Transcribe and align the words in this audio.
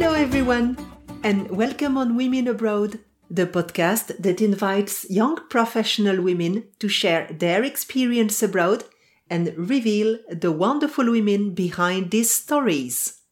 Hello, 0.00 0.14
everyone, 0.14 0.78
and 1.24 1.50
welcome 1.50 1.98
on 1.98 2.14
Women 2.14 2.46
Abroad, 2.46 3.00
the 3.28 3.48
podcast 3.48 4.16
that 4.22 4.40
invites 4.40 5.10
young 5.10 5.40
professional 5.48 6.22
women 6.22 6.68
to 6.78 6.88
share 6.88 7.26
their 7.32 7.64
experience 7.64 8.40
abroad 8.40 8.84
and 9.28 9.52
reveal 9.56 10.20
the 10.30 10.52
wonderful 10.52 11.10
women 11.10 11.52
behind 11.52 12.12
these 12.12 12.30
stories. 12.30 13.22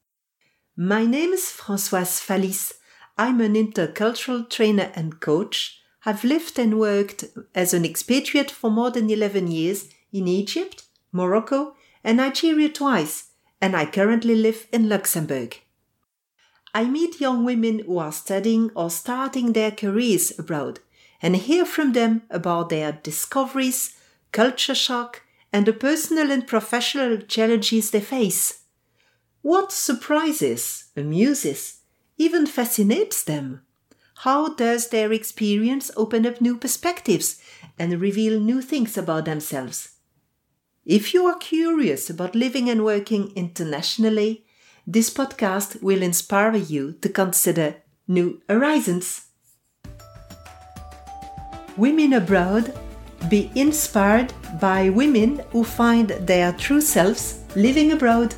My 0.76 1.06
name 1.06 1.32
is 1.32 1.54
Françoise 1.56 2.20
Fallis. 2.20 2.72
I'm 3.16 3.40
an 3.40 3.54
intercultural 3.54 4.50
trainer 4.50 4.90
and 4.96 5.20
coach. 5.20 5.80
I've 6.04 6.24
lived 6.24 6.58
and 6.58 6.80
worked 6.80 7.26
as 7.54 7.74
an 7.74 7.84
expatriate 7.84 8.50
for 8.50 8.72
more 8.72 8.90
than 8.90 9.08
11 9.08 9.46
years 9.52 9.88
in 10.12 10.26
Egypt, 10.26 10.82
Morocco, 11.12 11.76
and 12.02 12.16
Nigeria 12.16 12.68
twice, 12.68 13.30
and 13.60 13.76
I 13.76 13.86
currently 13.86 14.34
live 14.34 14.66
in 14.72 14.88
Luxembourg. 14.88 15.60
I 16.76 16.84
meet 16.84 17.22
young 17.22 17.42
women 17.46 17.78
who 17.78 17.96
are 17.96 18.12
studying 18.12 18.70
or 18.74 18.90
starting 18.90 19.54
their 19.54 19.70
careers 19.70 20.38
abroad 20.38 20.80
and 21.22 21.34
hear 21.34 21.64
from 21.64 21.94
them 21.94 22.24
about 22.28 22.68
their 22.68 22.92
discoveries, 22.92 23.96
culture 24.30 24.74
shock, 24.74 25.22
and 25.54 25.64
the 25.64 25.72
personal 25.72 26.30
and 26.30 26.46
professional 26.46 27.16
challenges 27.16 27.92
they 27.92 28.02
face. 28.02 28.64
What 29.40 29.72
surprises, 29.72 30.90
amuses, 30.94 31.78
even 32.18 32.44
fascinates 32.44 33.24
them? 33.24 33.62
How 34.16 34.52
does 34.52 34.90
their 34.90 35.10
experience 35.14 35.90
open 35.96 36.26
up 36.26 36.42
new 36.42 36.58
perspectives 36.58 37.40
and 37.78 37.98
reveal 38.02 38.38
new 38.38 38.60
things 38.60 38.98
about 38.98 39.24
themselves? 39.24 39.94
If 40.84 41.14
you 41.14 41.24
are 41.24 41.38
curious 41.38 42.10
about 42.10 42.34
living 42.34 42.68
and 42.68 42.84
working 42.84 43.32
internationally, 43.34 44.45
this 44.86 45.10
podcast 45.10 45.82
will 45.82 46.00
inspire 46.00 46.54
you 46.54 46.92
to 47.02 47.08
consider 47.08 47.74
new 48.06 48.40
horizons. 48.48 49.26
Women 51.76 52.12
Abroad 52.12 52.72
be 53.28 53.50
inspired 53.56 54.32
by 54.60 54.88
women 54.90 55.42
who 55.50 55.64
find 55.64 56.10
their 56.10 56.52
true 56.52 56.80
selves 56.80 57.40
living 57.56 57.90
abroad. 57.90 58.34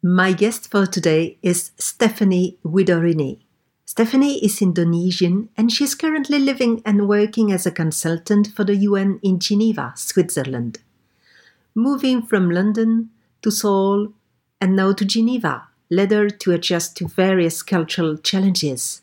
My 0.00 0.32
guest 0.32 0.70
for 0.70 0.86
today 0.86 1.38
is 1.42 1.72
Stephanie 1.78 2.58
Widorini. 2.64 3.40
Stephanie 3.84 4.44
is 4.44 4.62
Indonesian 4.62 5.48
and 5.56 5.72
she's 5.72 5.96
currently 5.96 6.38
living 6.38 6.82
and 6.86 7.08
working 7.08 7.50
as 7.50 7.66
a 7.66 7.72
consultant 7.72 8.46
for 8.54 8.62
the 8.62 8.76
UN 8.76 9.18
in 9.22 9.40
Geneva, 9.40 9.92
Switzerland. 9.96 10.78
Moving 11.74 12.22
from 12.22 12.50
London 12.50 13.10
to 13.40 13.50
Seoul 13.50 14.12
and 14.60 14.76
now 14.76 14.92
to 14.92 15.04
Geneva 15.04 15.68
led 15.90 16.10
her 16.10 16.28
to 16.28 16.52
adjust 16.52 16.96
to 16.96 17.08
various 17.08 17.62
cultural 17.62 18.16
challenges. 18.16 19.02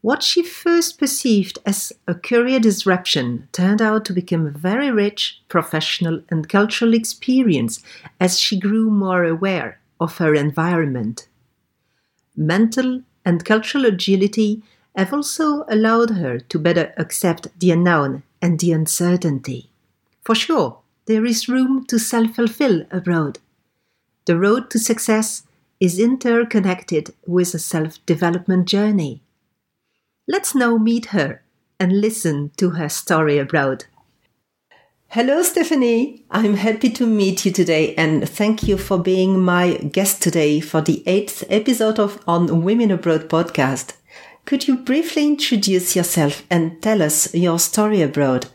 What 0.00 0.22
she 0.22 0.42
first 0.42 0.98
perceived 0.98 1.58
as 1.66 1.92
a 2.08 2.14
career 2.14 2.58
disruption 2.58 3.48
turned 3.52 3.82
out 3.82 4.06
to 4.06 4.14
become 4.14 4.46
a 4.46 4.50
very 4.50 4.90
rich 4.90 5.42
professional 5.48 6.22
and 6.30 6.48
cultural 6.48 6.94
experience 6.94 7.82
as 8.18 8.38
she 8.38 8.58
grew 8.58 8.90
more 8.90 9.24
aware 9.24 9.78
of 10.00 10.16
her 10.16 10.34
environment. 10.34 11.28
Mental 12.34 13.02
and 13.26 13.44
cultural 13.44 13.84
agility 13.84 14.62
have 14.96 15.12
also 15.12 15.64
allowed 15.68 16.10
her 16.10 16.40
to 16.40 16.58
better 16.58 16.94
accept 16.96 17.48
the 17.60 17.70
unknown 17.70 18.22
and 18.40 18.58
the 18.58 18.72
uncertainty. 18.72 19.70
For 20.22 20.34
sure, 20.34 20.78
there 21.10 21.26
is 21.26 21.48
room 21.48 21.84
to 21.86 21.98
self 21.98 22.36
fulfill 22.36 22.84
abroad. 22.92 23.40
The 24.26 24.38
road 24.38 24.70
to 24.70 24.78
success 24.78 25.42
is 25.80 25.98
interconnected 25.98 27.12
with 27.26 27.52
a 27.52 27.58
self 27.58 27.98
development 28.06 28.68
journey. 28.68 29.20
Let's 30.28 30.54
now 30.54 30.76
meet 30.76 31.06
her 31.06 31.42
and 31.80 32.00
listen 32.00 32.52
to 32.58 32.70
her 32.78 32.88
story 32.88 33.38
abroad. 33.38 33.86
Hello, 35.08 35.42
Stephanie. 35.42 36.24
I'm 36.30 36.54
happy 36.54 36.90
to 36.90 37.06
meet 37.06 37.44
you 37.44 37.50
today 37.50 37.92
and 37.96 38.28
thank 38.28 38.68
you 38.68 38.78
for 38.78 38.96
being 38.96 39.42
my 39.42 39.78
guest 39.78 40.22
today 40.22 40.60
for 40.60 40.80
the 40.80 41.02
eighth 41.06 41.42
episode 41.50 41.98
of 41.98 42.22
On 42.28 42.62
Women 42.62 42.92
Abroad 42.92 43.28
podcast. 43.28 43.94
Could 44.44 44.68
you 44.68 44.76
briefly 44.76 45.26
introduce 45.26 45.96
yourself 45.96 46.46
and 46.48 46.80
tell 46.80 47.02
us 47.02 47.34
your 47.34 47.58
story 47.58 48.00
abroad? 48.00 48.46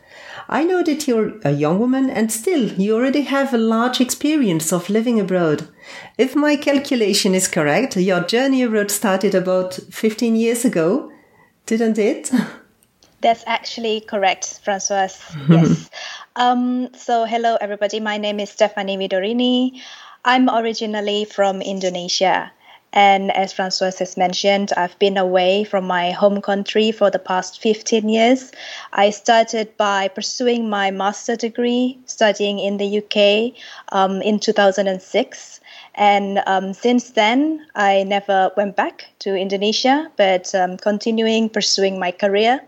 I 0.48 0.64
know 0.64 0.82
that 0.82 1.08
you're 1.08 1.32
a 1.44 1.50
young 1.50 1.78
woman 1.78 2.08
and 2.08 2.30
still 2.30 2.72
you 2.72 2.94
already 2.94 3.22
have 3.22 3.52
a 3.52 3.58
large 3.58 4.00
experience 4.00 4.72
of 4.72 4.88
living 4.88 5.18
abroad. 5.18 5.68
If 6.16 6.36
my 6.36 6.56
calculation 6.56 7.34
is 7.34 7.48
correct, 7.48 7.96
your 7.96 8.20
journey 8.20 8.62
abroad 8.62 8.90
started 8.90 9.34
about 9.34 9.74
15 9.74 10.36
years 10.36 10.64
ago 10.64 11.10
didn't 11.66 11.98
it? 11.98 12.30
That's 13.20 13.42
actually 13.46 14.00
correct, 14.00 14.60
Francois. 14.62 15.08
yes. 15.48 15.90
Um, 16.36 16.94
so, 16.94 17.24
hello, 17.24 17.56
everybody. 17.60 17.98
My 17.98 18.18
name 18.18 18.40
is 18.40 18.50
Stephanie 18.50 18.96
Widorini. 18.96 19.80
I'm 20.24 20.48
originally 20.48 21.24
from 21.24 21.60
Indonesia. 21.60 22.52
And 22.96 23.30
as 23.36 23.52
Francois 23.52 23.92
has 23.98 24.16
mentioned, 24.16 24.72
I've 24.74 24.98
been 24.98 25.18
away 25.18 25.64
from 25.64 25.86
my 25.86 26.12
home 26.12 26.40
country 26.40 26.92
for 26.92 27.10
the 27.10 27.18
past 27.18 27.60
15 27.60 28.08
years. 28.08 28.52
I 28.90 29.10
started 29.10 29.76
by 29.76 30.08
pursuing 30.08 30.70
my 30.70 30.90
master 30.90 31.36
degree, 31.36 31.98
studying 32.06 32.58
in 32.58 32.78
the 32.78 32.98
UK 33.02 33.52
um, 33.92 34.22
in 34.22 34.40
2006. 34.40 35.60
And 35.94 36.42
um, 36.46 36.72
since 36.72 37.10
then, 37.10 37.66
I 37.74 38.02
never 38.04 38.50
went 38.56 38.76
back 38.76 39.04
to 39.18 39.36
Indonesia, 39.36 40.10
but 40.16 40.54
um, 40.54 40.78
continuing 40.78 41.50
pursuing 41.50 42.00
my 42.00 42.12
career 42.12 42.62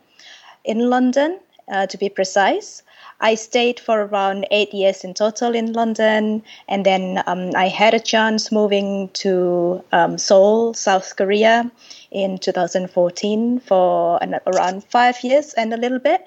in 0.63 0.91
London, 0.91 1.41
uh, 1.69 1.87
to 1.87 1.97
be 1.97 2.11
precise. 2.11 2.83
I 3.21 3.35
stayed 3.35 3.81
for 3.81 4.03
around 4.03 4.47
eight 4.51 4.73
years 4.73 5.05
in 5.05 5.15
total 5.15 5.55
in 5.55 5.73
London, 5.73 6.43
and 6.69 6.87
then 6.87 7.23
um, 7.27 7.51
I 7.57 7.69
had 7.69 7.95
a 7.95 8.01
chance 8.01 8.53
moving 8.53 9.09
to 9.15 9.83
um, 9.93 10.19
Seoul, 10.19 10.75
South 10.75 11.17
Korea, 11.17 11.71
in 12.11 12.39
2014 12.39 13.61
for 13.61 14.19
an, 14.23 14.39
around 14.47 14.85
five 14.85 15.23
years 15.23 15.53
and 15.55 15.75
a 15.75 15.77
little 15.77 15.99
bit 15.99 16.27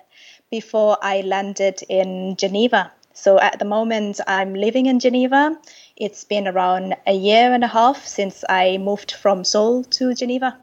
before 0.49 0.97
I 1.01 1.21
landed 1.21 1.81
in 1.89 2.35
Geneva. 2.35 2.91
So 3.13 3.39
at 3.39 3.59
the 3.59 3.65
moment, 3.65 4.19
I'm 4.27 4.53
living 4.53 4.85
in 4.85 4.99
Geneva 4.99 5.57
it's 6.01 6.23
been 6.23 6.47
around 6.47 6.95
a 7.05 7.13
year 7.13 7.53
and 7.53 7.63
a 7.63 7.67
half 7.67 8.07
since 8.07 8.43
I 8.49 8.79
moved 8.79 9.11
from 9.11 9.43
Seoul 9.43 9.83
to 9.83 10.15
Geneva. 10.15 10.57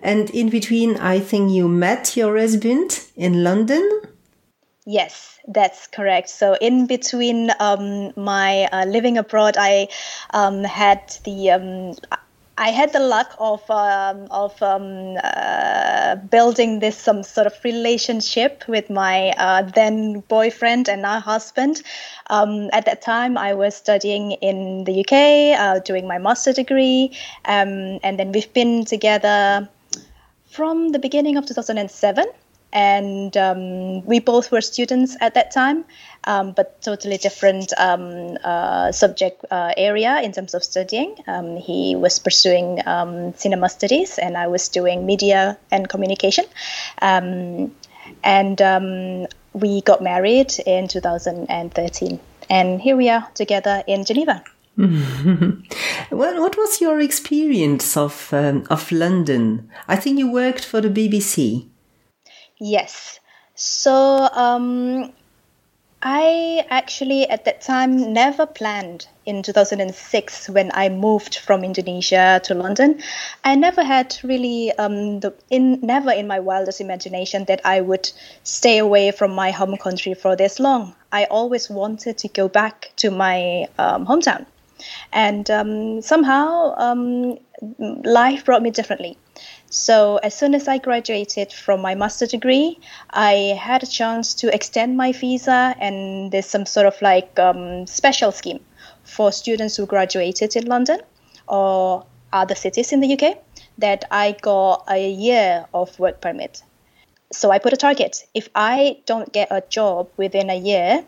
And 0.00 0.30
in 0.30 0.50
between, 0.50 0.96
I 0.98 1.18
think 1.18 1.50
you 1.50 1.66
met 1.66 2.16
your 2.16 2.38
husband 2.38 3.06
in 3.16 3.42
London? 3.42 4.02
Yes, 4.90 5.38
that's 5.46 5.86
correct. 5.86 6.30
So 6.30 6.56
in 6.62 6.86
between 6.86 7.50
um, 7.60 8.10
my 8.16 8.64
uh, 8.72 8.86
living 8.86 9.18
abroad, 9.18 9.56
I 9.58 9.88
um, 10.32 10.64
had 10.64 11.14
the 11.24 11.50
um, 11.50 11.94
I 12.56 12.70
had 12.70 12.94
the 12.94 13.00
luck 13.00 13.36
of 13.38 13.60
um, 13.70 14.28
of 14.30 14.62
um, 14.62 15.18
uh, 15.22 16.14
building 16.30 16.78
this 16.78 16.96
some 16.96 17.22
sort 17.22 17.46
of 17.46 17.52
relationship 17.64 18.64
with 18.66 18.88
my 18.88 19.34
uh, 19.36 19.60
then 19.60 20.20
boyfriend 20.20 20.88
and 20.88 21.02
now 21.02 21.20
husband. 21.20 21.82
Um, 22.30 22.70
at 22.72 22.86
that 22.86 23.02
time, 23.02 23.36
I 23.36 23.52
was 23.52 23.76
studying 23.76 24.32
in 24.40 24.84
the 24.84 25.00
UK, 25.00 25.60
uh, 25.60 25.80
doing 25.80 26.08
my 26.08 26.16
master 26.16 26.54
degree, 26.54 27.14
and 27.44 28.00
then 28.02 28.32
we've 28.32 28.54
been 28.54 28.86
together 28.86 29.68
from 30.46 30.92
the 30.92 30.98
beginning 30.98 31.36
of 31.36 31.44
2007 31.44 32.24
and 32.72 33.36
um, 33.36 34.04
we 34.04 34.20
both 34.20 34.52
were 34.52 34.60
students 34.60 35.16
at 35.20 35.34
that 35.34 35.50
time, 35.50 35.84
um, 36.24 36.52
but 36.52 36.82
totally 36.82 37.16
different 37.16 37.72
um, 37.78 38.36
uh, 38.44 38.92
subject 38.92 39.44
uh, 39.50 39.72
area 39.76 40.20
in 40.20 40.32
terms 40.32 40.54
of 40.54 40.62
studying. 40.62 41.16
Um, 41.26 41.56
he 41.56 41.96
was 41.96 42.18
pursuing 42.18 42.86
um, 42.86 43.34
cinema 43.34 43.68
studies, 43.68 44.18
and 44.18 44.36
I 44.36 44.48
was 44.48 44.68
doing 44.68 45.06
media 45.06 45.58
and 45.70 45.88
communication. 45.88 46.44
Um, 47.00 47.74
and 48.22 49.28
we 49.54 49.80
got 49.82 50.02
married 50.02 50.52
in 50.66 50.88
2013, 50.88 52.20
and 52.50 52.80
here 52.80 52.96
we 52.96 53.08
are 53.08 53.28
together 53.34 53.82
in 53.86 54.04
Geneva. 54.04 54.44
well, 54.76 56.40
what 56.40 56.56
was 56.56 56.80
your 56.80 57.00
experience 57.00 57.96
of 57.96 58.32
of 58.32 58.92
London? 58.92 59.68
I 59.88 59.96
think 59.96 60.18
you 60.18 60.30
worked 60.30 60.64
for 60.64 60.80
the 60.80 60.88
BBC. 60.88 61.68
Yes. 62.60 63.20
So 63.54 64.28
um, 64.32 65.12
I 66.02 66.64
actually 66.70 67.28
at 67.28 67.44
that 67.44 67.60
time 67.60 68.12
never 68.12 68.46
planned 68.46 69.08
in 69.26 69.42
2006 69.42 70.48
when 70.48 70.70
I 70.72 70.88
moved 70.88 71.36
from 71.38 71.64
Indonesia 71.64 72.40
to 72.44 72.54
London. 72.54 73.02
I 73.44 73.56
never 73.56 73.82
had 73.82 74.16
really 74.22 74.72
um, 74.78 75.20
the 75.20 75.34
in 75.50 75.80
never 75.82 76.12
in 76.12 76.28
my 76.28 76.38
wildest 76.38 76.80
imagination 76.80 77.44
that 77.46 77.60
I 77.64 77.80
would 77.80 78.10
stay 78.44 78.78
away 78.78 79.10
from 79.10 79.34
my 79.34 79.50
home 79.50 79.76
country 79.76 80.14
for 80.14 80.36
this 80.36 80.60
long. 80.60 80.94
I 81.10 81.24
always 81.24 81.68
wanted 81.68 82.18
to 82.18 82.28
go 82.28 82.48
back 82.48 82.92
to 82.96 83.10
my 83.10 83.66
um, 83.78 84.06
hometown. 84.06 84.46
And 85.12 85.50
um, 85.50 86.02
somehow 86.02 86.74
um, 86.76 87.38
life 88.04 88.44
brought 88.44 88.62
me 88.62 88.70
differently. 88.70 89.18
So 89.70 90.16
as 90.18 90.34
soon 90.34 90.54
as 90.54 90.66
I 90.66 90.78
graduated 90.78 91.52
from 91.52 91.82
my 91.82 91.94
master 91.94 92.26
degree, 92.26 92.78
I 93.10 93.58
had 93.60 93.82
a 93.82 93.86
chance 93.86 94.32
to 94.34 94.52
extend 94.54 94.96
my 94.96 95.12
visa, 95.12 95.74
and 95.78 96.32
there's 96.32 96.46
some 96.46 96.64
sort 96.64 96.86
of 96.86 97.00
like 97.02 97.38
um, 97.38 97.86
special 97.86 98.32
scheme 98.32 98.60
for 99.04 99.30
students 99.30 99.76
who 99.76 99.84
graduated 99.84 100.56
in 100.56 100.66
London 100.66 101.00
or 101.46 102.04
other 102.32 102.54
cities 102.54 102.92
in 102.92 103.00
the 103.00 103.12
UK 103.12 103.38
that 103.78 104.04
I 104.10 104.32
got 104.40 104.84
a 104.88 105.10
year 105.10 105.66
of 105.74 105.98
work 105.98 106.20
permit. 106.20 106.62
So 107.30 107.50
I 107.50 107.58
put 107.58 107.72
a 107.74 107.76
target. 107.76 108.26
If 108.34 108.48
I 108.54 108.98
don't 109.04 109.32
get 109.32 109.48
a 109.50 109.62
job 109.68 110.08
within 110.16 110.48
a 110.48 110.56
year, 110.58 111.04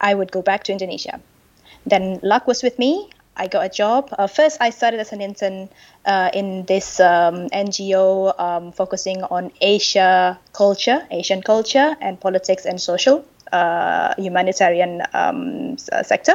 I 0.00 0.14
would 0.14 0.32
go 0.32 0.40
back 0.40 0.64
to 0.64 0.72
Indonesia. 0.72 1.20
Then 1.84 2.18
luck 2.22 2.46
was 2.46 2.62
with 2.62 2.78
me. 2.78 3.10
I 3.40 3.46
got 3.46 3.64
a 3.64 3.70
job. 3.70 4.12
Uh, 4.12 4.26
first, 4.26 4.58
I 4.60 4.68
started 4.68 5.00
as 5.00 5.12
an 5.12 5.22
intern 5.22 5.70
uh, 6.04 6.28
in 6.34 6.66
this 6.66 7.00
um, 7.00 7.48
NGO 7.48 8.38
um, 8.38 8.72
focusing 8.72 9.22
on 9.24 9.50
Asia 9.62 10.38
culture, 10.52 11.06
Asian 11.10 11.40
culture, 11.40 11.96
and 12.02 12.20
politics 12.20 12.66
and 12.66 12.78
social 12.78 13.24
uh, 13.50 14.12
humanitarian 14.18 15.02
um, 15.14 15.78
sector. 15.78 16.34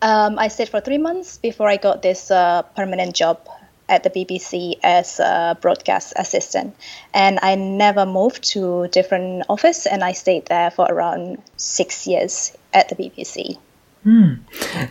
Um, 0.00 0.38
I 0.38 0.48
stayed 0.48 0.70
for 0.70 0.80
three 0.80 0.96
months 0.96 1.36
before 1.36 1.68
I 1.68 1.76
got 1.76 2.00
this 2.00 2.30
uh, 2.30 2.62
permanent 2.74 3.14
job 3.14 3.46
at 3.86 4.02
the 4.02 4.08
BBC 4.08 4.78
as 4.82 5.20
a 5.20 5.58
broadcast 5.60 6.14
assistant. 6.16 6.74
And 7.12 7.38
I 7.42 7.56
never 7.56 8.06
moved 8.06 8.44
to 8.54 8.88
different 8.88 9.44
office 9.50 9.84
and 9.84 10.02
I 10.02 10.12
stayed 10.12 10.46
there 10.46 10.70
for 10.70 10.86
around 10.86 11.42
six 11.56 12.06
years 12.06 12.56
at 12.72 12.88
the 12.88 12.94
BBC. 12.94 13.58
Hmm. 14.02 14.34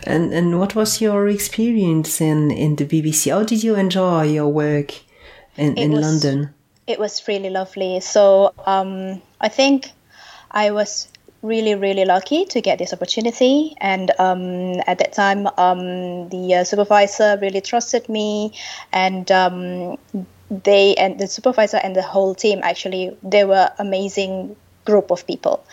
And 0.04 0.32
and 0.32 0.58
what 0.60 0.74
was 0.74 1.00
your 1.00 1.28
experience 1.28 2.20
in, 2.20 2.50
in 2.50 2.76
the 2.76 2.84
BBC? 2.84 3.32
How 3.32 3.42
did 3.42 3.64
you 3.64 3.74
enjoy 3.74 4.22
your 4.24 4.48
work 4.48 4.94
in, 5.56 5.76
in 5.76 5.92
was, 5.92 6.00
London? 6.00 6.54
It 6.86 6.98
was 7.00 7.26
really 7.26 7.50
lovely. 7.50 8.00
So 8.00 8.54
um, 8.66 9.20
I 9.40 9.48
think 9.48 9.90
I 10.50 10.70
was 10.70 11.08
really 11.42 11.74
really 11.74 12.04
lucky 12.04 12.44
to 12.44 12.60
get 12.60 12.78
this 12.78 12.92
opportunity 12.92 13.74
and 13.80 14.10
um, 14.18 14.78
at 14.86 14.98
that 14.98 15.12
time 15.12 15.46
um, 15.56 16.28
the 16.28 16.54
uh, 16.54 16.64
supervisor 16.64 17.38
really 17.40 17.62
trusted 17.62 18.06
me 18.10 18.52
and 18.92 19.30
um, 19.32 19.96
they 20.50 20.94
and 20.96 21.18
the 21.18 21.26
supervisor 21.26 21.78
and 21.78 21.96
the 21.96 22.02
whole 22.02 22.34
team 22.34 22.60
actually 22.62 23.16
they 23.22 23.44
were 23.44 23.70
amazing 23.78 24.54
group 24.84 25.10
of 25.10 25.26
people 25.26 25.64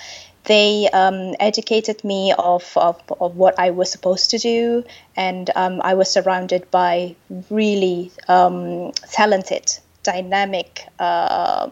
they 0.48 0.90
um, 0.90 1.36
educated 1.40 2.04
me 2.04 2.34
of, 2.38 2.64
of, 2.76 3.02
of 3.20 3.36
what 3.36 3.60
I 3.60 3.72
was 3.72 3.92
supposed 3.92 4.32
to 4.32 4.38
do, 4.38 4.84
and 5.16 5.50
um, 5.56 5.82
I 5.84 5.94
was 5.94 6.10
surrounded 6.10 6.72
by 6.72 7.16
really 7.50 8.12
um, 8.28 8.92
talented 9.12 9.78
dynamic 10.04 10.88
uh, 11.00 11.70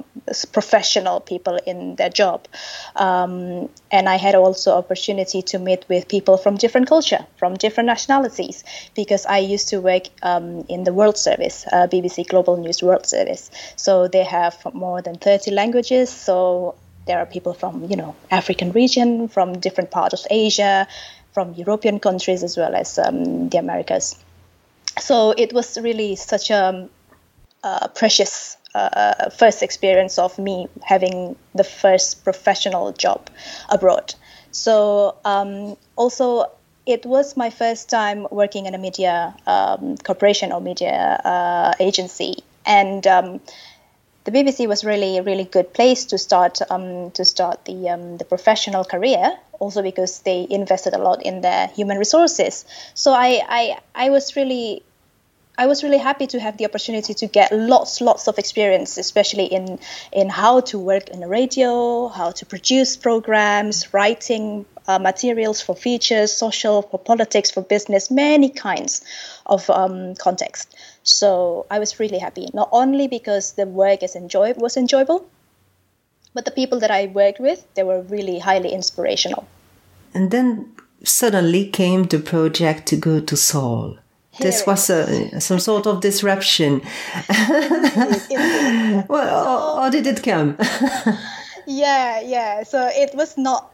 professional 0.51 1.21
people 1.21 1.57
in 1.65 1.95
their 1.95 2.09
job. 2.09 2.47
Um, 2.97 3.69
and 3.91 4.09
i 4.09 4.17
had 4.17 4.35
also 4.35 4.71
opportunity 4.73 5.41
to 5.41 5.59
meet 5.59 5.85
with 5.87 6.07
people 6.09 6.35
from 6.37 6.55
different 6.57 6.87
culture 6.87 7.25
from 7.37 7.53
different 7.55 7.87
nationalities 7.87 8.63
because 8.93 9.25
i 9.25 9.37
used 9.37 9.67
to 9.69 9.79
work 9.79 10.03
um, 10.21 10.65
in 10.67 10.83
the 10.83 10.93
world 10.93 11.17
service 11.17 11.65
uh, 11.71 11.87
bbc 11.87 12.27
global 12.27 12.57
news 12.57 12.83
world 12.83 13.05
service. 13.05 13.51
So 13.75 14.07
they 14.07 14.23
have 14.23 14.55
more 14.73 15.01
than 15.01 15.15
30 15.15 15.51
languages. 15.51 16.09
So 16.09 16.75
there 17.05 17.19
are 17.19 17.25
people 17.25 17.53
from 17.53 17.83
you 17.85 17.95
know 17.95 18.15
african 18.31 18.71
region 18.71 19.27
from 19.27 19.59
different 19.59 19.91
parts 19.91 20.13
of 20.13 20.27
asia 20.29 20.87
from 21.33 21.53
european 21.53 21.99
countries 21.99 22.43
as 22.43 22.57
well 22.57 22.75
as 22.75 22.97
um, 22.99 23.49
the 23.49 23.57
americas 23.57 24.15
so 24.99 25.31
it 25.31 25.53
was 25.53 25.77
really 25.77 26.15
such 26.15 26.49
a 26.49 26.89
uh, 27.63 27.87
precious 27.89 28.57
uh, 28.75 29.29
first 29.29 29.63
experience 29.63 30.19
of 30.19 30.37
me 30.37 30.67
having 30.83 31.35
the 31.55 31.63
first 31.63 32.23
professional 32.23 32.91
job 32.91 33.29
abroad. 33.69 34.13
So 34.51 35.15
um, 35.25 35.77
also 35.95 36.51
it 36.85 37.05
was 37.05 37.35
my 37.35 37.49
first 37.49 37.89
time 37.89 38.27
working 38.31 38.65
in 38.65 38.75
a 38.75 38.77
media 38.77 39.35
um, 39.47 39.97
corporation 39.97 40.51
or 40.51 40.61
media 40.61 41.21
uh, 41.23 41.73
agency, 41.79 42.43
and 42.65 43.07
um, 43.07 43.39
the 44.25 44.31
BBC 44.31 44.67
was 44.67 44.83
really 44.83 45.17
a 45.17 45.23
really 45.23 45.45
good 45.45 45.73
place 45.73 46.05
to 46.05 46.17
start 46.17 46.59
um, 46.69 47.11
to 47.11 47.23
start 47.23 47.65
the 47.65 47.89
um, 47.89 48.17
the 48.17 48.25
professional 48.25 48.83
career. 48.83 49.37
Also 49.59 49.81
because 49.81 50.19
they 50.19 50.45
invested 50.49 50.93
a 50.93 50.97
lot 50.97 51.25
in 51.25 51.39
their 51.39 51.67
human 51.67 51.97
resources. 51.97 52.65
So 52.93 53.13
I 53.13 53.41
I, 53.47 53.79
I 53.95 54.09
was 54.09 54.35
really 54.35 54.83
I 55.57 55.67
was 55.67 55.83
really 55.83 55.97
happy 55.97 56.27
to 56.27 56.39
have 56.39 56.57
the 56.57 56.65
opportunity 56.65 57.13
to 57.13 57.27
get 57.27 57.51
lots, 57.53 58.01
lots 58.01 58.27
of 58.27 58.37
experience, 58.37 58.97
especially 58.97 59.45
in 59.45 59.79
in 60.11 60.29
how 60.29 60.61
to 60.71 60.79
work 60.79 61.09
in 61.09 61.23
a 61.23 61.27
radio, 61.27 62.07
how 62.09 62.31
to 62.31 62.45
produce 62.45 62.97
programs, 62.97 63.93
writing 63.93 64.65
uh, 64.87 64.99
materials 64.99 65.61
for 65.61 65.75
features, 65.75 66.31
social, 66.31 66.81
for 66.83 66.99
politics, 66.99 67.51
for 67.51 67.61
business, 67.61 68.11
many 68.11 68.49
kinds 68.49 69.01
of 69.45 69.69
um, 69.69 70.15
context. 70.15 70.75
So 71.03 71.65
I 71.69 71.79
was 71.79 71.99
really 71.99 72.19
happy, 72.19 72.49
not 72.53 72.69
only 72.71 73.07
because 73.07 73.53
the 73.53 73.65
work 73.65 74.03
is 74.03 74.15
enjoy 74.15 74.53
was 74.53 74.77
enjoyable, 74.77 75.27
but 76.33 76.45
the 76.45 76.51
people 76.51 76.79
that 76.79 76.91
I 76.91 77.07
worked 77.07 77.39
with, 77.39 77.65
they 77.75 77.83
were 77.83 78.01
really 78.01 78.39
highly 78.39 78.71
inspirational. 78.73 79.47
And 80.13 80.31
then 80.31 80.71
suddenly 81.03 81.67
came 81.69 82.03
the 82.03 82.19
project 82.19 82.87
to 82.87 82.95
go 82.95 83.19
to 83.19 83.37
Seoul 83.37 83.97
this 84.39 84.65
was 84.65 84.89
a, 84.89 85.39
some 85.39 85.59
sort 85.59 85.87
of 85.87 86.01
disruption. 86.01 86.81
well, 89.07 89.77
or, 89.79 89.85
or 89.85 89.89
did 89.89 90.07
it 90.07 90.23
come? 90.23 90.57
yeah, 91.67 92.19
yeah. 92.21 92.63
So 92.63 92.89
it 92.93 93.15
was 93.15 93.37
not. 93.37 93.71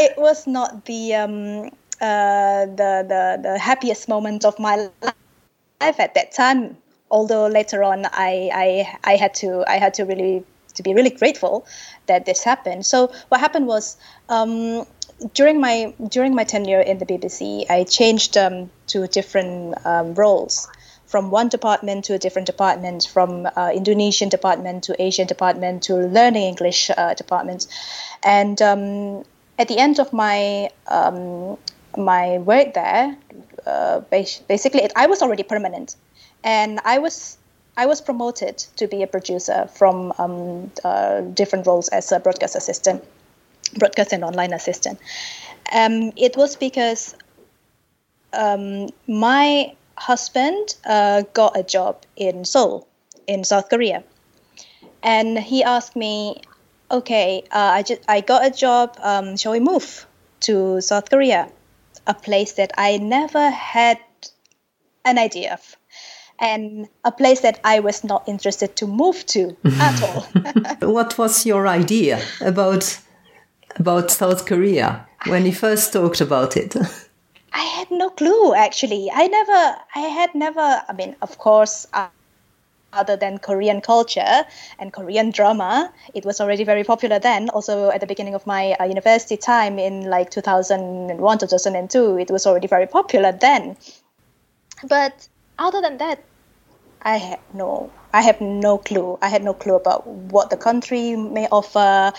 It 0.00 0.16
was 0.16 0.46
not 0.46 0.86
the 0.86 1.14
um, 1.14 1.66
uh, 2.00 2.64
the 2.80 3.04
the 3.12 3.38
the 3.42 3.58
happiest 3.58 4.08
moment 4.08 4.46
of 4.46 4.58
my 4.58 4.88
life 5.02 6.00
at 6.00 6.14
that 6.14 6.32
time. 6.32 6.78
Although 7.10 7.46
later 7.48 7.84
on, 7.84 8.06
I 8.06 8.50
I 8.64 8.68
I 9.04 9.16
had 9.16 9.34
to 9.34 9.62
I 9.68 9.76
had 9.76 9.92
to 9.94 10.04
really 10.04 10.42
to 10.76 10.82
be 10.82 10.94
really 10.94 11.10
grateful 11.10 11.66
that 12.06 12.24
this 12.24 12.42
happened. 12.42 12.86
So 12.86 13.12
what 13.28 13.40
happened 13.40 13.66
was. 13.66 13.96
Um, 14.28 14.86
during 15.34 15.60
my 15.60 15.92
during 16.08 16.34
my 16.34 16.44
tenure 16.44 16.80
in 16.80 16.96
the 16.96 17.04
BBC, 17.04 17.68
I 17.68 17.84
changed 17.84 18.38
um, 18.38 18.70
to 18.86 19.06
different 19.06 19.76
um, 19.84 20.14
roles 20.14 20.66
from 21.10 21.30
one 21.30 21.48
department 21.48 22.04
to 22.06 22.14
a 22.14 22.18
different 22.18 22.46
department, 22.46 23.06
from 23.12 23.46
uh, 23.56 23.70
Indonesian 23.74 24.28
department 24.28 24.84
to 24.84 25.02
Asian 25.02 25.26
department 25.26 25.82
to 25.82 25.96
learning 25.96 26.44
English 26.44 26.88
uh, 26.96 27.12
department, 27.14 27.66
and 28.22 28.62
um, 28.62 29.24
at 29.60 29.68
the 29.68 29.78
end 29.78 30.00
of 30.00 30.12
my 30.12 30.70
um, 30.88 31.58
my 31.96 32.38
work 32.38 32.72
there, 32.72 33.16
uh, 33.66 34.00
basically 34.48 34.88
I 34.96 35.06
was 35.06 35.20
already 35.20 35.42
permanent, 35.42 35.96
and 36.42 36.80
I 36.84 36.98
was 36.98 37.36
I 37.76 37.84
was 37.86 38.00
promoted 38.00 38.56
to 38.76 38.88
be 38.88 39.02
a 39.02 39.06
producer 39.06 39.68
from 39.74 40.12
um, 40.18 40.70
uh, 40.82 41.20
different 41.20 41.66
roles 41.66 41.88
as 41.88 42.10
a 42.10 42.18
broadcast 42.18 42.56
assistant 42.56 43.04
broadcast 43.78 44.12
and 44.12 44.24
online 44.24 44.52
assistant. 44.52 44.98
Um, 45.72 46.12
it 46.16 46.36
was 46.36 46.56
because 46.56 47.14
um, 48.32 48.88
my 49.06 49.74
husband 49.96 50.74
uh, 50.86 51.22
got 51.34 51.56
a 51.56 51.62
job 51.62 52.02
in 52.16 52.44
Seoul, 52.46 52.88
in 53.26 53.44
South 53.44 53.68
Korea, 53.68 54.02
and 55.02 55.38
he 55.38 55.62
asked 55.62 55.94
me, 55.94 56.40
"Okay, 56.90 57.42
uh, 57.50 57.70
I 57.78 57.82
just 57.82 58.02
I 58.08 58.20
got 58.20 58.44
a 58.44 58.50
job. 58.50 58.96
Um, 59.02 59.36
shall 59.36 59.52
we 59.52 59.60
move 59.60 60.06
to 60.40 60.80
South 60.80 61.10
Korea, 61.10 61.48
a 62.06 62.14
place 62.14 62.52
that 62.54 62.72
I 62.76 62.98
never 62.98 63.50
had 63.50 63.98
an 65.04 65.18
idea 65.18 65.54
of?" 65.54 65.76
and 66.40 66.88
a 67.04 67.12
place 67.12 67.40
that 67.40 67.60
I 67.64 67.80
was 67.80 68.02
not 68.02 68.26
interested 68.26 68.74
to 68.76 68.86
move 68.86 69.26
to 69.26 69.56
at 69.80 70.02
all. 70.02 70.26
what 70.90 71.18
was 71.18 71.46
your 71.46 71.68
idea 71.68 72.20
about 72.40 72.98
about 73.76 74.10
South 74.10 74.46
Korea 74.46 75.06
when 75.26 75.46
you 75.46 75.52
first 75.52 75.92
talked 75.92 76.20
about 76.20 76.56
it? 76.56 76.74
I 77.52 77.64
had 77.64 77.90
no 77.90 78.10
clue 78.10 78.54
actually. 78.54 79.10
I 79.12 79.26
never, 79.26 79.76
I 79.94 80.00
had 80.00 80.34
never, 80.34 80.82
I 80.88 80.92
mean, 80.92 81.16
of 81.22 81.38
course, 81.38 81.86
uh, 81.92 82.08
other 82.92 83.16
than 83.16 83.38
Korean 83.38 83.80
culture 83.80 84.44
and 84.78 84.92
Korean 84.92 85.30
drama, 85.30 85.92
it 86.14 86.24
was 86.24 86.40
already 86.40 86.64
very 86.64 86.84
popular 86.84 87.18
then. 87.18 87.48
Also, 87.50 87.90
at 87.90 88.00
the 88.00 88.06
beginning 88.06 88.34
of 88.34 88.46
my 88.46 88.72
uh, 88.72 88.84
university 88.84 89.36
time 89.36 89.78
in 89.78 90.10
like 90.10 90.30
2001, 90.30 91.38
2002, 91.38 92.18
it 92.18 92.30
was 92.30 92.46
already 92.46 92.66
very 92.66 92.86
popular 92.86 93.32
then. 93.32 93.76
But 94.88 95.28
other 95.58 95.80
than 95.80 95.98
that, 95.98 96.22
I 97.02 97.16
had 97.16 97.40
no, 97.54 97.90
I 98.12 98.22
have 98.22 98.40
no 98.40 98.78
clue. 98.78 99.18
I 99.22 99.28
had 99.28 99.42
no 99.42 99.54
clue 99.54 99.74
about 99.74 100.06
what 100.06 100.50
the 100.50 100.56
country 100.56 101.16
may 101.16 101.48
offer, 101.50 102.12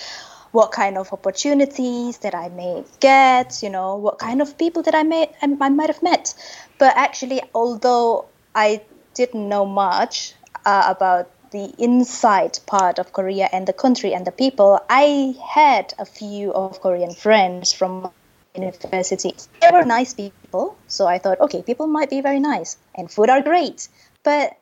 what 0.52 0.72
kind 0.72 0.98
of 0.98 1.14
opportunities 1.14 2.20
that 2.20 2.34
I 2.34 2.50
may 2.50 2.84
get, 3.00 3.62
you 3.62 3.70
know, 3.70 3.96
what 3.96 4.20
kind 4.20 4.42
of 4.42 4.58
people 4.58 4.84
that 4.84 4.96
I 4.96 5.04
may 5.04 5.32
I 5.42 5.48
might 5.48 5.90
have 5.90 6.02
met. 6.02 6.34
But 6.80 6.98
actually, 6.98 7.42
although 7.54 8.26
I 8.56 8.82
didn't 9.14 9.48
know 9.48 9.66
much 9.66 10.34
uh, 10.66 10.84
about 10.88 11.30
the 11.52 11.74
inside 11.78 12.60
part 12.66 12.98
of 12.98 13.12
Korea 13.14 13.50
and 13.52 13.68
the 13.68 13.74
country 13.74 14.14
and 14.14 14.26
the 14.26 14.32
people, 14.32 14.80
I 14.90 15.36
had 15.54 15.94
a 16.00 16.06
few 16.06 16.54
of 16.54 16.82
Korean 16.82 17.14
friends 17.14 17.74
from 17.74 18.10
university. 18.56 19.34
They 19.62 19.70
were 19.72 19.84
nice 19.84 20.14
people, 20.14 20.78
so 20.88 21.08
I 21.08 21.18
thought, 21.18 21.40
okay, 21.42 21.62
people 21.62 21.88
might 21.88 22.10
be 22.10 22.22
very 22.22 22.40
nice 22.40 22.78
and 22.96 23.12
food 23.12 23.30
are 23.30 23.42
great. 23.42 23.88
But 24.24 24.58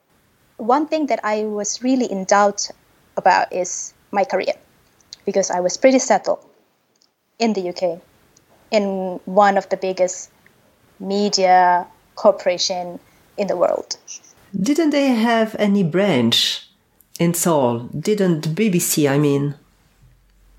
one 0.57 0.87
thing 0.87 1.07
that 1.07 1.19
I 1.23 1.43
was 1.43 1.83
really 1.83 2.05
in 2.05 2.25
doubt 2.25 2.69
about 3.17 3.53
is 3.53 3.93
my 4.11 4.23
career 4.23 4.53
because 5.25 5.51
I 5.51 5.59
was 5.59 5.77
pretty 5.77 5.99
settled 5.99 6.39
in 7.37 7.53
the 7.53 7.69
UK 7.69 8.01
in 8.71 9.19
one 9.25 9.57
of 9.57 9.69
the 9.69 9.77
biggest 9.77 10.29
media 10.99 11.87
corporation 12.15 12.99
in 13.37 13.47
the 13.47 13.55
world. 13.55 13.97
Didn't 14.57 14.89
they 14.89 15.07
have 15.09 15.55
any 15.59 15.83
branch 15.83 16.67
in 17.19 17.33
Seoul? 17.33 17.89
Didn't 17.97 18.55
BBC, 18.55 19.09
I 19.09 19.17
mean? 19.17 19.55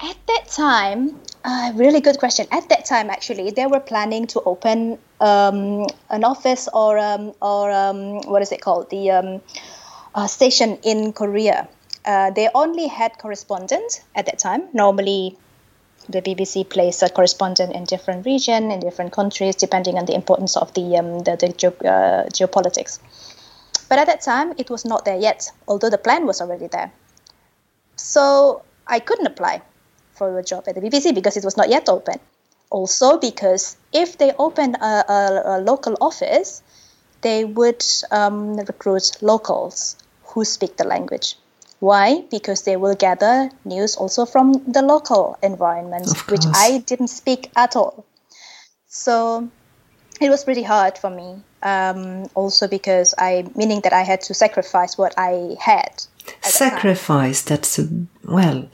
At 0.00 0.16
that 0.28 0.48
time, 0.48 1.20
uh, 1.44 1.72
really 1.74 2.00
good 2.00 2.18
question. 2.18 2.46
At 2.52 2.68
that 2.68 2.84
time, 2.84 3.10
actually, 3.10 3.50
they 3.50 3.66
were 3.66 3.80
planning 3.80 4.26
to 4.28 4.40
open 4.42 4.98
um, 5.20 5.86
an 6.08 6.24
office 6.24 6.68
or 6.72 6.98
um, 6.98 7.32
or 7.42 7.70
um, 7.70 8.20
what 8.22 8.42
is 8.42 8.52
it 8.52 8.60
called? 8.60 8.90
The 8.90 9.10
um, 9.10 9.42
uh, 10.14 10.26
station 10.26 10.78
in 10.82 11.12
Korea. 11.12 11.68
Uh, 12.04 12.30
they 12.30 12.48
only 12.54 12.86
had 12.86 13.18
correspondents 13.18 14.00
at 14.14 14.26
that 14.26 14.38
time. 14.38 14.68
Normally, 14.72 15.36
the 16.08 16.22
BBC 16.22 16.68
places 16.68 17.02
a 17.02 17.08
correspondent 17.10 17.74
in 17.74 17.84
different 17.84 18.24
region, 18.24 18.70
in 18.70 18.80
different 18.80 19.12
countries, 19.12 19.56
depending 19.56 19.98
on 19.98 20.06
the 20.06 20.14
importance 20.14 20.56
of 20.56 20.72
the 20.74 20.96
um, 20.96 21.18
the, 21.20 21.36
the 21.36 21.48
ge- 21.48 21.84
uh, 21.84 22.24
geopolitics. 22.32 23.00
But 23.90 23.98
at 23.98 24.06
that 24.06 24.20
time, 24.20 24.54
it 24.56 24.70
was 24.70 24.84
not 24.84 25.04
there 25.04 25.18
yet, 25.18 25.50
although 25.66 25.90
the 25.90 25.98
plan 25.98 26.24
was 26.24 26.40
already 26.40 26.68
there. 26.68 26.92
So 27.96 28.62
I 28.86 29.00
couldn't 29.00 29.26
apply 29.26 29.62
for 30.12 30.38
a 30.38 30.44
job 30.44 30.64
at 30.68 30.76
the 30.76 30.80
BBC 30.80 31.12
because 31.12 31.36
it 31.36 31.44
was 31.44 31.56
not 31.56 31.68
yet 31.68 31.88
open. 31.88 32.20
Also, 32.70 33.18
because 33.18 33.76
if 33.92 34.16
they 34.16 34.32
open 34.38 34.76
a, 34.76 35.04
a, 35.08 35.42
a 35.44 35.60
local 35.60 35.96
office, 36.00 36.62
they 37.22 37.44
would 37.44 37.84
um, 38.12 38.56
recruit 38.58 39.20
locals 39.22 39.96
who 40.22 40.44
speak 40.44 40.76
the 40.76 40.84
language. 40.84 41.34
Why? 41.80 42.22
Because 42.30 42.62
they 42.62 42.76
will 42.76 42.94
gather 42.94 43.50
news 43.64 43.96
also 43.96 44.24
from 44.24 44.52
the 44.70 44.82
local 44.82 45.36
environment, 45.42 46.06
which 46.30 46.44
I 46.54 46.78
didn't 46.86 47.08
speak 47.08 47.50
at 47.56 47.74
all. 47.74 48.04
So 48.86 49.48
it 50.20 50.30
was 50.30 50.44
pretty 50.44 50.62
hard 50.62 50.96
for 50.96 51.10
me. 51.10 51.42
Um, 51.62 52.30
also 52.34 52.68
because 52.68 53.14
I, 53.18 53.44
meaning 53.54 53.80
that 53.82 53.92
I 53.92 54.02
had 54.02 54.22
to 54.22 54.34
sacrifice 54.34 54.96
what 54.96 55.14
I 55.18 55.56
had. 55.60 56.02
Sacrifice. 56.42 57.42
That's 57.42 57.78
a, 57.78 57.88
well. 58.24 58.68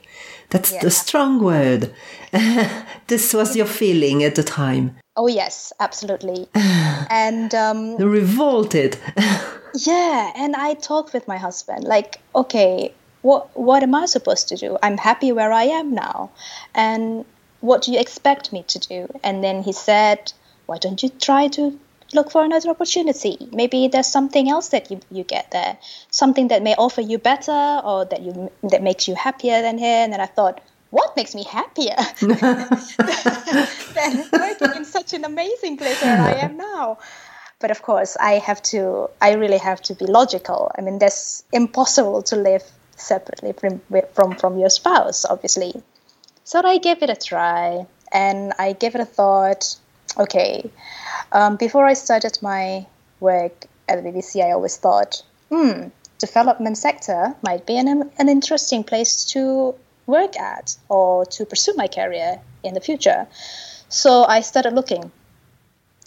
That's 0.51 0.73
yeah. 0.73 0.81
the 0.81 0.91
strong 0.91 1.43
word. 1.43 1.93
this 3.09 3.35
was 3.35 3.57
your 3.57 3.67
feeling 3.81 4.23
at 4.23 4.35
the 4.35 4.43
time. 4.43 4.97
Oh 5.17 5.27
yes, 5.27 5.73
absolutely. 5.81 6.49
and 6.55 7.55
um, 7.55 7.97
revolted. 7.97 8.99
yeah, 9.75 10.33
and 10.37 10.55
I 10.55 10.75
talked 10.75 11.13
with 11.13 11.27
my 11.27 11.39
husband, 11.39 11.85
like, 11.85 12.21
okay, 12.35 12.93
what 13.23 13.49
what 13.57 13.83
am 13.83 13.95
I 13.95 14.07
supposed 14.07 14.49
to 14.49 14.57
do? 14.57 14.79
I'm 14.83 14.99
happy 14.99 15.33
where 15.33 15.53
I 15.53 15.65
am 15.65 15.95
now, 15.95 16.31
and 16.75 17.25
what 17.61 17.83
do 17.83 17.93
you 17.93 17.99
expect 17.99 18.53
me 18.53 18.63
to 18.65 18.79
do? 18.79 19.09
And 19.25 19.43
then 19.43 19.63
he 19.63 19.73
said, 19.73 20.33
why 20.67 20.79
don't 20.79 21.03
you 21.03 21.09
try 21.09 21.49
to 21.49 21.79
look 22.15 22.31
for 22.31 22.45
another 22.45 22.71
opportunity? 22.71 23.49
Maybe 23.53 23.89
there's 23.89 24.07
something 24.07 24.49
else 24.49 24.69
that 24.69 24.91
you, 24.91 25.01
you 25.11 25.25
get 25.25 25.51
there, 25.51 25.79
something 26.11 26.49
that 26.49 26.63
may 26.63 26.75
offer 26.75 27.01
you 27.01 27.19
better 27.19 27.81
or 27.85 28.05
that 28.07 28.23
you 28.23 28.51
that 28.65 28.83
makes 28.83 29.09
you 29.09 29.15
happier 29.15 29.63
than 29.63 29.79
here. 29.79 30.05
And 30.05 30.13
then 30.13 30.21
I 30.21 30.27
thought, 30.27 30.61
what 30.91 31.17
makes 31.17 31.35
me 31.35 31.45
happier 31.45 31.97
than 32.21 32.69
working 34.33 34.77
in 34.77 34.85
such 34.85 35.13
an 35.13 35.25
amazing 35.25 35.77
place 35.77 36.01
where 36.03 36.21
I 36.21 36.35
am 36.35 36.57
now? 36.57 36.99
But 37.59 37.71
of 37.71 37.83
course, 37.83 38.17
I 38.21 38.33
have 38.33 38.63
to. 38.65 39.09
I 39.21 39.35
really 39.35 39.59
have 39.59 39.81
to 39.83 39.95
be 39.95 40.07
logical. 40.07 40.71
I 40.77 40.83
mean, 40.83 40.99
that's 40.99 41.45
impossible 41.53 42.23
to 42.25 42.37
live 42.37 42.63
separately 42.97 43.53
from 43.53 43.81
from 44.13 44.37
from 44.37 44.59
your 44.59 44.71
spouse, 44.71 45.25
obviously. 45.25 45.83
So 46.45 46.61
I 46.63 46.79
gave 46.79 47.03
it 47.03 47.11
a 47.11 47.17
try, 47.17 47.87
and 48.13 48.53
I 48.59 48.73
gave 48.73 48.95
it 48.95 49.01
a 49.01 49.07
thought. 49.07 49.77
Okay, 50.19 50.71
um, 51.33 51.57
before 51.57 51.85
I 51.85 51.95
started 51.95 52.39
my 52.43 52.87
work 53.21 53.67
at 53.89 54.03
the 54.03 54.11
BBC, 54.11 54.43
I 54.43 54.53
always 54.53 54.77
thought, 54.77 55.23
hmm, 55.51 55.89
development 56.19 56.79
sector 56.79 57.35
might 57.43 57.67
be 57.67 57.77
an, 57.77 58.11
an 58.19 58.29
interesting 58.29 58.83
place 58.85 59.25
to 59.27 59.75
work 60.07 60.39
at 60.39 60.77
or 60.89 61.27
to 61.27 61.45
pursue 61.45 61.75
my 61.77 61.89
career 61.89 62.41
in 62.63 62.75
the 62.75 62.81
future. 62.81 63.27
So 63.89 64.25
I 64.25 64.41
started 64.41 64.73
looking 64.73 65.11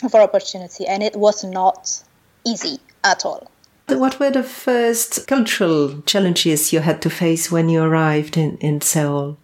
for 0.09 0.21
opportunity, 0.21 0.87
and 0.87 1.03
it 1.03 1.15
was 1.15 1.43
not 1.43 2.03
easy 2.45 2.79
at 3.03 3.25
all. 3.25 3.49
What 3.87 4.19
were 4.19 4.29
the 4.29 4.43
first 4.43 5.27
cultural 5.27 6.01
challenges 6.03 6.71
you 6.71 6.79
had 6.79 7.01
to 7.01 7.09
face 7.09 7.51
when 7.51 7.69
you 7.69 7.81
arrived 7.81 8.37
in, 8.37 8.57
in 8.57 8.81
Seoul? 8.81 9.37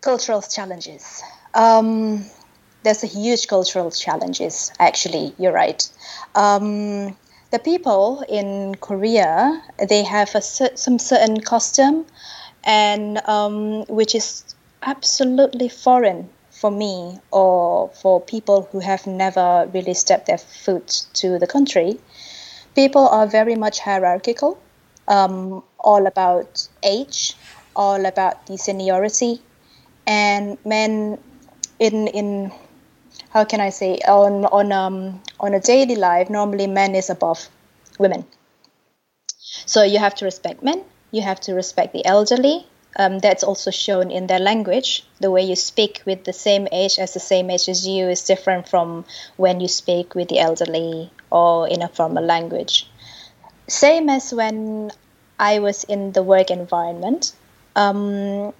Cultural 0.00 0.42
challenges. 0.42 1.22
Um, 1.54 2.24
there's 2.84 3.02
a 3.02 3.06
huge 3.06 3.48
cultural 3.48 3.90
challenges. 3.90 4.70
Actually, 4.78 5.34
you're 5.38 5.52
right. 5.52 5.88
Um, 6.34 7.16
the 7.50 7.58
people 7.58 8.24
in 8.28 8.74
Korea 8.76 9.62
they 9.88 10.02
have 10.04 10.34
a 10.34 10.42
some 10.42 10.98
certain 10.98 11.40
custom, 11.40 12.06
and 12.62 13.18
um, 13.26 13.84
which 13.88 14.14
is 14.14 14.54
absolutely 14.82 15.68
foreign 15.68 16.28
for 16.50 16.70
me 16.70 17.18
or 17.30 17.90
for 18.00 18.20
people 18.20 18.68
who 18.70 18.80
have 18.80 19.06
never 19.06 19.68
really 19.72 19.94
stepped 19.94 20.26
their 20.26 20.38
foot 20.38 21.06
to 21.14 21.38
the 21.38 21.46
country. 21.46 21.98
People 22.74 23.08
are 23.08 23.26
very 23.26 23.54
much 23.54 23.80
hierarchical, 23.80 24.58
um, 25.08 25.62
all 25.78 26.06
about 26.06 26.68
age, 26.82 27.36
all 27.74 28.04
about 28.04 28.46
the 28.46 28.58
seniority, 28.58 29.40
and 30.06 30.58
men 30.64 31.18
in 31.78 32.08
in 32.08 32.52
how 33.34 33.44
can 33.44 33.60
I 33.60 33.70
say 33.70 33.98
on 34.06 34.44
on 34.46 34.72
um 34.72 35.20
on 35.40 35.54
a 35.54 35.60
daily 35.60 35.96
life 35.96 36.30
normally 36.30 36.68
men 36.68 36.94
is 36.94 37.10
above 37.10 37.48
women. 37.98 38.24
So 39.66 39.82
you 39.82 39.98
have 39.98 40.14
to 40.16 40.24
respect 40.24 40.62
men. 40.62 40.84
You 41.10 41.22
have 41.22 41.40
to 41.40 41.54
respect 41.54 41.92
the 41.92 42.06
elderly. 42.06 42.66
Um, 42.96 43.18
that's 43.18 43.42
also 43.42 43.72
shown 43.72 44.12
in 44.12 44.28
their 44.28 44.38
language. 44.38 45.04
The 45.20 45.30
way 45.30 45.42
you 45.42 45.56
speak 45.56 46.02
with 46.06 46.22
the 46.22 46.32
same 46.32 46.68
age 46.70 46.96
as 47.00 47.12
the 47.12 47.20
same 47.20 47.50
age 47.50 47.68
as 47.68 47.84
you 47.86 48.08
is 48.08 48.22
different 48.22 48.68
from 48.68 49.04
when 49.36 49.60
you 49.60 49.66
speak 49.66 50.14
with 50.14 50.28
the 50.28 50.38
elderly 50.38 51.10
or 51.30 51.68
in 51.68 51.82
a 51.82 51.88
formal 51.88 52.24
language. 52.24 52.88
Same 53.66 54.08
as 54.08 54.32
when 54.32 54.92
I 55.40 55.58
was 55.58 55.82
in 55.82 56.12
the 56.12 56.22
work 56.22 56.52
environment. 56.52 57.32
Um, 57.74 58.54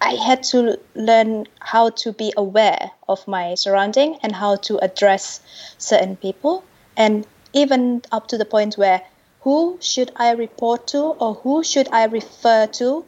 I 0.00 0.14
had 0.14 0.42
to 0.44 0.78
learn 0.94 1.46
how 1.60 1.90
to 1.90 2.12
be 2.12 2.32
aware 2.36 2.90
of 3.08 3.26
my 3.28 3.54
surrounding 3.54 4.18
and 4.22 4.34
how 4.34 4.56
to 4.56 4.78
address 4.78 5.40
certain 5.78 6.16
people 6.16 6.64
and 6.96 7.26
even 7.52 8.02
up 8.10 8.28
to 8.28 8.38
the 8.38 8.44
point 8.44 8.76
where 8.76 9.02
who 9.40 9.78
should 9.80 10.12
I 10.16 10.32
report 10.32 10.86
to 10.88 10.98
or 10.98 11.34
who 11.34 11.62
should 11.62 11.88
I 11.92 12.04
refer 12.04 12.66
to 12.66 13.04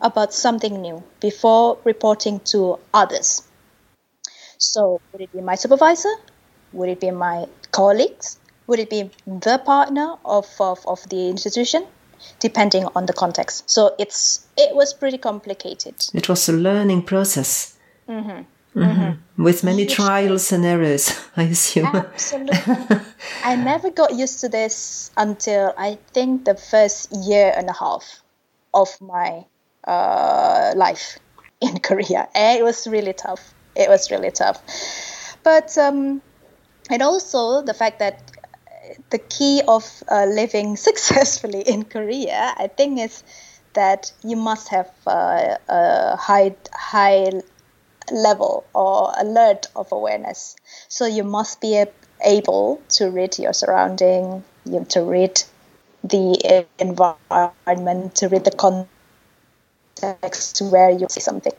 about 0.00 0.32
something 0.32 0.80
new 0.80 1.02
before 1.20 1.78
reporting 1.84 2.40
to 2.40 2.78
others. 2.92 3.42
So, 4.58 5.00
would 5.12 5.22
it 5.22 5.32
be 5.32 5.40
my 5.40 5.54
supervisor? 5.54 6.12
Would 6.72 6.88
it 6.88 7.00
be 7.00 7.10
my 7.10 7.46
colleagues? 7.70 8.38
Would 8.66 8.78
it 8.78 8.90
be 8.90 9.10
the 9.26 9.58
partner 9.58 10.16
of, 10.24 10.46
of, 10.60 10.86
of 10.86 11.08
the 11.08 11.28
institution? 11.28 11.86
Depending 12.40 12.86
on 12.94 13.06
the 13.06 13.12
context. 13.12 13.68
So 13.70 13.94
it's 13.98 14.46
it 14.56 14.74
was 14.74 14.94
pretty 14.94 15.18
complicated. 15.18 15.94
It 16.14 16.28
was 16.28 16.48
a 16.48 16.52
learning 16.52 17.02
process. 17.02 17.76
Mm-hmm. 18.08 18.42
Mm-hmm. 18.74 18.80
Mm-hmm. 18.80 19.42
With 19.42 19.64
many 19.64 19.84
trials 19.86 20.50
and 20.52 20.64
errors, 20.64 21.12
I 21.36 21.44
assume. 21.44 21.86
Absolutely. 21.86 22.96
I 23.44 23.56
never 23.56 23.90
got 23.90 24.14
used 24.14 24.40
to 24.40 24.48
this 24.48 25.10
until 25.16 25.74
I 25.76 25.98
think 26.12 26.44
the 26.44 26.54
first 26.54 27.12
year 27.12 27.52
and 27.54 27.68
a 27.68 27.74
half 27.74 28.22
of 28.72 28.88
my 29.00 29.44
uh, 29.86 30.72
life 30.74 31.18
in 31.60 31.78
Korea. 31.80 32.28
And 32.34 32.58
it 32.58 32.62
was 32.62 32.86
really 32.86 33.12
tough. 33.12 33.52
It 33.76 33.88
was 33.88 34.10
really 34.10 34.30
tough. 34.30 34.62
But, 35.42 35.76
um, 35.76 36.22
and 36.88 37.02
also 37.02 37.62
the 37.62 37.74
fact 37.74 37.98
that 37.98 38.31
the 39.10 39.18
key 39.18 39.62
of 39.66 40.02
uh, 40.10 40.24
living 40.26 40.76
successfully 40.88 41.60
in 41.60 41.84
Korea, 41.84 42.54
I 42.56 42.68
think, 42.68 43.00
is 43.00 43.22
that 43.74 44.12
you 44.22 44.36
must 44.36 44.68
have 44.68 44.90
uh, 45.06 45.56
a 45.68 46.16
high 46.16 46.54
high 46.72 47.30
level 48.10 48.64
or 48.74 49.12
alert 49.18 49.66
of 49.76 49.92
awareness. 49.92 50.56
So 50.88 51.06
you 51.06 51.24
must 51.24 51.60
be 51.60 51.84
able 52.24 52.82
to 52.90 53.10
read 53.10 53.38
your 53.38 53.52
surrounding, 53.52 54.44
you 54.64 54.84
to 54.90 55.02
read 55.02 55.42
the 56.04 56.66
environment, 56.78 58.16
to 58.16 58.28
read 58.28 58.44
the 58.44 58.86
context 60.02 60.60
where 60.62 60.90
you 60.90 61.06
see 61.08 61.20
something. 61.20 61.52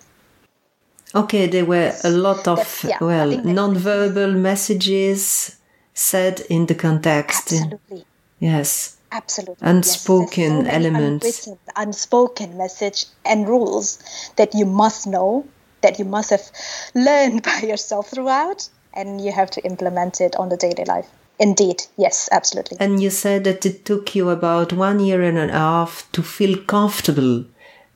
Okay, 1.15 1.48
there 1.48 1.65
were 1.65 1.94
a 2.03 2.10
lot 2.10 2.48
of 2.48 2.86
yeah, 2.88 2.98
well 3.00 3.30
non-verbal 3.44 4.34
messages 4.34 5.56
said 5.93 6.41
in 6.50 6.65
the 6.65 6.75
context. 6.75 7.53
Absolutely. 7.53 8.05
Yes. 8.39 8.97
Absolutely. 9.12 9.67
Unspoken 9.67 10.65
yes. 10.65 10.73
elements. 10.73 11.50
unspoken 11.75 12.57
message 12.57 13.05
and 13.23 13.47
rules 13.47 14.00
that 14.38 14.55
you 14.55 14.65
must 14.65 15.05
know, 15.05 15.47
that 15.81 16.00
you 16.00 16.05
must 16.05 16.31
have 16.31 16.41
learned 16.95 17.43
by 17.43 17.59
yourself 17.59 18.09
throughout, 18.09 18.67
and 18.93 19.21
you 19.21 19.31
have 19.31 19.51
to 19.51 19.62
implement 19.63 20.19
it 20.19 20.35
on 20.35 20.50
the 20.50 20.57
daily 20.57 20.85
life. 20.85 21.07
Indeed, 21.39 21.83
yes, 21.97 22.29
absolutely. 22.31 22.77
And 22.79 23.01
you 23.01 23.09
said 23.09 23.43
that 23.43 23.65
it 23.65 23.85
took 23.85 24.15
you 24.15 24.29
about 24.29 24.71
one 24.73 25.00
year 25.00 25.21
and 25.21 25.38
a 25.38 25.51
half 25.51 26.07
to 26.13 26.21
feel 26.21 26.57
comfortable 26.57 27.45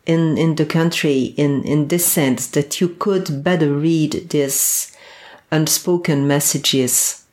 in 0.05 0.37
in 0.37 0.55
the 0.55 0.65
country 0.65 1.33
in 1.37 1.63
in 1.63 1.87
this 1.89 2.05
sense 2.05 2.47
that 2.47 2.81
you 2.81 2.89
could 2.89 3.43
better 3.43 3.71
read 3.73 4.29
these 4.29 4.95
unspoken 5.51 6.27
messages. 6.27 7.26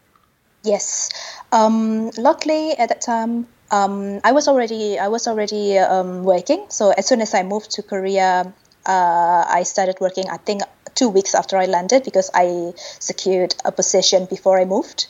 Yes, 0.65 1.11
um, 1.53 2.11
luckily 2.17 2.73
at 2.73 2.89
that 2.89 3.01
time 3.03 3.47
um, 3.71 4.21
I 4.25 4.33
was 4.33 4.49
already 4.49 4.99
I 4.99 5.09
was 5.09 5.27
already 5.29 5.79
um, 5.79 6.25
working. 6.25 6.67
So 6.69 6.91
as 6.91 7.07
soon 7.07 7.21
as 7.21 7.35
I 7.35 7.43
moved 7.43 7.71
to 7.73 7.83
Korea, 7.83 8.53
uh, 8.87 9.45
I 9.49 9.63
started 9.65 9.97
working. 10.01 10.29
I 10.31 10.39
think 10.39 10.63
two 10.95 11.09
weeks 11.09 11.35
after 11.35 11.57
I 11.59 11.67
landed 11.67 12.05
because 12.05 12.31
I 12.35 12.73
secured 13.01 13.55
a 13.65 13.73
position 13.73 14.27
before 14.27 14.59
I 14.61 14.65
moved, 14.65 15.07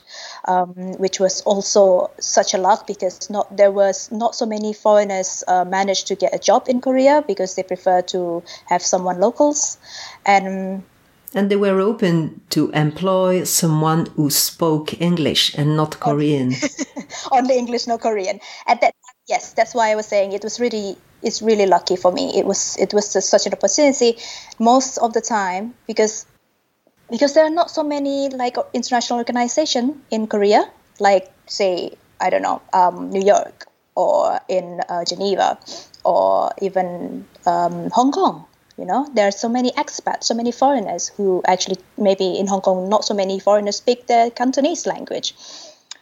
um, 0.46 0.72
which 0.98 1.20
was 1.20 1.42
also 1.42 2.10
such 2.18 2.54
a 2.54 2.58
luck 2.58 2.86
because 2.86 3.28
not 3.30 3.54
there 3.56 3.70
was 3.70 4.10
not 4.10 4.34
so 4.34 4.46
many 4.46 4.72
foreigners 4.72 5.44
uh, 5.46 5.64
managed 5.64 6.06
to 6.08 6.14
get 6.16 6.34
a 6.34 6.38
job 6.38 6.68
in 6.68 6.80
Korea 6.80 7.22
because 7.26 7.54
they 7.54 7.62
prefer 7.62 8.02
to 8.14 8.42
have 8.66 8.82
someone 8.82 9.20
locals, 9.20 9.78
and 10.26 10.82
and 11.34 11.50
they 11.50 11.56
were 11.56 11.80
open 11.80 12.40
to 12.50 12.70
employ 12.70 13.44
someone 13.44 14.06
who 14.16 14.30
spoke 14.30 15.00
English 15.00 15.54
and 15.54 15.76
not 15.76 15.98
Korean. 16.00 16.52
Only 17.32 17.58
English, 17.58 17.86
no 17.86 17.98
Korean. 17.98 18.40
At 18.66 18.80
that 18.80 18.94
yes, 19.26 19.52
that's 19.52 19.74
why 19.74 19.90
I 19.90 19.96
was 19.96 20.06
saying 20.06 20.32
it 20.32 20.44
was 20.44 20.60
really 20.60 20.96
it's 21.22 21.42
really 21.42 21.66
lucky 21.66 21.96
for 21.96 22.12
me. 22.12 22.32
It 22.38 22.46
was 22.46 22.76
it 22.78 22.94
was 22.94 23.10
such 23.10 23.46
an 23.46 23.52
opportunity 23.52 24.18
most 24.58 24.98
of 24.98 25.12
the 25.12 25.20
time 25.20 25.74
because 25.86 26.26
because 27.10 27.34
there 27.34 27.44
are 27.44 27.50
not 27.50 27.70
so 27.70 27.82
many 27.82 28.28
like 28.28 28.56
international 28.72 29.18
organization 29.18 30.02
in 30.10 30.26
Korea, 30.26 30.70
like 31.00 31.32
say 31.46 31.92
I 32.20 32.30
don't 32.30 32.42
know 32.42 32.62
um, 32.72 33.10
New 33.10 33.22
York 33.22 33.66
or 33.96 34.40
in 34.48 34.80
uh, 34.88 35.04
Geneva 35.04 35.58
or 36.04 36.52
even 36.60 37.24
um, 37.46 37.90
Hong 37.90 38.12
Kong 38.12 38.46
you 38.76 38.84
know, 38.84 39.08
there 39.14 39.28
are 39.28 39.30
so 39.30 39.48
many 39.48 39.70
expats, 39.72 40.24
so 40.24 40.34
many 40.34 40.50
foreigners 40.50 41.08
who 41.08 41.42
actually 41.46 41.78
maybe 41.96 42.38
in 42.38 42.46
Hong 42.46 42.60
Kong 42.60 42.88
not 42.88 43.04
so 43.04 43.14
many 43.14 43.38
foreigners 43.38 43.76
speak 43.76 44.06
the 44.06 44.32
Cantonese 44.34 44.86
language, 44.86 45.34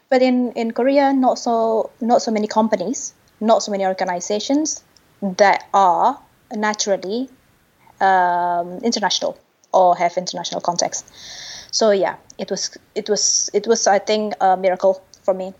but 0.09 0.23
in 0.23 0.53
in 0.53 0.73
Korea 0.73 1.13
not 1.13 1.39
so 1.39 1.91
not 2.01 2.23
so 2.23 2.31
many 2.31 2.47
companies, 2.47 3.15
not 3.41 3.63
so 3.63 3.71
many 3.71 3.85
organizations 3.85 4.83
that 5.23 5.69
are 5.75 6.19
naturally 6.55 7.29
um, 8.01 8.79
international 8.79 9.39
or 9.73 9.97
have 9.97 10.17
international 10.17 10.61
context. 10.61 11.07
So 11.71 11.91
yeah, 11.91 12.17
it 12.39 12.51
was 12.51 12.77
it 12.95 13.09
was 13.09 13.51
it 13.53 13.67
was 13.67 13.87
I 13.87 13.99
think 13.99 14.35
a 14.41 14.57
miracle 14.57 15.03
for 15.25 15.35
me, 15.35 15.53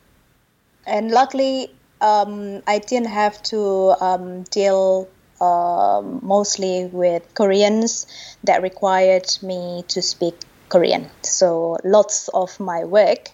and 0.87 1.11
luckily 1.11 1.75
um, 2.01 2.63
I 2.67 2.79
didn't 2.79 3.09
have 3.09 3.43
to 3.45 3.95
um, 4.01 4.43
deal 4.45 5.09
um, 5.43 6.21
mostly 6.23 6.87
with 6.87 7.23
Koreans 7.35 8.07
that 8.45 8.63
required 8.63 9.27
me 9.43 9.85
to 9.89 10.01
speak 10.01 10.35
Korean. 10.69 11.11
So 11.23 11.77
lots 11.85 12.29
of 12.29 12.59
my 12.61 12.85
work 12.85 13.31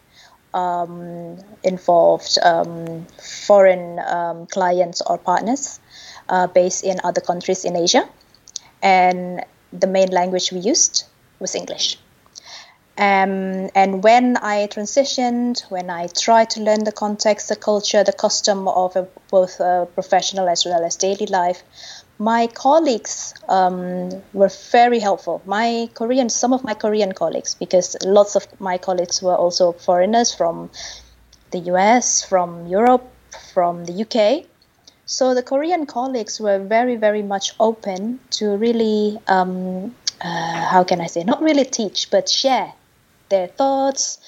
um, 0.55 1.37
involved 1.62 2.38
um, 2.42 3.07
foreign 3.47 3.99
um, 4.01 4.47
clients 4.47 5.03
or 5.03 5.18
partners 5.18 5.79
uh, 6.29 6.47
based 6.47 6.83
in 6.85 6.99
other 7.05 7.21
countries 7.21 7.64
in 7.64 7.77
Asia, 7.77 8.09
and 8.83 9.44
the 9.73 9.87
main 9.87 10.11
language 10.11 10.51
we 10.51 10.61
used 10.61 11.05
was 11.38 11.55
English. 11.55 11.99
Um, 12.99 13.71
and 13.77 14.03
when 14.03 14.37
I 14.39 14.67
transitioned, 14.67 15.63
when 15.71 15.89
I 15.89 16.09
tried 16.09 16.51
to 16.51 16.61
learn 16.61 16.83
the 16.83 16.91
context, 16.91 17.49
the 17.49 17.55
culture, 17.55 18.03
the 18.03 18.13
custom 18.13 18.67
of 18.67 18.97
a, 18.97 19.07
both 19.31 19.59
professional 19.95 20.49
as 20.49 20.65
well 20.65 20.85
as 20.85 20.97
daily 20.97 21.27
life, 21.27 21.63
my 22.19 22.49
colleagues 22.49 23.35
um, 23.49 24.11
were 24.33 24.51
very 24.73 24.99
helpful. 24.99 25.41
My 25.47 25.89
Korean, 25.95 26.29
some 26.29 26.53
of 26.53 26.65
my 26.65 26.75
Korean 26.75 27.13
colleagues, 27.13 27.55
because 27.55 27.97
lots 28.05 28.35
of 28.35 28.49
my 28.61 28.79
colleagues 28.79 29.23
were 29.23 29.37
also 29.37 29.71
foreigners 29.71 30.35
from 30.35 30.69
the 31.53 31.61
US, 31.71 32.25
from 32.25 32.67
Europe, 32.67 33.09
from 33.55 33.85
the 33.85 34.03
UK. 34.03 34.47
So 35.07 35.35
the 35.35 35.43
Korean 35.45 35.87
colleagues 35.87 36.41
were 36.41 36.59
very, 36.59 36.97
very 36.97 37.23
much 37.23 37.55
open 37.61 38.19
to 38.31 38.57
really, 38.57 39.19
um, 39.29 39.95
uh, 40.21 40.67
how 40.67 40.83
can 40.83 41.01
I 41.01 41.07
say, 41.07 41.23
not 41.23 41.41
really 41.41 41.65
teach, 41.65 42.11
but 42.11 42.29
share 42.29 42.73
their 43.29 43.49
thoughts, 43.49 44.19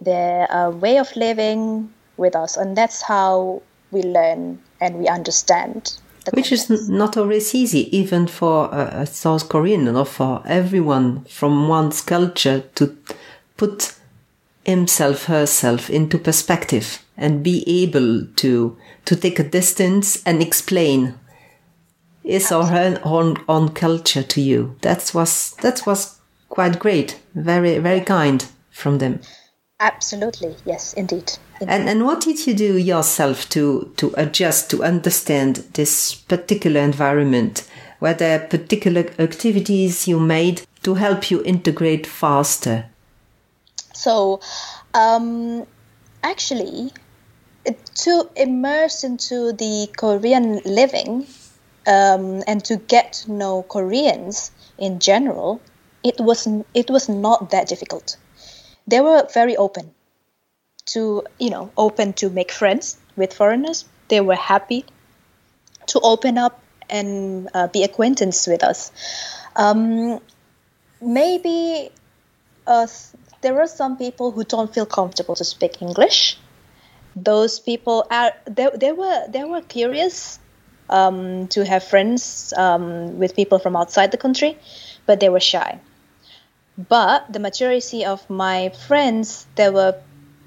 their 0.00 0.50
uh, 0.52 0.70
way 0.70 0.98
of 0.98 1.14
living 1.16 1.92
with 2.16 2.36
us. 2.36 2.56
And 2.56 2.76
that's 2.76 3.02
how 3.02 3.62
we 3.90 4.02
learn 4.02 4.60
and 4.80 4.98
we 4.98 5.08
understand 5.08 5.98
which 6.30 6.52
is 6.52 6.88
not 6.88 7.16
always 7.16 7.54
easy, 7.54 7.94
even 7.96 8.26
for 8.26 8.68
a, 8.72 9.06
South 9.06 9.48
Korean 9.48 9.88
or 9.88 10.04
for 10.04 10.42
everyone 10.46 11.24
from 11.24 11.68
one's 11.68 12.00
culture 12.00 12.60
to 12.76 12.96
put 13.56 13.94
himself, 14.64 15.24
herself 15.24 15.90
into 15.90 16.18
perspective 16.18 17.04
and 17.16 17.42
be 17.42 17.64
able 17.82 18.26
to 18.36 18.76
to 19.04 19.16
take 19.16 19.40
a 19.40 19.48
distance 19.48 20.22
and 20.24 20.40
explain 20.40 21.18
his 22.22 22.52
or 22.52 22.66
her 22.66 23.00
own, 23.02 23.36
own 23.48 23.70
culture 23.70 24.22
to 24.22 24.40
you. 24.40 24.76
That 24.82 25.10
was 25.12 25.54
that 25.62 25.84
was 25.86 26.20
quite 26.52 26.78
great, 26.78 27.18
very 27.34 27.78
very 27.78 28.02
kind 28.02 28.44
from 28.70 28.98
them. 28.98 29.20
Absolutely, 29.80 30.54
yes, 30.66 30.92
indeed. 30.92 31.32
indeed. 31.60 31.74
And 31.74 31.88
and 31.88 32.04
what 32.04 32.20
did 32.20 32.46
you 32.46 32.54
do 32.54 32.76
yourself 32.76 33.48
to 33.48 33.90
to 33.96 34.12
adjust 34.16 34.70
to 34.70 34.84
understand 34.84 35.56
this 35.72 36.14
particular 36.14 36.80
environment? 36.80 37.66
Were 38.00 38.14
there 38.14 38.38
particular 38.38 39.06
activities 39.18 40.06
you 40.06 40.20
made 40.20 40.62
to 40.82 40.94
help 40.94 41.30
you 41.30 41.42
integrate 41.44 42.06
faster? 42.06 42.84
So, 43.94 44.40
um, 44.92 45.66
actually, 46.22 46.92
to 48.04 48.28
immerse 48.36 49.04
into 49.04 49.52
the 49.52 49.88
Korean 49.96 50.60
living 50.64 51.26
um, 51.86 52.42
and 52.46 52.62
to 52.64 52.76
get 52.76 53.12
to 53.24 53.32
know 53.32 53.62
Koreans 53.62 54.50
in 54.78 54.98
general, 54.98 55.60
it 56.04 56.20
was 56.20 56.48
it 56.74 56.90
was 56.90 57.08
not 57.08 57.50
that 57.50 57.68
difficult. 57.68 58.16
They 58.86 59.00
were 59.00 59.26
very 59.32 59.56
open 59.56 59.94
to 60.86 61.22
you 61.38 61.50
know 61.50 61.70
open 61.76 62.12
to 62.14 62.30
make 62.30 62.52
friends 62.52 62.96
with 63.16 63.32
foreigners. 63.32 63.84
They 64.08 64.20
were 64.20 64.34
happy 64.34 64.84
to 65.86 66.00
open 66.00 66.38
up 66.38 66.62
and 66.90 67.48
uh, 67.54 67.68
be 67.68 67.82
acquaintance 67.84 68.46
with 68.46 68.62
us. 68.62 68.90
Um, 69.56 70.20
maybe 71.00 71.90
uh, 72.66 72.86
there 73.40 73.60
are 73.60 73.66
some 73.66 73.96
people 73.96 74.30
who 74.30 74.44
don't 74.44 74.72
feel 74.72 74.86
comfortable 74.86 75.34
to 75.36 75.44
speak 75.44 75.80
english. 75.82 76.38
Those 77.14 77.60
people 77.60 78.06
are 78.10 78.32
they, 78.46 78.68
they 78.74 78.92
were 78.92 79.28
they 79.28 79.44
were 79.44 79.60
curious 79.60 80.38
um, 80.88 81.48
to 81.48 81.64
have 81.64 81.84
friends 81.84 82.52
um, 82.56 83.18
with 83.18 83.36
people 83.36 83.58
from 83.58 83.76
outside 83.76 84.10
the 84.10 84.16
country 84.16 84.58
but 85.06 85.20
they 85.20 85.28
were 85.28 85.40
shy 85.40 85.80
but 86.76 87.32
the 87.32 87.38
majority 87.38 88.04
of 88.04 88.28
my 88.30 88.70
friends, 88.70 89.46
they 89.56 89.70
were 89.70 89.94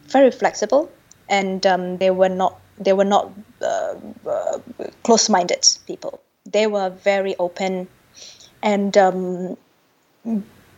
very 0.08 0.32
flexible, 0.32 0.92
and 1.30 1.66
um, 1.66 1.98
they 1.98 2.12
were 2.12 2.30
not 2.30 2.60
they 2.78 2.94
were 2.94 3.06
not 3.06 3.32
uh, 3.62 3.96
uh, 4.28 4.60
close-minded 5.04 5.66
people. 5.88 6.22
They 6.46 6.68
were 6.68 6.90
very 6.90 7.36
open, 7.38 7.88
and 8.62 8.98
um, 8.98 9.58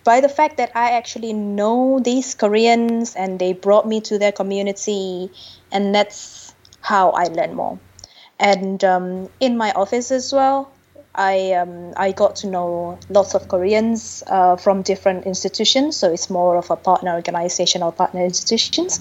by 0.03 0.21
the 0.21 0.29
fact 0.29 0.57
that 0.57 0.71
I 0.75 0.91
actually 0.91 1.33
know 1.33 1.99
these 1.99 2.35
Koreans 2.35 3.15
and 3.15 3.39
they 3.39 3.53
brought 3.53 3.87
me 3.87 4.01
to 4.01 4.17
their 4.17 4.31
community, 4.31 5.31
and 5.71 5.93
that's 5.93 6.53
how 6.81 7.11
I 7.11 7.25
learned 7.25 7.55
more. 7.55 7.79
And 8.39 8.83
um, 8.83 9.29
in 9.39 9.57
my 9.57 9.71
office 9.71 10.11
as 10.11 10.31
well, 10.31 10.71
I 11.17 11.53
um, 11.53 11.93
I 11.97 12.11
got 12.11 12.35
to 12.37 12.47
know 12.47 12.99
lots 13.09 13.33
of 13.33 13.47
Koreans 13.47 14.23
uh, 14.27 14.55
from 14.55 14.83
different 14.83 15.25
institutions. 15.25 15.97
So 15.97 16.11
it's 16.11 16.29
more 16.29 16.57
of 16.57 16.69
a 16.69 16.75
partner 16.75 17.13
organization 17.13 17.83
or 17.83 17.91
partner 17.91 18.23
institutions. 18.23 18.99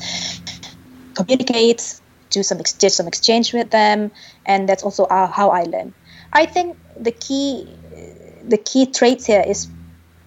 Communicate, 1.14 2.00
do 2.30 2.42
some 2.42 2.58
ex- 2.58 2.72
did 2.72 2.90
some 2.90 3.06
exchange 3.06 3.52
with 3.52 3.70
them, 3.70 4.10
and 4.46 4.68
that's 4.68 4.82
also 4.82 5.04
uh, 5.04 5.26
how 5.26 5.50
I 5.50 5.62
learn. 5.64 5.94
I 6.32 6.46
think 6.46 6.76
the 6.98 7.12
key 7.12 7.68
the 8.48 8.58
key 8.58 8.86
traits 8.86 9.26
here 9.26 9.44
is 9.46 9.68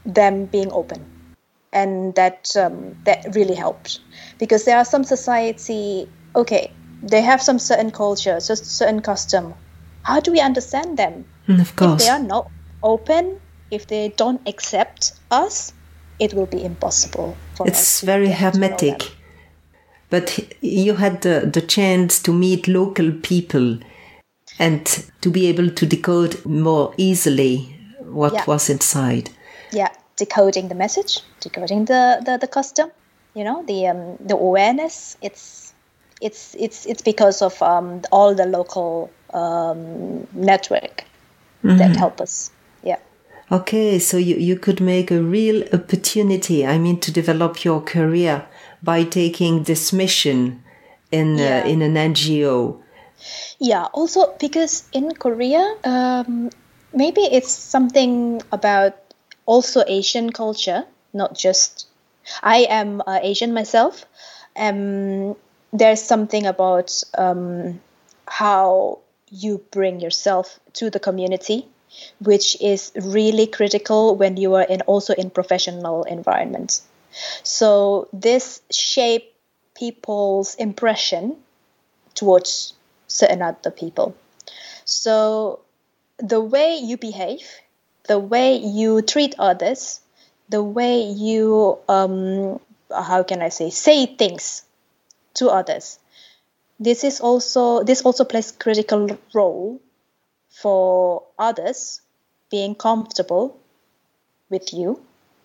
them 0.06 0.46
being 0.46 0.72
open, 0.72 1.06
and 1.74 2.14
that 2.16 2.56
um, 2.56 2.96
that 3.06 3.36
really 3.36 3.56
helped 3.56 4.00
because 4.40 4.66
there 4.66 4.78
are 4.78 4.86
some 4.86 5.04
society 5.04 6.08
okay 6.36 6.72
they 7.02 7.22
have 7.22 7.42
some 7.42 7.60
certain 7.60 7.92
culture, 7.92 8.40
certain 8.40 9.02
custom. 9.02 9.54
How 10.04 10.20
do 10.20 10.32
we 10.32 10.40
understand 10.40 10.98
them? 10.98 11.26
Mm, 11.48 11.62
of 11.62 11.76
course. 11.76 12.02
If 12.02 12.08
they 12.08 12.10
are 12.10 12.20
not 12.24 12.50
open, 12.84 13.40
if 13.72 13.88
they 13.88 14.10
don't 14.18 14.42
accept 14.48 15.14
us, 15.32 15.74
it 16.20 16.34
will 16.34 16.46
be 16.48 16.64
impossible 16.64 17.36
for 17.56 17.68
it's 17.68 17.80
us. 17.80 18.00
to 18.00 18.06
very 18.06 18.28
get 18.28 18.38
to 18.54 18.60
know 18.60 18.68
them. 18.68 18.72
hermetic. 18.72 19.12
But 20.10 20.40
you 20.62 20.96
had 20.96 21.22
the, 21.22 21.50
the 21.54 21.62
chance 21.62 22.22
to 22.24 22.34
meet 22.34 22.68
local 22.68 23.12
people 23.12 23.78
and 24.58 24.86
to 25.22 25.30
be 25.30 25.46
able 25.48 25.70
to 25.70 25.86
decode 25.86 26.44
more 26.46 26.94
easily 26.98 27.76
what 28.02 28.34
Yeah. 28.34 28.44
was 28.48 28.70
inside. 28.70 29.30
Yeah, 29.72 29.90
decoding 30.16 30.68
the 30.68 30.76
message, 30.76 31.22
decoding 31.42 31.86
the, 31.86 32.22
the, 32.26 32.38
the 32.38 32.48
custom, 32.48 32.90
you 33.36 33.44
know, 33.44 33.64
the 33.68 33.88
um, 33.88 34.18
the 34.20 34.36
awareness. 34.36 35.16
It's 35.22 35.74
it's 36.22 36.56
it's 36.58 36.88
it's 36.88 37.04
because 37.04 37.44
of 37.44 37.62
um, 37.62 38.02
all 38.12 38.34
the 38.34 38.46
local 38.48 39.12
um, 39.34 40.28
network 40.34 41.04
that 41.64 41.96
help 41.96 42.22
us. 42.22 42.52
Yeah. 42.84 42.98
Okay, 43.52 44.00
so 44.00 44.18
you, 44.18 44.36
you 44.36 44.56
could 44.58 44.80
make 44.80 45.12
a 45.12 45.22
real 45.22 45.64
opportunity, 45.74 46.66
I 46.66 46.78
mean, 46.78 47.00
to 47.02 47.12
develop 47.12 47.66
your 47.66 47.82
career 47.82 48.46
by 48.82 49.04
taking 49.04 49.64
this 49.64 49.92
mission 49.92 50.64
in, 51.12 51.38
Yeah. 51.38 51.64
uh, 51.66 51.68
in 51.68 51.82
an 51.82 51.96
NGO. 51.96 52.80
Yeah, 53.60 53.86
also 53.92 54.34
because 54.40 54.88
in 54.94 55.12
Korea, 55.14 55.76
um, 55.84 56.50
maybe 56.94 57.22
it's 57.22 57.52
something 57.52 58.42
about 58.52 58.94
also 59.46 59.84
Asian 59.88 60.32
culture, 60.32 60.86
not 61.14 61.36
just. 61.36 61.88
I 62.44 62.68
am 62.70 63.02
uh, 63.06 63.20
Asian 63.22 63.54
myself. 63.54 64.06
Um, 64.56 65.36
there's 65.74 66.02
something 66.02 66.46
about 66.46 67.04
um, 67.18 67.82
how 68.28 69.00
you 69.32 69.64
bring 69.72 70.00
yourself 70.00 70.60
to 70.74 70.90
the 70.90 71.00
community, 71.00 71.68
which 72.20 72.60
is 72.62 72.92
really 72.96 73.48
critical 73.48 74.16
when 74.16 74.38
you 74.38 74.56
are 74.56 74.64
in 74.64 74.82
also 74.82 75.14
in 75.14 75.30
professional 75.30 76.04
environments. 76.04 76.84
So 77.44 78.08
this 78.14 78.62
shape 78.72 79.34
people's 79.76 80.56
impression 80.56 81.38
towards 82.14 82.74
certain 83.08 83.42
other 83.42 83.72
people. 83.72 84.16
So 84.86 85.62
the 86.18 86.42
way 86.42 86.78
you 86.78 86.98
behave, 86.98 87.48
the 88.08 88.20
way 88.20 88.58
you 88.58 89.02
treat 89.02 89.36
others, 89.40 90.02
the 90.50 90.64
way 90.64 91.04
you 91.04 91.78
um, 91.88 92.60
how 92.92 93.24
can 93.24 93.42
I 93.42 93.50
say 93.50 93.70
say 93.70 94.06
things 94.06 94.64
to 95.36 95.50
others. 95.50 96.00
This 96.80 97.04
is 97.04 97.20
also 97.22 97.84
this 97.84 98.02
also 98.04 98.24
plays 98.24 98.52
critical 98.52 99.18
role 99.34 99.82
for 100.50 101.24
others 101.38 102.02
being 102.50 102.76
comfortable 102.76 103.60
with 104.50 104.74
you, 104.74 105.02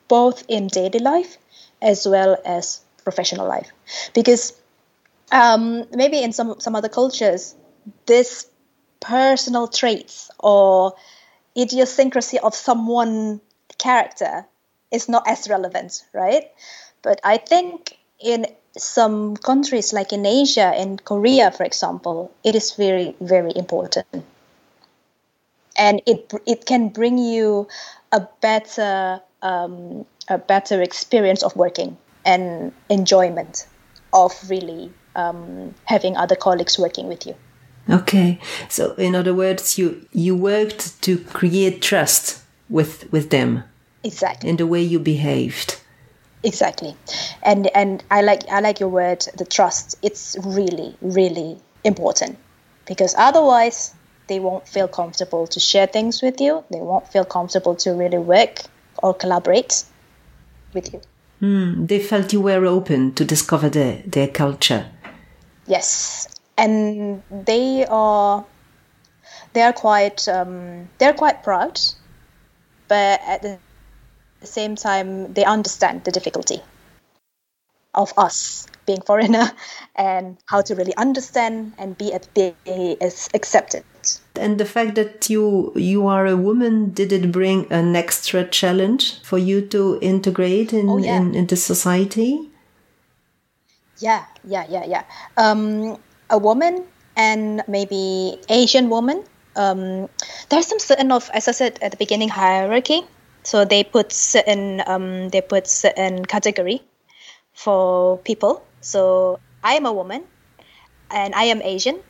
both 0.09 0.45
in 0.49 0.69
daily 0.69 1.01
life 1.01 1.39
as 1.83 2.07
well 2.07 2.37
as 2.45 2.81
professional 3.05 3.47
life, 3.49 3.71
because 4.15 4.55
um, 5.33 5.87
maybe 5.93 6.23
in 6.23 6.33
some 6.33 6.61
some 6.61 6.77
other 6.77 6.89
cultures, 6.89 7.55
this 8.07 8.47
personal 9.01 9.69
traits 9.69 10.31
or 10.39 10.95
idiosyncrasy 11.57 12.39
of 12.39 12.55
someone 12.55 13.41
character 13.79 14.47
is 14.91 15.09
not 15.09 15.27
as 15.29 15.49
relevant, 15.49 16.05
right? 16.13 16.51
But 17.03 17.21
I 17.25 17.37
think 17.39 17.99
in 18.21 18.47
some 18.77 19.37
countries, 19.37 19.93
like 19.93 20.13
in 20.13 20.27
Asia, 20.27 20.73
in 20.77 20.99
Korea, 20.99 21.51
for 21.51 21.65
example, 21.65 22.33
it 22.43 22.55
is 22.55 22.73
very, 22.73 23.15
very 23.21 23.53
important, 23.55 24.07
and 25.77 26.03
it 26.07 26.33
it 26.47 26.67
can 26.67 26.89
bring 26.89 27.19
you 27.19 27.69
a 28.13 28.27
better 28.41 29.21
um, 29.43 30.07
a 30.29 30.39
better 30.39 30.83
experience 30.83 31.43
of 31.43 31.55
working 31.57 31.97
and 32.25 32.73
enjoyment 32.89 33.67
of 34.13 34.33
really 34.49 34.93
um, 35.17 35.75
having 35.85 36.17
other 36.17 36.37
colleagues 36.37 36.79
working 36.79 37.09
with 37.09 37.27
you. 37.27 37.35
Okay, 37.89 38.41
so 38.69 38.95
in 38.95 39.15
other 39.15 39.35
words, 39.35 39.77
you, 39.77 40.07
you 40.13 40.35
worked 40.35 41.03
to 41.03 41.19
create 41.19 41.83
trust 41.83 42.43
with, 42.71 43.11
with 43.13 43.29
them 43.29 43.65
Exactly. 44.03 44.49
in 44.49 44.57
the 44.57 44.67
way 44.67 44.81
you 44.81 44.99
behaved. 44.99 45.81
Exactly, 46.45 46.95
and 47.43 47.67
and 47.75 48.05
I 48.11 48.21
like 48.21 48.47
I 48.51 48.61
like 48.61 48.79
your 48.79 48.91
word, 48.91 49.27
the 49.39 49.47
trust. 49.47 49.97
It's 50.03 50.37
really 50.45 50.95
really 51.01 51.59
important 51.85 52.39
because 52.87 53.15
otherwise 53.17 53.95
they 54.27 54.41
won't 54.41 54.69
feel 54.69 54.87
comfortable 54.87 55.47
to 55.47 55.59
share 55.59 55.87
things 55.87 56.23
with 56.23 56.41
you. 56.41 56.63
They 56.71 56.81
won't 56.81 57.09
feel 57.09 57.25
comfortable 57.25 57.75
to 57.77 57.93
really 57.93 58.19
work 58.19 58.61
or 59.03 59.15
collaborate 59.15 59.85
with 60.75 60.93
you. 60.93 61.01
Hmm, 61.41 61.87
they 61.87 61.99
felt 61.99 62.33
you 62.33 62.41
were 62.41 62.65
open 62.67 63.15
to 63.15 63.25
discover 63.25 63.69
their, 63.69 64.03
their 64.07 64.29
culture. 64.29 64.91
Yes, 65.67 66.29
and 66.57 67.23
they 67.31 67.87
are 67.87 68.45
they 69.55 69.63
are 69.63 69.73
quite 69.73 70.29
um, 70.29 70.89
they're 70.99 71.15
quite 71.15 71.43
proud, 71.43 71.81
but 72.89 73.21
at 73.27 73.43
the 73.43 73.59
same 74.47 74.77
time 74.77 75.33
they 75.33 75.45
understand 75.45 76.05
the 76.05 76.11
difficulty 76.11 76.61
of 77.95 78.13
us 78.17 78.67
being 78.87 79.01
foreigner 79.01 79.51
and 79.97 80.37
how 80.47 80.61
to 80.61 80.75
really 80.75 80.95
understand 80.97 81.73
and 81.79 81.97
be 81.97 82.13
be 82.35 82.55
as 83.01 83.29
accepted. 83.35 83.85
And 84.37 84.59
the 84.59 84.65
fact 84.65 84.97
that 84.97 85.31
you 85.31 85.73
you 85.77 86.07
are 86.07 86.27
a 86.27 86.37
woman, 86.37 86.91
did 86.93 87.13
it 87.13 87.33
bring 87.33 87.71
an 87.73 87.97
extra 87.97 88.45
challenge 88.45 89.23
for 89.23 89.39
you 89.39 89.63
to 89.69 89.99
integrate 90.03 90.73
in, 90.73 90.89
Oh, 90.89 90.99
yeah. 90.99 91.17
in, 91.17 91.35
in 91.35 91.47
the 91.47 91.57
society? 91.57 92.51
Yeah, 93.99 94.25
yeah, 94.45 94.67
yeah, 94.69 94.85
yeah. 94.85 95.05
Um, 95.37 95.99
a 96.29 96.37
woman 96.39 96.85
and 97.17 97.63
maybe 97.69 98.39
Asian 98.49 98.91
woman. 98.91 99.23
Um, 99.57 100.09
there's 100.49 100.67
some 100.67 100.81
certain 100.81 101.13
of, 101.13 101.31
as 101.33 101.47
I 101.47 101.53
said 101.53 101.79
at 101.81 101.93
the 101.93 101.97
beginning, 101.97 102.29
hierarchy. 102.29 103.07
So 103.45 103.65
they 103.65 103.85
put 103.85 104.13
certain, 104.13 104.83
um, 104.87 105.29
they 105.31 105.41
put 105.41 105.67
certain 105.67 106.25
category 106.25 106.83
for 107.53 108.19
people. 108.19 108.63
So 108.81 109.39
I 109.63 109.75
am 109.75 109.87
a 109.87 109.93
woman, 109.93 110.25
and 111.11 111.35
I 111.35 111.45
am 111.45 111.63
Asian. 111.63 112.01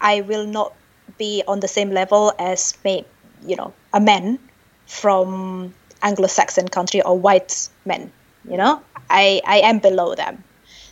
I 0.00 0.22
will 0.22 0.46
not 0.46 0.72
be 1.18 1.42
on 1.46 1.60
the 1.60 1.68
same 1.68 1.90
level 1.90 2.32
as, 2.38 2.74
may, 2.84 3.04
you 3.46 3.56
know, 3.56 3.74
a 3.92 4.00
man 4.00 4.38
from 4.86 5.74
Anglo-Saxon 6.02 6.68
country 6.68 7.02
or 7.02 7.18
white 7.18 7.68
men. 7.84 8.12
You 8.48 8.56
know, 8.56 8.82
I 9.10 9.42
I 9.44 9.58
am 9.60 9.80
below 9.80 10.14
them 10.14 10.44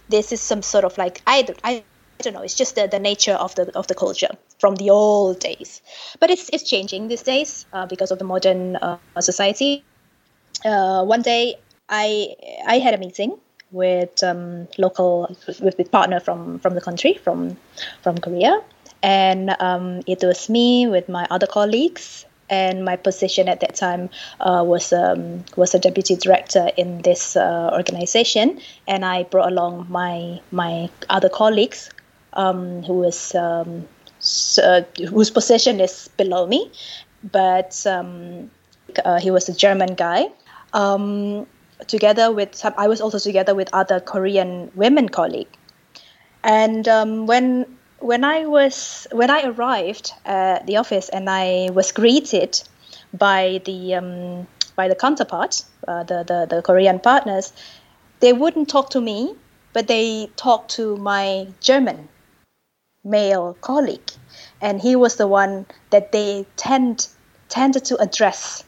this 0.08 0.32
is 0.32 0.40
some 0.40 0.62
sort 0.62 0.84
of 0.84 0.96
like 0.98 1.22
I 1.26 1.42
don't, 1.42 1.58
I 1.64 1.84
don't 2.22 2.34
know. 2.34 2.42
It's 2.42 2.54
just 2.54 2.74
the, 2.74 2.88
the 2.88 2.98
nature 2.98 3.32
of 3.32 3.54
the 3.54 3.76
of 3.76 3.86
the 3.86 3.94
culture 3.94 4.30
from 4.58 4.76
the 4.76 4.90
old 4.90 5.38
days, 5.40 5.82
but 6.20 6.30
it's 6.30 6.48
it's 6.52 6.62
changing 6.64 7.08
these 7.08 7.22
days 7.22 7.66
uh, 7.72 7.86
because 7.86 8.10
of 8.10 8.18
the 8.18 8.24
modern 8.24 8.76
uh, 8.76 8.98
society. 9.20 9.84
Uh, 10.64 11.04
one 11.04 11.22
day, 11.22 11.56
I 11.88 12.34
I 12.66 12.78
had 12.78 12.94
a 12.94 12.98
meeting 12.98 13.38
with 13.70 14.22
um, 14.22 14.68
local 14.78 15.36
with, 15.46 15.78
with 15.78 15.90
partner 15.90 16.20
from 16.20 16.58
from 16.58 16.74
the 16.74 16.80
country 16.80 17.14
from 17.14 17.56
from 18.02 18.18
Korea, 18.18 18.62
and 19.02 19.54
um, 19.60 20.00
it 20.06 20.22
was 20.22 20.48
me 20.48 20.86
with 20.86 21.08
my 21.08 21.26
other 21.30 21.46
colleagues. 21.46 22.24
And 22.48 22.84
my 22.84 22.94
position 22.94 23.48
at 23.48 23.58
that 23.58 23.74
time 23.74 24.08
uh, 24.38 24.62
was 24.64 24.92
um, 24.92 25.42
was 25.56 25.74
a 25.74 25.80
deputy 25.80 26.14
director 26.14 26.70
in 26.76 27.02
this 27.02 27.34
uh, 27.34 27.70
organization, 27.72 28.60
and 28.86 29.04
I 29.04 29.24
brought 29.24 29.50
along 29.50 29.88
my 29.90 30.38
my 30.52 30.88
other 31.10 31.28
colleagues, 31.28 31.90
um, 32.34 32.84
who 32.84 33.02
was 33.02 33.34
um, 33.34 33.88
uh, 34.58 34.82
whose 35.08 35.30
position 35.30 35.80
is 35.80 36.08
below 36.16 36.46
me, 36.46 36.70
but 37.22 37.86
um, 37.86 38.50
uh, 39.04 39.18
he 39.18 39.30
was 39.30 39.48
a 39.48 39.54
German 39.54 39.94
guy. 39.94 40.28
Um, 40.72 41.46
together 41.86 42.32
with 42.32 42.54
some, 42.54 42.74
I 42.76 42.88
was 42.88 43.00
also 43.00 43.18
together 43.18 43.54
with 43.54 43.68
other 43.72 44.00
Korean 44.00 44.70
women 44.74 45.08
colleague, 45.08 45.52
and 46.42 46.86
um, 46.88 47.26
when 47.26 47.66
when 48.00 48.24
I 48.24 48.46
was 48.46 49.06
when 49.12 49.30
I 49.30 49.42
arrived 49.42 50.12
at 50.24 50.66
the 50.66 50.76
office 50.76 51.08
and 51.08 51.30
I 51.30 51.70
was 51.72 51.92
greeted 51.92 52.60
by 53.12 53.60
the 53.64 53.94
um, 53.94 54.46
by 54.74 54.88
the 54.88 54.94
counterpart, 54.94 55.64
uh, 55.88 56.02
the, 56.04 56.24
the 56.24 56.46
the 56.56 56.62
Korean 56.62 56.98
partners, 56.98 57.52
they 58.20 58.32
wouldn't 58.32 58.68
talk 58.68 58.90
to 58.90 59.00
me, 59.00 59.34
but 59.72 59.86
they 59.86 60.28
talked 60.36 60.70
to 60.72 60.96
my 60.96 61.48
German 61.60 62.08
male 63.06 63.56
colleague, 63.60 64.10
and 64.60 64.80
he 64.80 64.96
was 64.96 65.16
the 65.16 65.28
one 65.28 65.66
that 65.90 66.12
they 66.12 66.46
tend 66.56 67.08
tended 67.48 67.84
to 67.86 67.96
address 67.98 68.64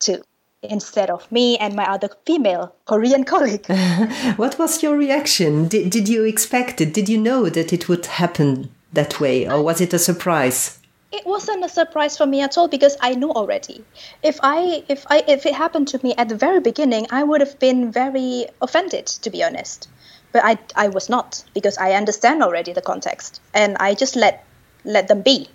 to 0.00 0.22
instead 0.62 1.10
of 1.10 1.30
me 1.30 1.56
and 1.58 1.74
my 1.74 1.84
other 1.84 2.08
female 2.26 2.74
Korean 2.86 3.24
colleague. 3.32 3.66
what 4.36 4.58
was 4.58 4.82
your 4.82 4.96
reaction? 4.96 5.68
Did, 5.68 5.90
did 5.90 6.08
you 6.08 6.24
expect 6.24 6.80
it? 6.80 6.92
Did 6.92 7.08
you 7.08 7.18
know 7.18 7.48
that 7.48 7.72
it 7.72 7.88
would 7.88 8.06
happen 8.06 8.70
that 8.92 9.20
way, 9.20 9.48
or 9.48 9.62
was 9.62 9.80
it 9.80 9.94
a 9.94 9.98
surprise? 9.98 10.78
It 11.12 11.24
wasn't 11.24 11.64
a 11.64 11.68
surprise 11.68 12.16
for 12.16 12.26
me 12.26 12.40
at 12.40 12.58
all 12.58 12.68
because 12.68 12.96
I 13.00 13.14
knew 13.14 13.30
already. 13.30 13.84
If 14.22 14.40
I 14.42 14.82
if 14.88 15.06
I 15.08 15.22
if 15.28 15.46
it 15.46 15.54
happened 15.54 15.88
to 15.88 16.00
me 16.02 16.14
at 16.18 16.28
the 16.28 16.36
very 16.36 16.60
beginning, 16.60 17.06
I 17.10 17.22
would 17.22 17.40
have 17.40 17.58
been 17.58 17.92
very 17.92 18.46
offended, 18.60 19.06
to 19.06 19.30
be 19.30 19.42
honest. 19.42 19.88
But 20.36 20.44
I 20.44 20.58
I 20.84 20.88
was 20.88 21.08
not 21.08 21.42
because 21.54 21.78
I 21.78 21.92
understand 21.92 22.42
already 22.42 22.74
the 22.74 22.82
context, 22.82 23.40
and 23.54 23.78
I 23.80 23.94
just 23.94 24.16
let 24.16 24.44
let 24.84 25.08
them 25.08 25.22
be. 25.22 25.48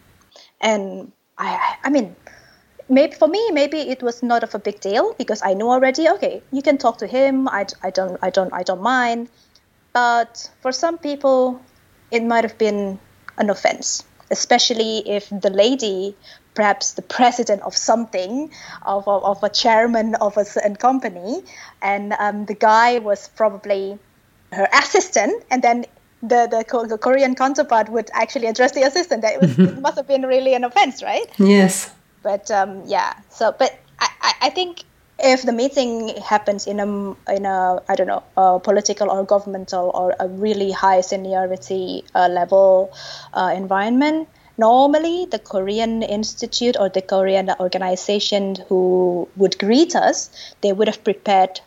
And 0.60 1.12
I 1.38 1.78
I 1.84 1.90
mean 1.92 2.16
maybe 2.90 3.14
for 3.14 3.28
me 3.28 3.52
maybe 3.52 3.78
it 3.78 4.02
was 4.02 4.24
not 4.24 4.44
of 4.44 4.56
a 4.56 4.60
big 4.60 4.80
deal 4.82 5.14
because 5.14 5.42
i 5.44 5.54
knew 5.54 5.70
already 5.70 6.10
okay 6.10 6.42
you 6.52 6.62
can 6.62 6.78
talk 6.78 6.98
to 6.98 7.08
him 7.08 7.48
i, 7.48 7.66
I 7.82 7.90
don't 7.90 8.18
i 8.22 8.30
don't 8.30 8.52
i 8.52 8.64
don't 8.64 8.82
mind 8.82 9.30
but 9.94 10.50
for 10.62 10.72
some 10.74 10.98
people 10.98 11.62
it 12.12 12.24
might 12.24 12.44
have 12.44 12.58
been 12.58 13.00
an 13.38 13.50
offense 13.50 14.04
especially 14.30 15.08
if 15.08 15.30
the 15.30 15.50
lady 15.50 16.18
perhaps 16.54 16.94
the 16.94 17.02
president 17.02 17.62
of 17.62 17.78
something 17.78 18.52
of, 18.86 19.08
of, 19.08 19.24
of 19.24 19.44
a 19.44 19.50
chairman 19.50 20.16
of 20.16 20.36
a 20.36 20.44
certain 20.44 20.76
company 20.76 21.44
and 21.82 22.14
um, 22.20 22.46
the 22.46 22.56
guy 22.56 23.00
was 23.00 23.30
probably 23.30 23.98
her 24.52 24.68
assistant 24.74 25.44
and 25.50 25.62
then 25.62 25.86
the, 26.22 26.48
the, 26.50 26.88
the 26.88 26.98
Korean 26.98 27.36
counterpart 27.36 27.90
would 27.90 28.10
actually 28.14 28.48
address 28.48 28.74
the 28.74 28.84
assistant. 28.84 29.24
That 29.24 29.42
was, 29.42 29.58
it 29.58 29.80
must 29.82 29.98
have 29.98 30.08
been 30.08 30.24
really 30.24 30.54
an 30.54 30.64
offense, 30.64 31.02
right? 31.02 31.26
Yes. 31.40 31.92
But 32.22 32.52
um, 32.52 32.84
yeah, 32.86 33.14
so 33.30 33.56
but 33.58 33.80
I, 34.00 34.10
I, 34.22 34.34
I 34.42 34.50
think 34.52 34.84
if 35.18 35.44
the 35.44 35.52
meeting 35.52 36.10
happens 36.22 36.68
in 36.68 36.80
a 36.80 36.86
in 37.34 37.46
a 37.46 37.82
I 37.90 37.96
don't 37.96 38.08
know 38.08 38.24
a 38.38 38.60
political 38.60 39.10
or 39.10 39.24
governmental 39.24 39.92
or 39.94 40.16
a 40.20 40.28
really 40.28 40.72
high 40.72 41.02
seniority 41.02 42.04
uh, 42.14 42.28
level 42.28 42.94
uh, 43.34 43.52
environment, 43.56 44.30
normally 44.58 45.26
the 45.26 45.40
Korean 45.40 46.04
institute 46.04 46.76
or 46.80 46.90
the 46.90 47.02
Korean 47.02 47.50
organization 47.60 48.56
who 48.68 49.28
would 49.36 49.58
greet 49.58 49.96
us, 49.96 50.30
they 50.62 50.74
would 50.74 50.88
have 50.88 51.04
prepared 51.04 51.60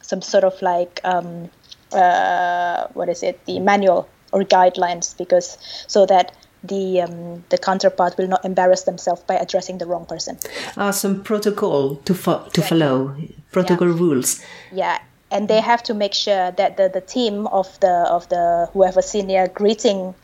some 0.00 0.22
sort 0.22 0.44
of 0.44 0.60
like 0.60 1.00
um, 1.04 1.48
uh, 1.94 2.88
what 2.94 3.08
is 3.08 3.22
it 3.22 3.44
the 3.46 3.60
manual 3.60 4.08
or 4.32 4.42
guidelines 4.42 5.16
because 5.16 5.58
so 5.86 6.06
that 6.06 6.34
the 6.64 7.00
um, 7.00 7.44
the 7.48 7.58
counterpart 7.58 8.16
will 8.16 8.28
not 8.28 8.44
embarrass 8.44 8.82
themselves 8.82 9.22
by 9.22 9.34
addressing 9.34 9.78
the 9.78 9.86
wrong 9.86 10.06
person. 10.06 10.38
Uh, 10.76 10.92
some 10.92 11.22
protocol 11.22 11.96
to 11.96 12.14
fo- 12.14 12.48
to 12.52 12.62
follow, 12.62 13.16
protocol 13.50 13.88
yeah. 13.88 13.98
rules. 13.98 14.44
Yeah, 14.72 14.98
and 15.30 15.48
they 15.48 15.60
have 15.60 15.82
to 15.84 15.94
make 15.94 16.14
sure 16.14 16.52
that 16.52 16.76
the, 16.76 16.88
the 16.92 17.00
team 17.00 17.46
of 17.48 17.78
the 17.80 18.06
of 18.08 18.28
the 18.28 18.68
whoever 18.72 19.02
senior 19.02 19.48
greeting 19.48 20.14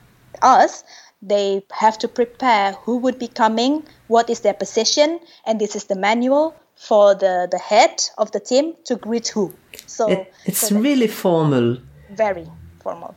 us, 0.43 0.85
they 1.21 1.63
have 1.73 1.99
to 1.99 2.09
prepare 2.09 2.73
who 2.73 2.99
would 2.99 3.19
be 3.19 3.29
coming, 3.29 3.85
what 4.07 4.31
is 4.31 4.41
their 4.41 4.55
position, 4.55 5.19
and 5.45 5.61
this 5.61 5.75
is 5.75 5.85
the 5.85 5.97
manual 5.97 6.55
for 6.79 7.15
the 7.15 7.49
the 7.51 7.59
head 7.59 8.03
of 8.17 8.31
the 8.31 8.41
team 8.41 8.75
to 8.85 8.97
greet 8.97 9.29
who. 9.29 9.53
So 9.87 10.09
it, 10.09 10.33
it's 10.47 10.69
so 10.69 10.79
really 10.79 11.09
formal. 11.09 11.79
Very 12.11 12.47
formal. 12.81 13.15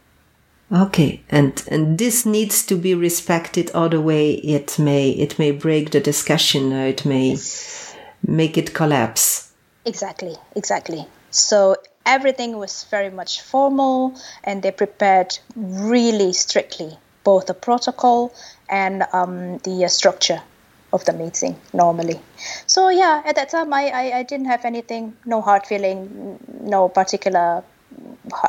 Okay, 0.71 1.21
and 1.29 1.63
and 1.69 1.97
this 1.97 2.25
needs 2.25 2.65
to 2.65 2.75
be 2.75 2.95
respected. 2.95 3.71
Other 3.71 4.01
way, 4.01 4.31
it 4.31 4.79
may 4.79 5.11
it 5.11 5.37
may 5.37 5.51
break 5.51 5.91
the 5.91 5.99
discussion, 5.99 6.73
or 6.73 6.87
it 6.87 7.05
may 7.05 7.37
make 8.25 8.57
it 8.57 8.73
collapse. 8.73 9.51
Exactly, 9.85 10.35
exactly. 10.55 11.05
So 11.29 11.75
everything 12.05 12.57
was 12.57 12.85
very 12.89 13.09
much 13.09 13.41
formal, 13.41 14.15
and 14.43 14.63
they 14.63 14.71
prepared 14.71 15.37
really 15.55 16.33
strictly 16.33 16.97
both 17.23 17.45
the 17.45 17.53
protocol 17.53 18.33
and 18.69 19.03
um, 19.13 19.59
the 19.59 19.85
uh, 19.85 19.87
structure 19.87 20.41
of 20.93 21.05
the 21.05 21.13
meeting 21.13 21.55
normally. 21.73 22.19
So 22.67 22.89
yeah, 22.89 23.21
at 23.25 23.35
that 23.35 23.49
time 23.49 23.73
I, 23.73 23.89
I, 23.89 24.17
I 24.19 24.23
didn't 24.23 24.47
have 24.47 24.65
anything, 24.65 25.15
no 25.25 25.41
hard 25.41 25.65
feeling, 25.65 26.39
no 26.61 26.89
particular 26.89 27.63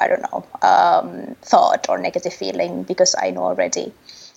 I 0.00 0.08
don't 0.08 0.22
know, 0.22 0.44
um, 0.62 1.36
thought 1.42 1.88
or 1.88 1.98
negative 1.98 2.32
feeling 2.32 2.84
because 2.84 3.14
I 3.18 3.30
know 3.30 3.44
already. 3.44 3.92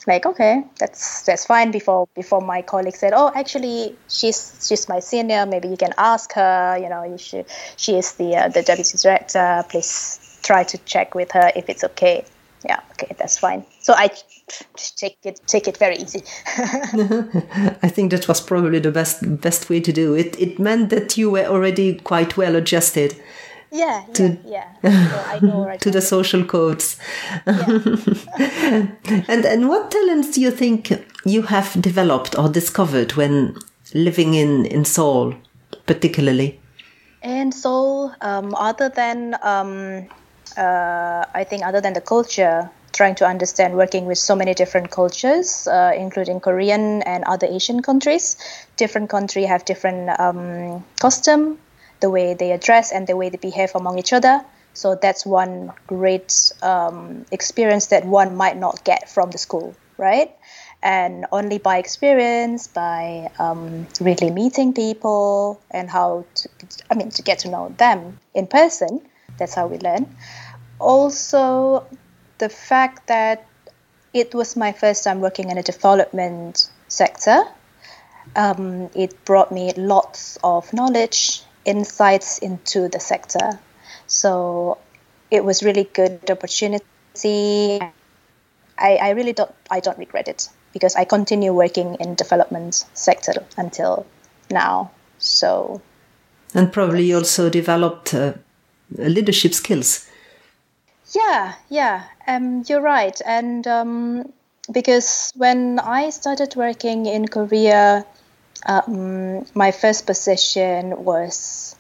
Like 0.08 0.26
okay, 0.28 0.64
that's 0.80 1.24
that's 1.24 1.48
fine. 1.48 1.72
Before 1.72 2.08
before 2.14 2.40
my 2.40 2.62
colleague 2.62 2.96
said, 2.96 3.14
oh, 3.16 3.32
actually 3.34 3.96
she's 4.08 4.64
she's 4.68 4.88
my 4.88 5.00
senior. 5.00 5.48
Maybe 5.48 5.68
you 5.68 5.78
can 5.78 5.94
ask 5.98 6.32
her. 6.34 6.78
You 6.80 6.90
know, 6.90 7.04
you 7.04 7.18
should, 7.18 7.48
she 7.76 7.98
is 7.98 8.14
the 8.14 8.36
uh, 8.36 8.48
the 8.50 8.62
deputy 8.62 8.98
director. 9.00 9.66
Please 9.68 10.40
try 10.44 10.64
to 10.64 10.78
check 10.80 11.16
with 11.16 11.32
her 11.32 11.52
if 11.56 11.70
it's 11.70 11.84
okay. 11.84 12.24
Yeah, 12.66 12.80
okay, 12.92 13.16
that's 13.18 13.38
fine. 13.38 13.66
So 13.80 13.94
I 13.94 14.10
take 14.96 15.18
it 15.24 15.40
take 15.46 15.68
it 15.68 15.78
very 15.78 15.98
easy. 15.98 16.24
I 17.84 17.90
think 17.90 18.12
that 18.12 18.28
was 18.28 18.42
probably 18.42 18.80
the 18.80 18.92
best 18.92 19.22
best 19.42 19.70
way 19.70 19.80
to 19.82 19.92
do 19.92 20.16
it. 20.16 20.40
It 20.40 20.60
meant 20.60 20.90
that 20.90 21.18
you 21.18 21.30
were 21.30 21.46
already 21.46 21.96
quite 21.96 22.38
well 22.38 22.56
adjusted 22.56 23.16
yeah, 23.76 24.04
to, 24.14 24.38
yeah, 24.46 24.68
yeah. 24.84 25.40
So 25.40 25.78
to 25.82 25.92
the 25.92 26.02
social 26.02 26.46
codes. 26.46 26.98
Yeah. 27.46 27.68
and 29.28 29.46
and 29.46 29.70
what 29.70 29.92
talents 29.92 30.32
do 30.32 30.42
you 30.42 30.52
think 30.52 30.92
you 31.26 31.42
have 31.44 31.82
developed 31.82 32.38
or 32.38 32.50
discovered 32.50 33.14
when 33.14 33.58
living 33.94 34.34
in 34.34 34.66
in 34.66 34.86
Seoul, 34.86 35.34
particularly? 35.86 36.60
In 37.22 37.52
Seoul, 37.52 38.14
um, 38.22 38.56
other 38.56 38.90
than 38.90 39.36
um, 39.42 40.08
uh, 40.58 41.26
I 41.34 41.44
think 41.44 41.64
other 41.64 41.82
than 41.82 41.94
the 41.94 42.02
culture, 42.02 42.70
trying 42.94 43.16
to 43.16 43.28
understand 43.28 43.76
working 43.76 44.06
with 44.06 44.18
so 44.18 44.36
many 44.36 44.54
different 44.54 44.90
cultures, 44.90 45.68
uh, 45.68 45.92
including 45.96 46.40
Korean 46.40 47.02
and 47.04 47.24
other 47.26 47.48
Asian 47.48 47.82
countries. 47.82 48.38
Different 48.78 49.10
country 49.10 49.44
have 49.44 49.66
different 49.66 50.18
um, 50.20 50.84
custom, 51.00 51.60
the 52.00 52.10
way 52.10 52.34
they 52.34 52.52
address 52.52 52.92
and 52.92 53.06
the 53.06 53.16
way 53.18 53.30
they 53.30 53.38
behave 53.38 53.72
among 53.76 54.00
each 54.00 54.14
other. 54.14 54.44
So 54.74 54.96
that's 54.96 55.26
one 55.26 55.72
great 55.88 56.52
um, 56.62 57.26
experience 57.32 57.88
that 57.88 58.06
one 58.06 58.36
might 58.36 58.58
not 58.58 58.84
get 58.84 59.10
from 59.10 59.32
the 59.32 59.38
school, 59.38 59.76
right? 59.98 60.32
And 60.84 61.26
only 61.32 61.58
by 61.58 61.78
experience, 61.78 62.68
by 62.68 63.32
um, 63.40 63.88
really 64.00 64.30
meeting 64.32 64.74
people 64.74 65.60
and 65.72 65.90
how 65.90 66.26
to, 66.36 66.50
I 66.92 66.96
mean, 66.96 67.10
to 67.12 67.24
get 67.24 67.40
to 67.40 67.50
know 67.50 67.74
them 67.78 68.20
in 68.34 68.48
person, 68.48 69.02
that's 69.38 69.56
how 69.56 69.68
we 69.68 69.78
learn. 69.80 70.16
Also, 70.80 71.86
the 72.38 72.50
fact 72.50 73.08
that 73.08 73.48
it 74.14 74.34
was 74.34 74.56
my 74.56 74.72
first 74.72 75.04
time 75.04 75.22
working 75.22 75.50
in 75.50 75.58
a 75.58 75.64
development 75.64 76.70
sector, 76.88 77.44
um, 78.36 78.90
it 78.96 79.26
brought 79.26 79.52
me 79.52 79.74
lots 79.76 80.38
of 80.44 80.72
knowledge 80.74 81.42
insights 81.66 82.38
into 82.40 82.88
the 82.88 83.00
sector. 83.00 83.60
So 84.08 84.78
it 85.32 85.44
was 85.44 85.64
really 85.64 85.84
good 85.84 86.30
opportunity. 86.30 87.80
I, 88.78 88.96
I 88.98 89.10
really 89.12 89.34
don't 89.34 89.54
I 89.72 89.80
don't 89.80 89.98
regret 89.98 90.28
it 90.28 90.50
because 90.74 90.96
I 90.96 91.06
continue 91.06 91.54
working 91.54 91.96
in 91.96 92.16
development 92.16 92.86
sector 92.94 93.34
until 93.58 94.06
now. 94.52 94.92
So 95.18 95.82
and 96.54 96.72
probably 96.72 97.14
also 97.14 97.50
developed 97.50 98.14
uh, 98.14 98.34
leadership 98.92 99.54
skills. 99.54 100.10
Yeah, 101.16 101.54
yeah, 101.70 102.04
um, 102.28 102.64
you're 102.68 102.82
right. 102.82 103.20
And 103.26 103.66
um, 103.68 104.34
because 104.72 105.32
when 105.36 105.80
I 105.80 106.10
started 106.10 106.56
working 106.58 107.06
in 107.06 107.28
Korea, 107.28 108.06
um, 108.66 109.46
my 109.54 109.72
first 109.72 110.06
position 110.06 111.06
was 111.06 111.76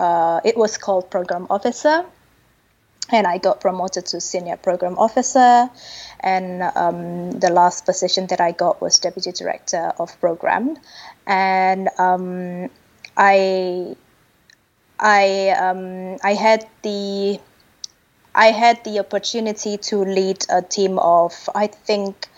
uh, 0.00 0.40
it 0.44 0.56
was 0.56 0.76
called 0.76 1.08
program 1.08 1.46
officer, 1.50 2.04
and 3.10 3.26
I 3.28 3.38
got 3.38 3.60
promoted 3.60 4.06
to 4.06 4.20
senior 4.20 4.56
program 4.56 4.98
officer. 4.98 5.70
And 6.18 6.62
um, 6.74 7.30
the 7.30 7.50
last 7.50 7.86
position 7.86 8.26
that 8.26 8.40
I 8.40 8.50
got 8.52 8.82
was 8.82 8.98
deputy 8.98 9.30
director 9.30 9.92
of 10.00 10.18
program, 10.20 10.76
and 11.28 11.88
um, 11.96 12.70
I 13.16 13.94
I 14.98 15.50
um, 15.50 16.18
I 16.24 16.34
had 16.34 16.66
the 16.82 17.38
I 18.34 18.52
had 18.52 18.84
the 18.84 18.98
opportunity 19.00 19.76
to 19.76 19.98
lead 19.98 20.44
a 20.48 20.62
team 20.62 20.98
of 20.98 21.48
I 21.54 21.66
think 21.66 22.28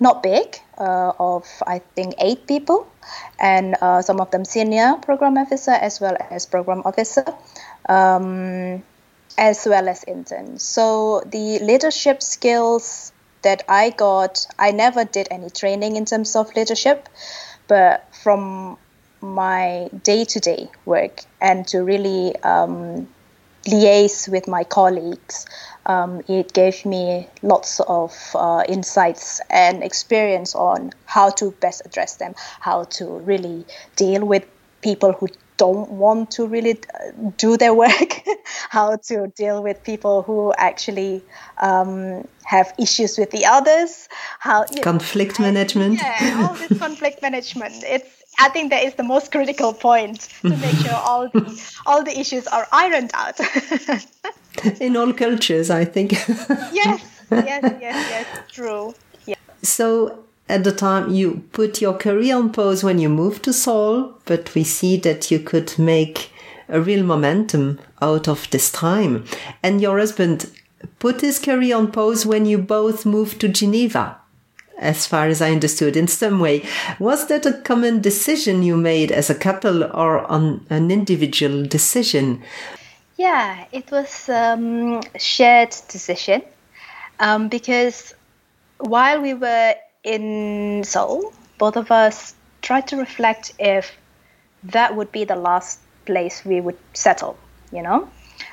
not 0.00 0.22
big, 0.22 0.58
uh, 0.78 1.12
of 1.18 1.46
I 1.66 1.78
think 1.94 2.14
eight 2.18 2.46
people, 2.46 2.86
and 3.38 3.76
uh, 3.80 4.02
some 4.02 4.20
of 4.20 4.30
them 4.30 4.44
senior 4.44 4.94
program 5.02 5.38
officer 5.38 5.70
as 5.70 6.00
well 6.00 6.16
as 6.30 6.46
program 6.46 6.82
officer, 6.84 7.24
um, 7.88 8.82
as 9.38 9.66
well 9.66 9.88
as 9.88 10.04
interns. 10.04 10.62
So 10.62 11.22
the 11.26 11.58
leadership 11.60 12.22
skills 12.22 13.12
that 13.42 13.62
I 13.68 13.90
got, 13.90 14.46
I 14.58 14.72
never 14.72 15.04
did 15.04 15.28
any 15.30 15.50
training 15.50 15.96
in 15.96 16.04
terms 16.04 16.36
of 16.36 16.54
leadership, 16.54 17.08
but 17.68 18.06
from 18.12 18.78
my 19.20 19.88
day-to-day 20.02 20.68
work 20.84 21.22
and 21.40 21.66
to 21.68 21.82
really 21.82 22.34
um, 22.42 23.08
liaise 23.64 24.28
with 24.28 24.48
my 24.48 24.64
colleagues 24.64 25.46
um, 25.86 26.22
it 26.28 26.52
gave 26.52 26.84
me 26.84 27.28
lots 27.42 27.80
of 27.80 28.12
uh, 28.34 28.62
insights 28.68 29.40
and 29.50 29.82
experience 29.82 30.54
on 30.54 30.92
how 31.06 31.30
to 31.30 31.50
best 31.60 31.82
address 31.84 32.16
them, 32.16 32.34
how 32.60 32.84
to 32.84 33.06
really 33.06 33.64
deal 33.96 34.24
with 34.24 34.46
people 34.80 35.12
who 35.12 35.28
don't 35.56 35.90
want 35.90 36.30
to 36.32 36.46
really 36.46 36.72
uh, 36.72 37.30
do 37.36 37.56
their 37.56 37.74
work, 37.84 38.22
how 38.68 38.96
to 38.96 39.28
deal 39.36 39.62
with 39.62 39.82
people 39.82 40.22
who 40.22 40.52
actually 40.56 41.22
um, 41.60 42.26
have 42.44 42.72
issues 42.78 43.18
with 43.18 43.30
the 43.30 43.44
others, 43.46 44.08
how 44.38 44.64
conflict 44.82 45.40
management. 45.40 46.00
Yeah, 46.00 46.46
all 46.48 46.54
this 46.54 46.78
conflict 46.78 47.22
management. 47.22 47.74
It's 47.84 48.21
I 48.38 48.48
think 48.48 48.70
that 48.70 48.82
is 48.82 48.94
the 48.94 49.02
most 49.02 49.30
critical 49.30 49.72
point 49.72 50.28
to 50.42 50.56
make 50.56 50.76
sure 50.76 50.94
all 51.06 51.28
the 51.28 51.74
all 51.86 52.02
the 52.02 52.18
issues 52.18 52.46
are 52.46 52.66
ironed 52.72 53.10
out. 53.14 53.38
in 54.80 54.96
all 54.96 55.12
cultures, 55.12 55.70
I 55.70 55.84
think. 55.84 56.12
yes, 56.72 57.04
yes, 57.30 57.62
yes, 57.80 57.80
yes, 57.80 58.26
true. 58.50 58.94
Yeah. 59.26 59.36
So 59.62 60.24
at 60.48 60.64
the 60.64 60.72
time 60.72 61.10
you 61.10 61.44
put 61.52 61.80
your 61.80 61.94
career 61.94 62.36
on 62.36 62.52
pause 62.52 62.82
when 62.82 62.98
you 62.98 63.08
moved 63.08 63.44
to 63.44 63.52
Seoul, 63.52 64.14
but 64.24 64.54
we 64.54 64.64
see 64.64 64.96
that 64.98 65.30
you 65.30 65.38
could 65.38 65.78
make 65.78 66.30
a 66.68 66.80
real 66.80 67.04
momentum 67.04 67.78
out 68.00 68.28
of 68.28 68.48
this 68.50 68.70
time. 68.72 69.24
And 69.62 69.80
your 69.80 69.98
husband 69.98 70.50
put 70.98 71.20
his 71.20 71.38
career 71.38 71.76
on 71.76 71.92
pause 71.92 72.26
when 72.26 72.46
you 72.46 72.58
both 72.58 73.06
moved 73.06 73.40
to 73.40 73.48
Geneva, 73.48 74.16
as 74.82 75.06
far 75.06 75.28
as 75.28 75.40
I 75.40 75.50
understood, 75.50 75.96
in 75.96 76.08
some 76.08 76.40
way. 76.40 76.66
Was 76.98 77.28
that 77.28 77.46
a 77.46 77.52
common 77.52 78.00
decision 78.00 78.62
you 78.62 78.76
made 78.76 79.10
as 79.10 79.30
a 79.30 79.34
couple 79.34 79.84
or 79.84 80.20
on 80.30 80.66
an 80.68 80.90
individual 80.90 81.64
decision? 81.64 82.42
Yeah, 83.16 83.64
it 83.72 83.90
was 83.90 84.28
um, 84.28 85.00
shared 85.18 85.74
decision 85.88 86.42
um, 87.20 87.48
because 87.48 88.14
while 88.78 89.22
we 89.22 89.34
were 89.34 89.74
in 90.02 90.82
Seoul, 90.84 91.32
both 91.58 91.76
of 91.76 91.90
us 91.90 92.34
tried 92.62 92.88
to 92.88 92.96
reflect 92.96 93.52
if 93.58 93.92
that 94.64 94.96
would 94.96 95.12
be 95.12 95.24
the 95.24 95.36
last 95.36 95.78
place 96.04 96.44
we 96.44 96.60
would 96.60 96.78
settle, 96.94 97.36
you 97.72 97.82
know? 97.82 98.08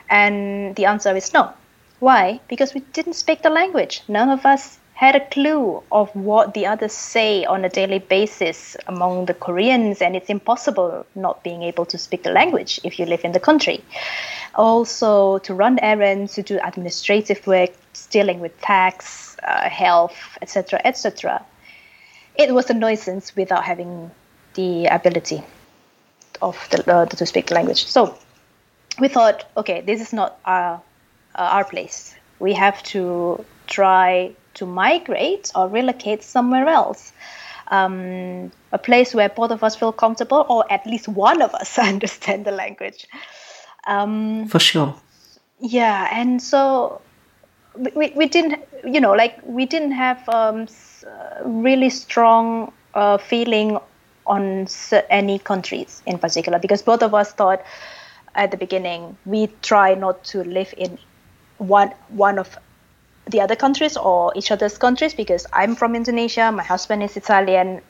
And 0.10 0.76
the 0.76 0.86
answer 0.86 1.16
is 1.16 1.34
no. 1.34 1.54
Why? 2.00 2.40
Because 2.48 2.74
we 2.74 2.82
didn't 2.94 3.14
speak 3.14 3.42
the 3.42 3.50
language. 3.50 4.04
None 4.08 4.30
of 4.30 4.46
us 4.46 4.80
had 5.00 5.16
a 5.16 5.26
clue 5.28 5.82
of 5.94 6.14
what 6.14 6.54
the 6.54 6.66
others 6.66 6.92
say 6.92 7.46
on 7.46 7.64
a 7.64 7.70
daily 7.70 8.00
basis 8.00 8.76
among 8.86 9.28
the 9.28 9.34
Koreans, 9.34 10.02
and 10.02 10.14
it's 10.14 10.30
impossible 10.30 11.06
not 11.16 11.42
being 11.42 11.64
able 11.64 11.86
to 11.86 11.98
speak 11.98 12.24
the 12.24 12.32
language 12.32 12.82
if 12.84 13.00
you 13.00 13.06
live 13.06 13.24
in 13.24 13.32
the 13.32 13.40
country. 13.40 13.82
Also, 14.56 15.38
to 15.38 15.54
run 15.54 15.80
errands, 15.80 16.34
to 16.34 16.44
do 16.44 16.60
administrative 16.62 17.48
work, 17.48 17.70
dealing 18.10 18.42
with 18.42 18.52
tax, 18.60 19.38
uh, 19.44 19.70
health, 19.70 20.38
etc., 20.42 20.82
etc. 20.84 21.46
It 22.36 22.54
was 22.54 22.70
a 22.70 22.74
nuisance 22.74 23.34
without 23.38 23.64
having 23.64 24.12
the 24.56 24.88
ability 24.88 25.42
of 26.42 26.58
the, 26.72 26.94
uh, 26.94 27.06
to 27.06 27.26
speak 27.26 27.48
the 27.48 27.56
language. 27.56 27.86
So 27.86 28.18
we 29.00 29.08
thought, 29.08 29.50
okay, 29.56 29.80
this 29.80 30.02
is 30.02 30.12
not 30.12 30.38
our 30.44 30.82
uh, 31.36 31.56
our 31.56 31.64
place. 31.64 32.14
We 32.40 32.52
have 32.52 32.84
to 32.92 33.46
try 33.68 34.36
to 34.60 34.66
migrate 34.66 35.52
or 35.56 35.68
relocate 35.68 36.24
somewhere 36.24 36.68
else. 36.68 37.12
Um, 37.72 38.52
a 38.72 38.78
place 38.78 39.14
where 39.14 39.30
both 39.30 39.52
of 39.52 39.64
us 39.64 39.76
feel 39.76 39.92
comfortable, 39.92 40.46
or 40.50 40.72
at 40.72 40.86
least 40.86 41.08
one 41.08 41.42
of 41.42 41.54
us 41.54 41.78
understand 41.94 42.46
the 42.46 42.52
language. 42.52 43.08
Um, 43.88 44.48
For 44.48 44.60
sure. 44.60 44.96
Yeah, 45.60 46.10
and 46.12 46.42
so 46.42 47.02
we, 47.96 48.12
we 48.16 48.28
didn't, 48.28 48.64
you 48.84 49.00
know, 49.00 49.14
like 49.14 49.40
we 49.44 49.66
didn't 49.66 49.92
have 49.92 50.28
um, 50.30 50.68
really 51.46 51.90
strong 51.90 52.72
uh, 52.94 53.18
feeling 53.18 53.78
on 54.26 54.68
any 55.10 55.40
countries 55.40 56.04
in 56.06 56.20
particular 56.20 56.60
because 56.60 56.82
both 56.84 57.02
of 57.02 57.14
us 57.16 57.32
thought 57.34 57.64
at 58.36 58.52
the 58.52 58.58
beginning 58.58 59.18
we 59.26 59.48
try 59.64 59.96
not 59.96 60.24
to 60.24 60.44
live 60.44 60.72
in 60.78 61.00
one 61.58 61.92
one 62.10 62.38
of 62.38 62.58
the 63.30 63.42
other 63.42 63.56
countries 63.56 63.96
or 63.98 64.34
each 64.36 64.52
other's 64.52 64.78
countries 64.78 65.14
because 65.14 65.46
I'm 65.54 65.76
from 65.76 65.96
Indonesia, 65.96 66.52
my 66.52 66.64
husband 66.64 67.04
is 67.04 67.16
Italian, 67.16 67.82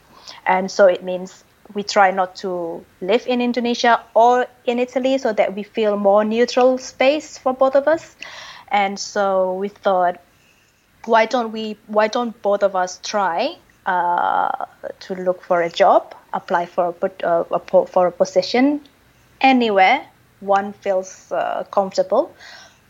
and 0.46 0.70
so 0.70 0.86
it 0.86 1.04
means 1.04 1.44
we 1.74 1.84
try 1.84 2.12
not 2.12 2.36
to 2.38 2.84
live 3.02 3.28
in 3.28 3.42
Indonesia 3.42 4.02
or 4.14 4.48
in 4.66 4.80
Italy 4.80 5.18
so 5.18 5.34
that 5.34 5.56
we 5.56 5.64
feel 5.64 5.98
more 5.98 6.24
neutral 6.24 6.78
space 6.78 7.38
for 7.38 7.54
both 7.54 7.76
of 7.76 7.88
us. 7.88 8.16
And 8.72 9.00
so 9.00 9.54
we 9.54 9.70
thought, 9.70 10.20
why 11.06 11.26
don't 11.26 11.52
we? 11.52 11.78
Why 11.88 12.08
don't 12.08 12.40
both 12.42 12.64
of 12.64 12.76
us 12.76 13.00
try 13.04 13.56
uh, 13.86 14.66
to 15.00 15.16
look 15.16 15.42
for 15.42 15.62
a 15.62 15.70
job, 15.70 16.14
apply 16.34 16.66
for 16.66 16.94
a, 17.02 17.26
uh, 17.26 17.44
a, 17.52 17.86
for 17.88 18.08
a 18.08 18.12
position 18.12 18.82
anywhere 19.42 20.06
one 20.40 20.74
feels 20.74 21.32
uh, 21.32 21.66
comfortable, 21.72 22.34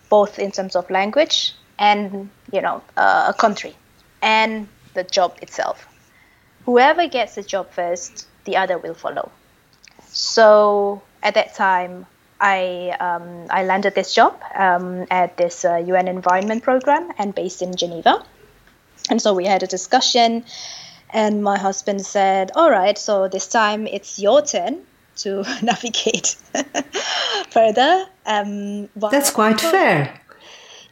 both 0.10 0.40
in 0.40 0.52
terms 0.52 0.76
of 0.76 0.90
language 0.90 1.54
and 1.80 2.30
you 2.52 2.62
know 2.62 2.84
uh, 2.98 3.26
a 3.30 3.34
country 3.34 3.76
and 4.22 4.68
the 4.94 5.04
job 5.04 5.38
itself. 5.42 5.88
Whoever 6.66 7.08
gets 7.08 7.36
the 7.36 7.42
job 7.42 7.72
first, 7.72 8.28
the 8.44 8.58
other 8.58 8.78
will 8.78 8.94
follow. 8.94 9.32
So 10.08 11.02
at 11.24 11.34
that 11.34 11.56
time, 11.56 12.06
I 12.40 12.96
um, 13.00 13.48
I 13.50 13.64
landed 13.64 13.96
this 13.96 14.14
job 14.14 14.40
um, 14.56 15.08
at 15.10 15.38
this 15.38 15.66
uh, 15.66 15.78
UN 15.78 16.08
Environment 16.08 16.62
Program 16.62 17.12
and 17.18 17.34
based 17.34 17.62
in 17.62 17.76
Geneva, 17.76 18.24
and 19.10 19.22
so 19.22 19.34
we 19.34 19.46
had 19.46 19.64
a 19.64 19.68
discussion, 19.68 20.44
and 21.12 21.44
my 21.44 21.58
husband 21.58 22.06
said, 22.06 22.52
"All 22.56 22.70
right, 22.70 22.98
so 22.98 23.28
this 23.28 23.48
time 23.48 23.88
it's 23.88 24.20
your 24.20 24.42
turn 24.42 24.84
to 25.18 25.44
navigate 25.62 26.36
further." 27.50 28.06
Um, 28.26 28.90
That's 28.96 29.32
quite 29.32 29.60
fair. 29.60 30.22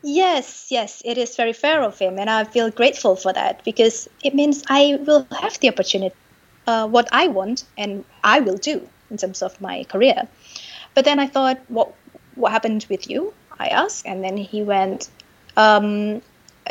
Yes, 0.09 0.67
yes, 0.69 1.01
it 1.03 1.17
is 1.17 1.35
very 1.35 1.51
fair 1.51 1.83
of 1.83 1.99
him, 1.99 2.17
and 2.17 2.29
I 2.29 2.45
feel 2.45 2.71
grateful 2.71 3.17
for 3.17 3.33
that 3.33 3.65
because 3.65 4.07
it 4.23 4.33
means 4.33 4.63
I 4.69 4.97
will 5.05 5.27
have 5.41 5.59
the 5.59 5.67
opportunity, 5.67 6.15
uh, 6.65 6.87
what 6.87 7.09
I 7.11 7.27
want, 7.27 7.65
and 7.77 8.05
I 8.23 8.39
will 8.39 8.55
do 8.55 8.87
in 9.11 9.17
terms 9.17 9.41
of 9.41 9.59
my 9.59 9.83
career. 9.83 10.29
But 10.93 11.03
then 11.03 11.19
I 11.19 11.27
thought, 11.27 11.59
what 11.67 11.91
what 12.35 12.53
happened 12.53 12.85
with 12.89 13.09
you? 13.09 13.33
I 13.59 13.67
asked, 13.67 14.05
and 14.05 14.23
then 14.23 14.37
he 14.37 14.63
went, 14.63 15.09
um, 15.57 16.21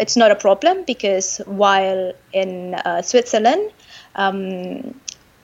it's 0.01 0.17
not 0.17 0.31
a 0.31 0.37
problem 0.37 0.85
because 0.85 1.37
while 1.45 2.15
in 2.33 2.73
uh, 2.73 3.03
Switzerland, 3.03 3.71
um, 4.15 4.99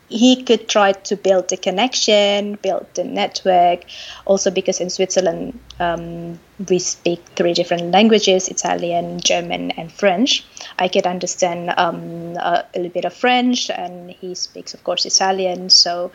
he 0.08 0.42
could 0.44 0.66
try 0.66 0.92
to 0.92 1.16
build 1.16 1.48
the 1.48 1.58
connection, 1.58 2.54
build 2.62 2.86
the 2.94 3.04
network. 3.04 3.84
Also, 4.24 4.50
because 4.50 4.80
in 4.80 4.88
Switzerland 4.88 5.58
um, 5.78 6.38
we 6.68 6.78
speak 6.78 7.20
three 7.36 7.54
different 7.54 7.90
languages: 7.90 8.48
Italian, 8.48 9.20
German, 9.20 9.70
and 9.72 9.90
French. 9.92 10.44
I 10.78 10.88
could 10.88 11.06
understand 11.06 11.72
um, 11.76 12.36
a, 12.36 12.64
a, 12.74 12.76
little 12.76 12.92
bit 12.92 13.04
of 13.04 13.14
French, 13.14 13.70
and 13.70 14.10
he 14.10 14.34
speaks, 14.34 14.74
of 14.74 14.84
course, 14.84 15.04
Italian. 15.04 15.70
So 15.70 16.12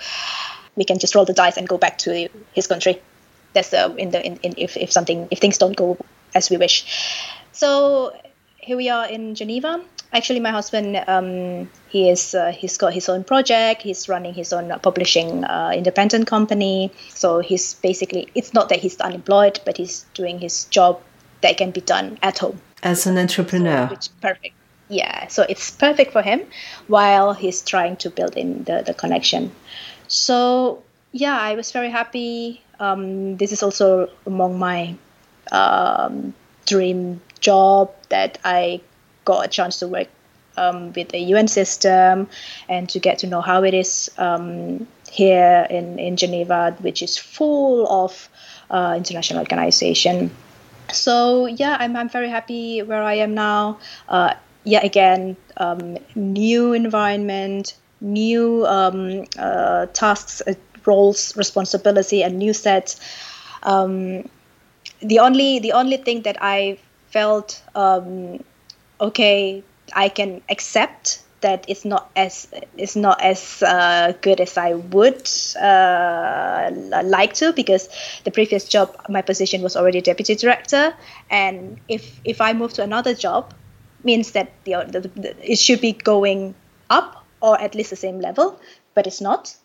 we 0.76 0.86
can 0.86 1.00
just 1.00 1.16
roll 1.16 1.26
the 1.26 1.34
dice 1.34 1.58
and 1.58 1.68
go 1.68 1.78
back 1.78 1.98
to 2.00 2.30
his 2.54 2.68
country. 2.68 3.02
That's 3.54 3.70
the 3.70 3.96
in 3.96 4.12
the 4.12 4.26
in, 4.26 4.38
in 4.44 4.54
if 4.58 4.78
if 4.78 4.92
something 4.92 5.28
if 5.32 5.40
things 5.40 5.58
don't 5.58 5.76
go 5.76 5.98
as 6.36 6.50
we 6.50 6.58
wish. 6.58 6.86
So 7.52 8.14
here 8.58 8.78
we 8.78 8.90
are 8.90 9.08
in 9.08 9.36
Geneva 9.36 9.82
actually 10.14 10.40
my 10.40 10.52
husband 10.52 11.04
um, 11.08 11.70
he 11.90 12.10
is 12.10 12.34
uh, 12.34 12.52
he's 12.52 12.78
got 12.78 12.94
his 12.94 13.10
own 13.10 13.24
project. 13.24 13.82
He's 13.82 14.10
running 14.10 14.34
his 14.34 14.54
own 14.54 14.78
publishing 14.80 15.44
uh, 15.44 15.72
independent 15.74 16.28
company. 16.28 16.92
So 17.10 17.40
he's 17.40 17.76
basically 17.76 18.30
it's 18.36 18.54
not 18.54 18.70
that 18.70 18.80
he's 18.80 19.00
unemployed 19.00 19.60
but 19.66 19.78
he's 19.78 20.06
doing 20.14 20.40
his 20.40 20.66
job 20.66 21.02
that 21.42 21.58
can 21.58 21.72
be 21.72 21.82
done 21.82 22.18
at 22.22 22.38
home. 22.40 22.60
As 22.84 23.06
an 23.08 23.18
entrepreneur. 23.18 23.88
So, 23.88 23.94
which 23.94 24.10
perfect. 24.22 24.56
Yeah 24.90 25.28
so 25.28 25.46
it's 25.48 25.72
perfect 25.72 26.14
for 26.14 26.22
him 26.22 26.42
while 26.88 27.34
he's 27.34 27.62
trying 27.62 27.98
to 27.98 28.10
build 28.10 28.38
in 28.38 28.64
the, 28.64 28.84
the 28.86 28.94
connection. 28.94 29.52
So 30.08 30.84
yeah 31.12 31.38
i 31.38 31.56
was 31.56 31.72
very 31.72 31.90
happy. 31.90 32.62
Um, 32.80 33.38
this 33.38 33.52
is 33.52 33.64
also 33.64 34.08
among 34.28 34.60
my 34.60 34.96
um, 35.52 36.36
dream 36.68 37.22
job 37.40 37.92
that 38.10 38.38
i 38.44 38.82
got 39.28 39.46
a 39.46 39.50
chance 39.50 39.80
to 39.80 39.88
work 39.88 40.08
um, 40.56 40.94
with 40.94 41.10
the 41.10 41.20
UN 41.34 41.48
system 41.48 42.28
and 42.70 42.90
to 42.90 43.00
get 43.00 43.20
to 43.20 43.28
know 43.28 43.42
how 43.42 43.64
it 43.64 43.74
is 43.74 44.10
um, 44.18 44.88
here 45.12 45.68
in, 45.70 46.00
in 46.00 46.16
Geneva, 46.16 46.76
which 46.80 47.04
is 47.04 47.18
full 47.18 47.88
of 47.88 48.30
uh, 48.72 48.94
international 48.98 49.40
organization. 49.40 50.32
So 50.92 51.46
yeah, 51.46 51.76
I'm, 51.80 51.96
I'm 51.96 52.10
very 52.10 52.30
happy 52.30 52.82
where 52.82 53.04
I 53.04 53.16
am 53.16 53.34
now. 53.34 53.80
Uh, 54.08 54.34
yeah, 54.64 54.84
again, 54.84 55.36
um, 55.58 55.98
new 56.16 56.74
environment, 56.74 57.76
new 58.00 58.66
um, 58.66 59.26
uh, 59.38 59.88
tasks, 59.88 60.42
uh, 60.48 60.54
roles, 60.86 61.36
responsibility, 61.36 62.24
and 62.24 62.38
new 62.38 62.54
sets. 62.54 63.00
Um, 63.64 64.30
the 65.00 65.20
only 65.20 65.60
the 65.60 65.74
only 65.74 65.98
thing 65.98 66.24
that 66.24 66.38
I 66.42 66.80
felt 67.12 67.62
um, 67.76 68.44
okay, 69.00 69.64
I 69.94 70.10
can 70.10 70.42
accept 70.50 71.24
that 71.42 71.66
it's 71.68 71.86
not 71.86 72.10
as 72.16 72.48
it's 72.78 72.96
not 72.96 73.22
as 73.22 73.62
uh, 73.62 74.14
good 74.22 74.42
as 74.42 74.58
I 74.58 74.74
would 74.74 75.30
uh, 75.62 76.72
like 77.04 77.34
to 77.36 77.54
because 77.54 77.90
the 78.24 78.32
previous 78.32 78.68
job 78.68 78.96
my 79.08 79.22
position 79.22 79.62
was 79.62 79.76
already 79.76 80.02
deputy 80.02 80.36
director 80.36 80.96
and 81.30 81.80
if 81.88 82.20
if 82.26 82.42
I 82.42 82.54
move 82.54 82.74
to 82.74 82.84
another 82.84 83.14
job 83.14 83.54
means 84.04 84.32
that 84.32 84.52
the, 84.64 84.86
the, 84.90 85.00
the, 85.22 85.52
it 85.52 85.60
should 85.60 85.82
be 85.82 85.92
going 85.94 86.56
up 86.90 87.24
or 87.42 87.60
at 87.62 87.76
least 87.76 87.92
the 87.92 87.96
same 87.96 88.20
level 88.20 88.60
but 88.96 89.06
it's 89.06 89.22
not. 89.22 89.56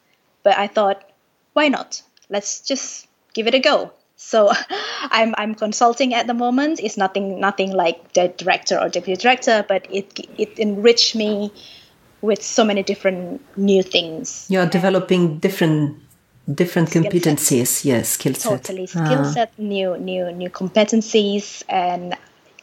But 0.43 0.59
I 0.59 0.67
thought 0.67 1.09
why 1.55 1.69
not? 1.69 2.03
Let's 2.29 2.61
just 2.61 3.07
give 3.33 3.47
it 3.47 3.55
a 3.55 3.61
go 3.61 3.93
so 4.23 4.51
I'm 5.11 5.35
I'm 5.37 5.55
consulting 5.55 6.15
at 6.15 6.27
the 6.27 6.35
moment. 6.35 6.81
It's 6.81 6.97
nothing 6.97 7.41
nothing 7.41 7.73
like 7.73 8.13
the 8.15 8.29
director 8.29 8.79
or 8.79 8.89
deputy 8.89 9.21
director, 9.21 9.65
but 9.69 9.87
it 9.91 10.29
it 10.39 10.59
enriched 10.59 11.15
me 11.15 11.53
with 12.23 12.43
so 12.43 12.65
many 12.65 12.83
different 12.83 13.43
new 13.57 13.83
things. 13.83 14.47
You're 14.49 14.67
developing 14.67 15.39
different 15.39 15.99
different 16.53 16.89
skill 16.91 17.03
competencies. 17.03 17.67
Set. 17.67 17.85
Yes, 17.85 18.09
skill 18.11 18.35
set. 18.35 18.65
Totally, 18.65 18.87
skill 18.87 19.27
ah. 19.27 19.33
set, 19.33 19.59
new 19.59 19.99
new 19.99 20.31
new 20.33 20.51
competencies, 20.51 21.63
and 21.69 22.17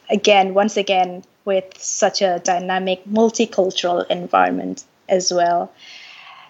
again, 0.10 0.54
once 0.54 0.78
again, 0.78 1.24
with 1.46 1.78
such 1.78 2.22
a 2.22 2.40
dynamic, 2.40 3.04
multicultural 3.06 4.08
environment 4.10 4.86
as 5.08 5.32
well. 5.32 5.72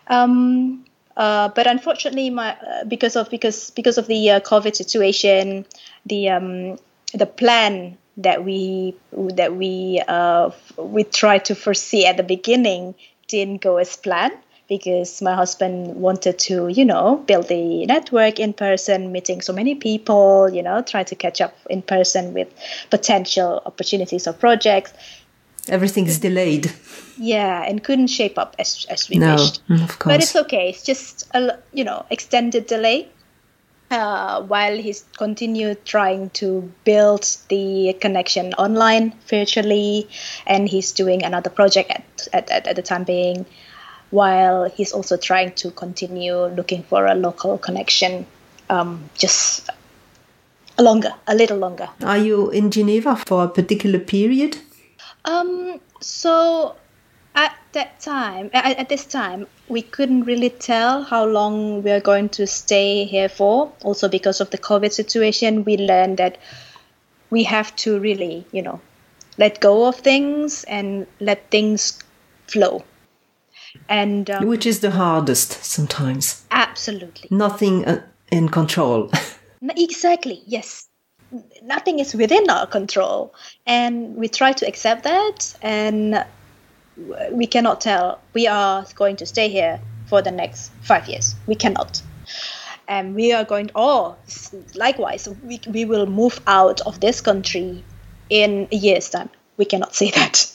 Um, 0.08 0.86
uh, 1.20 1.50
but 1.50 1.68
unfortunately, 1.68 2.30
my 2.30 2.56
uh, 2.56 2.86
because 2.86 3.18
of 3.18 3.30
because 3.30 3.72
because 3.72 3.98
of 3.98 4.08
the 4.08 4.32
uh, 4.32 4.40
COVID 4.40 4.74
situation, 4.74 5.66
the 6.06 6.30
um, 6.30 6.78
the 7.14 7.26
plan 7.26 7.98
that 8.16 8.46
we 8.46 8.96
that 9.14 9.54
we 9.54 10.02
uh, 10.08 10.50
we 10.78 11.04
tried 11.04 11.44
to 11.46 11.56
foresee 11.56 12.06
at 12.06 12.16
the 12.16 12.24
beginning 12.24 12.96
didn't 13.28 13.62
go 13.62 13.76
as 13.76 13.98
planned 13.98 14.38
because 14.70 15.22
my 15.22 15.36
husband 15.36 15.96
wanted 15.96 16.40
to 16.40 16.70
you 16.70 16.86
know 16.86 17.18
build 17.28 17.50
the 17.50 17.86
network 17.86 18.40
in 18.40 18.54
person 18.54 19.12
meeting 19.12 19.42
so 19.42 19.52
many 19.52 19.76
people 19.76 20.50
you 20.50 20.64
know 20.64 20.82
try 20.82 21.04
to 21.04 21.16
catch 21.16 21.42
up 21.42 21.54
in 21.70 21.82
person 21.82 22.34
with 22.34 22.48
potential 22.90 23.62
opportunities 23.66 24.26
or 24.26 24.32
projects 24.32 24.94
everything 25.68 26.08
is 26.08 26.20
delayed. 26.20 26.72
Yeah, 27.18 27.64
and 27.64 27.84
couldn't 27.84 28.08
shape 28.08 28.38
up 28.38 28.56
as 28.60 28.86
as 28.90 29.10
we 29.10 29.18
no, 29.18 29.36
wished. 29.36 29.62
Of 29.70 30.00
course. 30.00 30.14
But 30.14 30.24
it's 30.24 30.36
okay. 30.36 30.70
It's 30.70 30.84
just 30.84 31.28
a 31.34 31.60
you 31.74 31.84
know 31.84 32.06
extended 32.10 32.68
delay. 32.68 33.10
Uh, 33.92 34.44
while 34.44 34.78
he's 34.78 35.04
continued 35.18 35.84
trying 35.84 36.30
to 36.30 36.72
build 36.84 37.26
the 37.48 37.92
connection 38.00 38.54
online 38.54 39.12
virtually, 39.28 40.08
and 40.46 40.70
he's 40.70 40.92
doing 40.92 41.24
another 41.24 41.50
project 41.50 41.90
at, 41.90 42.28
at, 42.32 42.52
at, 42.52 42.68
at 42.68 42.76
the 42.76 42.84
time 42.84 43.04
being, 43.04 43.48
while 44.12 44.70
he's 44.70 44.92
also 44.92 45.18
trying 45.18 45.52
to 45.54 45.72
continue 45.72 46.36
looking 46.54 46.84
for 46.84 47.08
a 47.08 47.16
local 47.16 47.58
connection, 47.58 48.28
um, 48.70 49.10
just 49.18 49.68
longer, 50.78 51.14
a 51.28 51.36
little 51.36 51.58
longer. 51.58 51.90
Are 52.04 52.18
you 52.18 52.52
in 52.52 52.72
Geneva 52.72 53.16
for 53.26 53.44
a 53.46 53.48
particular 53.48 54.00
period? 54.00 54.60
Um, 55.26 55.80
so 56.02 56.76
at 57.36 57.58
that 57.74 58.00
time, 58.00 58.50
at, 58.54 58.78
at, 58.78 58.90
this 58.90 59.06
time, 59.06 59.48
we 59.68 59.82
couldn't 59.82 60.24
really 60.24 60.50
tell 60.50 61.04
how 61.04 61.26
long 61.26 61.84
we 61.84 61.92
are 61.92 62.00
going 62.00 62.30
to 62.30 62.48
stay 62.48 63.06
here 63.06 63.30
for. 63.30 63.72
Also, 63.84 64.08
because 64.08 64.42
of 64.42 64.50
the 64.50 64.58
COVID 64.58 64.92
situation, 64.92 65.64
we 65.64 65.78
learned 65.78 66.18
that 66.18 66.38
we 67.30 67.44
have 67.44 67.76
to 67.78 68.00
really, 68.00 68.46
you 68.52 68.62
know, 68.62 68.82
let 69.38 69.60
go 69.60 69.88
of 69.88 69.96
things 69.96 70.64
and 70.66 71.06
let 71.20 71.50
things 71.52 72.00
flow. 72.48 72.84
And 73.88 74.30
um, 74.32 74.48
which 74.48 74.66
is 74.66 74.80
the 74.80 74.92
hardest 74.92 75.64
sometimes. 75.64 76.44
Absolutely. 76.50 77.28
Nothing 77.30 77.86
uh, 77.86 78.02
in 78.32 78.50
control. 78.50 79.12
exactly. 79.62 80.42
Yes 80.48 80.89
nothing 81.62 82.00
is 82.00 82.14
within 82.14 82.50
our 82.50 82.68
control. 82.68 83.34
And 83.66 84.16
we 84.16 84.28
try 84.28 84.52
to 84.54 84.68
accept 84.68 85.04
that 85.04 85.56
and 85.62 86.26
we 87.32 87.48
cannot 87.48 87.82
tell. 87.82 88.20
We 88.34 88.48
are 88.48 88.86
going 88.96 89.18
to 89.18 89.26
stay 89.26 89.50
here 89.50 89.80
for 90.08 90.22
the 90.22 90.32
next 90.32 90.72
five 90.82 91.08
years. 91.08 91.36
We 91.46 91.56
cannot. 91.56 92.02
And 92.88 93.16
we 93.16 93.34
are 93.34 93.44
going 93.44 93.70
oh 93.76 94.18
likewise 94.74 95.28
we, 95.44 95.62
we 95.68 95.86
will 95.86 96.08
move 96.08 96.40
out 96.48 96.82
of 96.82 97.00
this 97.00 97.22
country 97.22 97.84
in 98.30 98.68
a 98.72 98.76
year's 98.76 99.10
time. 99.10 99.30
We 99.58 99.66
cannot 99.66 99.94
say 99.94 100.12
that. 100.16 100.46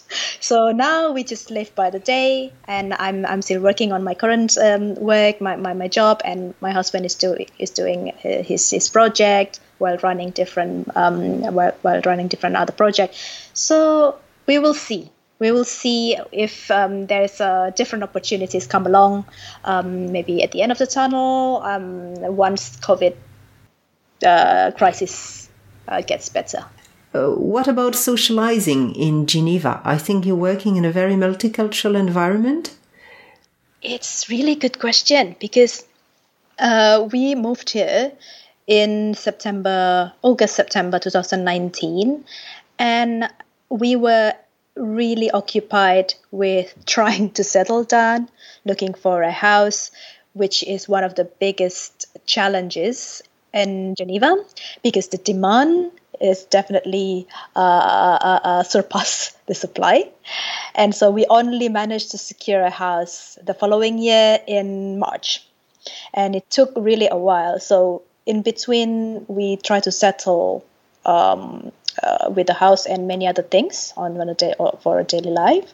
So 0.40 0.72
now 0.72 1.12
we 1.12 1.22
just 1.24 1.50
live 1.50 1.74
by 1.74 1.90
the 1.90 1.98
day 1.98 2.52
and 2.66 2.94
i'm, 2.94 3.24
I'm 3.26 3.42
still 3.42 3.60
working 3.60 3.92
on 3.92 4.04
my 4.04 4.14
current 4.14 4.56
um, 4.58 4.94
work 4.94 5.40
my, 5.40 5.56
my, 5.56 5.74
my 5.74 5.88
job 5.88 6.20
and 6.24 6.54
my 6.60 6.70
husband 6.70 7.06
is, 7.06 7.14
do, 7.14 7.36
is 7.58 7.70
doing 7.70 8.10
uh, 8.10 8.42
his, 8.42 8.70
his 8.70 8.88
project 8.90 9.60
while 9.84 9.98
running 10.08 10.30
different 10.30 10.88
um, 10.96 11.18
while, 11.56 11.74
while 11.82 12.00
running 12.10 12.28
different 12.28 12.56
other 12.56 12.72
projects. 12.82 13.16
So 13.52 14.16
we 14.46 14.58
will 14.58 14.78
see. 14.86 15.10
We 15.38 15.50
will 15.50 15.68
see 15.82 16.16
if 16.32 16.70
um, 16.70 17.06
there's 17.06 17.40
uh, 17.40 17.70
different 17.76 18.04
opportunities 18.04 18.66
come 18.66 18.86
along, 18.86 19.26
um, 19.64 20.12
maybe 20.12 20.42
at 20.42 20.52
the 20.52 20.62
end 20.62 20.72
of 20.72 20.78
the 20.78 20.86
tunnel 20.86 21.60
um, 21.62 22.14
once 22.36 22.76
COVID 22.88 23.14
uh, 24.24 24.70
crisis 24.78 25.48
uh, 25.88 26.00
gets 26.00 26.28
better. 26.28 26.64
Uh, 27.14 27.30
what 27.30 27.68
about 27.68 27.94
socializing 27.94 28.94
in 28.94 29.26
Geneva? 29.26 29.80
I 29.84 29.98
think 29.98 30.24
you're 30.24 30.44
working 30.50 30.76
in 30.76 30.84
a 30.84 30.92
very 30.92 31.14
multicultural 31.14 31.96
environment. 31.96 32.74
It's 33.82 34.28
really 34.30 34.54
good 34.54 34.78
question 34.78 35.36
because 35.38 35.84
uh, 36.58 37.08
we 37.12 37.34
moved 37.34 37.70
here 37.70 38.12
in 38.66 39.14
September, 39.14 40.12
August, 40.22 40.56
September 40.56 40.98
2019. 40.98 42.24
And 42.78 43.28
we 43.68 43.96
were 43.96 44.34
really 44.76 45.30
occupied 45.30 46.14
with 46.30 46.74
trying 46.86 47.30
to 47.32 47.44
settle 47.44 47.84
down, 47.84 48.28
looking 48.64 48.94
for 48.94 49.22
a 49.22 49.30
house, 49.32 49.90
which 50.32 50.62
is 50.64 50.88
one 50.88 51.04
of 51.04 51.14
the 51.14 51.24
biggest 51.24 52.06
challenges 52.26 53.22
in 53.52 53.94
Geneva 53.94 54.36
because 54.82 55.08
the 55.08 55.18
demand 55.18 55.92
is 56.20 56.44
definitely 56.44 57.26
uh, 57.54 57.58
uh, 57.58 58.40
uh, 58.42 58.62
surpass 58.62 59.36
the 59.46 59.54
supply. 59.54 60.10
And 60.74 60.94
so 60.94 61.10
we 61.10 61.26
only 61.28 61.68
managed 61.68 62.10
to 62.12 62.18
secure 62.18 62.62
a 62.62 62.70
house 62.70 63.38
the 63.42 63.54
following 63.54 63.98
year 63.98 64.40
in 64.46 64.98
March. 64.98 65.46
And 66.12 66.34
it 66.34 66.50
took 66.50 66.72
really 66.76 67.08
a 67.10 67.16
while. 67.16 67.60
So 67.60 68.02
in 68.26 68.42
between, 68.42 69.24
we 69.28 69.56
try 69.56 69.80
to 69.80 69.92
settle 69.92 70.64
um, 71.04 71.72
uh, 72.02 72.30
with 72.30 72.46
the 72.46 72.54
house 72.54 72.86
and 72.86 73.06
many 73.06 73.26
other 73.26 73.42
things 73.42 73.92
on 73.96 74.16
a 74.16 74.34
day 74.34 74.54
for 74.80 75.00
a 75.00 75.04
daily 75.04 75.30
life, 75.30 75.72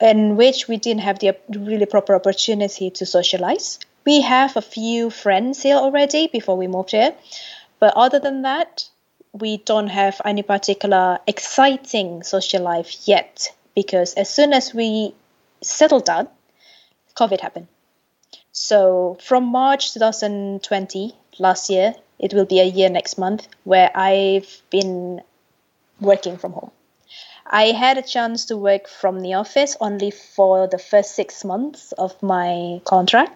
in 0.00 0.36
which 0.36 0.68
we 0.68 0.76
didn't 0.76 1.02
have 1.02 1.18
the 1.18 1.36
really 1.48 1.86
proper 1.86 2.14
opportunity 2.14 2.90
to 2.90 3.06
socialize. 3.06 3.78
We 4.06 4.22
have 4.22 4.56
a 4.56 4.62
few 4.62 5.10
friends 5.10 5.62
here 5.62 5.76
already 5.76 6.28
before 6.28 6.56
we 6.56 6.66
moved 6.66 6.92
here, 6.92 7.14
but 7.80 7.94
other 7.96 8.20
than 8.20 8.42
that, 8.42 8.88
we 9.32 9.58
don't 9.58 9.88
have 9.88 10.20
any 10.24 10.42
particular 10.42 11.18
exciting 11.26 12.22
social 12.22 12.62
life 12.62 13.06
yet 13.06 13.54
because 13.74 14.14
as 14.14 14.30
soon 14.30 14.52
as 14.52 14.72
we 14.72 15.14
settled 15.60 16.06
down, 16.06 16.28
COVID 17.16 17.40
happened. 17.40 17.68
So 18.52 19.18
from 19.22 19.44
March 19.44 19.92
2020 19.92 21.14
last 21.40 21.70
year. 21.70 21.94
It 22.18 22.34
will 22.34 22.46
be 22.46 22.60
a 22.60 22.64
year 22.64 22.88
next 22.88 23.18
month 23.18 23.48
where 23.64 23.90
I've 23.94 24.62
been 24.70 25.22
working 26.00 26.36
from 26.36 26.52
home. 26.52 26.70
I 27.46 27.66
had 27.66 27.96
a 27.96 28.02
chance 28.02 28.44
to 28.46 28.56
work 28.56 28.88
from 28.88 29.20
the 29.20 29.34
office 29.34 29.76
only 29.80 30.10
for 30.10 30.66
the 30.66 30.78
first 30.78 31.14
six 31.14 31.44
months 31.44 31.92
of 31.92 32.22
my 32.22 32.80
contract. 32.84 33.32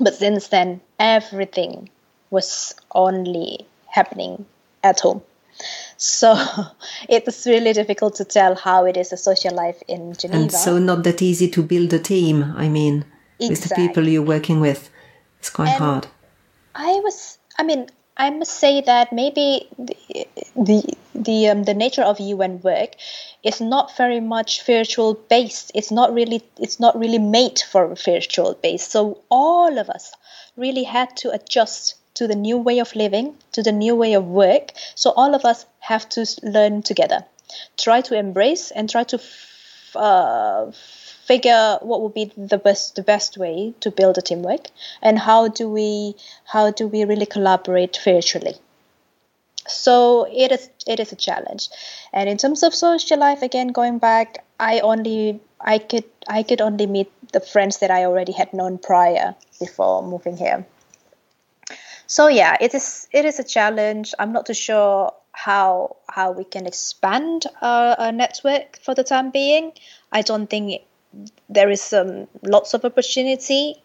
But 0.00 0.14
since 0.14 0.48
then, 0.48 0.80
everything 0.98 1.90
was 2.30 2.74
only 2.94 3.66
happening 3.86 4.46
at 4.82 5.00
home. 5.00 5.22
So 5.96 6.36
it's 7.08 7.46
really 7.46 7.72
difficult 7.72 8.14
to 8.16 8.24
tell 8.24 8.54
how 8.54 8.86
it 8.86 8.96
is 8.96 9.12
a 9.12 9.16
social 9.16 9.54
life 9.54 9.82
in 9.88 10.14
Geneva. 10.14 10.40
And 10.40 10.52
so 10.52 10.78
not 10.78 11.02
that 11.02 11.20
easy 11.20 11.48
to 11.50 11.62
build 11.62 11.92
a 11.92 11.98
team. 11.98 12.54
I 12.56 12.68
mean, 12.68 13.04
exactly. 13.38 13.48
with 13.48 13.62
the 13.68 13.74
people 13.74 14.08
you're 14.08 14.22
working 14.22 14.60
with, 14.60 14.90
it's 15.38 15.50
quite 15.50 15.68
and 15.70 15.78
hard. 15.78 16.06
I 16.78 17.00
was, 17.00 17.38
I 17.58 17.62
mean, 17.64 17.88
I 18.16 18.30
must 18.30 18.52
say 18.52 18.80
that 18.80 19.12
maybe 19.12 19.68
the 19.78 19.96
the 20.56 20.94
the, 21.14 21.48
um, 21.48 21.64
the 21.64 21.74
nature 21.74 22.02
of 22.02 22.20
UN 22.20 22.60
work 22.62 22.94
is 23.42 23.60
not 23.60 23.96
very 23.96 24.20
much 24.20 24.64
virtual 24.64 25.14
based. 25.14 25.72
It's 25.74 25.90
not 25.90 26.14
really 26.14 26.42
it's 26.56 26.78
not 26.78 26.96
really 26.98 27.18
made 27.18 27.58
for 27.58 27.94
virtual 27.94 28.54
based. 28.54 28.90
So 28.92 29.22
all 29.28 29.76
of 29.78 29.90
us 29.90 30.12
really 30.56 30.84
had 30.84 31.16
to 31.18 31.30
adjust 31.32 31.96
to 32.14 32.28
the 32.28 32.36
new 32.36 32.56
way 32.58 32.78
of 32.78 32.94
living, 32.94 33.36
to 33.52 33.62
the 33.62 33.72
new 33.72 33.96
way 33.96 34.14
of 34.14 34.24
work. 34.24 34.72
So 34.94 35.10
all 35.10 35.34
of 35.34 35.44
us 35.44 35.66
have 35.80 36.08
to 36.10 36.24
learn 36.44 36.82
together, 36.82 37.24
try 37.76 38.00
to 38.02 38.16
embrace 38.16 38.70
and 38.70 38.88
try 38.88 39.02
to 39.04 39.16
f- 39.16 39.96
uh, 39.96 40.70
figure 41.28 41.78
what 41.82 42.00
would 42.00 42.14
be 42.14 42.32
the 42.36 42.58
best 42.58 42.96
the 42.96 43.02
best 43.02 43.36
way 43.36 43.74
to 43.80 43.90
build 43.90 44.16
a 44.16 44.22
teamwork 44.22 44.68
and 45.02 45.18
how 45.18 45.40
do 45.48 45.68
we 45.68 46.14
how 46.54 46.70
do 46.70 46.88
we 46.88 47.04
really 47.04 47.26
collaborate 47.26 48.00
virtually. 48.04 48.56
So 49.66 50.26
it 50.44 50.50
is 50.52 50.70
it 50.86 50.98
is 51.00 51.12
a 51.12 51.16
challenge. 51.16 51.68
And 52.12 52.30
in 52.30 52.38
terms 52.38 52.62
of 52.62 52.74
social 52.74 53.18
life 53.18 53.42
again 53.42 53.68
going 53.80 53.98
back 53.98 54.42
i 54.58 54.80
only 54.80 55.40
i 55.60 55.76
could 55.78 56.08
i 56.38 56.42
could 56.42 56.62
only 56.62 56.86
meet 56.86 57.12
the 57.32 57.40
friends 57.52 57.78
that 57.80 57.90
i 57.90 58.04
already 58.06 58.32
had 58.32 58.54
known 58.54 58.78
prior 58.78 59.34
before 59.60 60.02
moving 60.02 60.38
here. 60.38 60.66
So 62.06 62.28
yeah 62.28 62.56
it 62.58 62.74
is 62.74 63.06
it 63.12 63.26
is 63.26 63.38
a 63.38 63.44
challenge. 63.44 64.14
I'm 64.18 64.32
not 64.32 64.46
too 64.46 64.60
sure 64.66 65.12
how 65.32 65.96
how 66.08 66.32
we 66.32 66.44
can 66.44 66.66
expand 66.66 67.46
our, 67.60 67.94
our 68.00 68.12
network 68.12 68.78
for 68.82 68.94
the 68.94 69.04
time 69.04 69.30
being. 69.30 69.72
I 70.10 70.22
don't 70.22 70.48
think 70.48 70.87
there 71.48 71.70
is 71.70 71.92
um, 71.92 72.26
lots 72.42 72.74
of 72.74 72.84
opportunity 72.84 73.76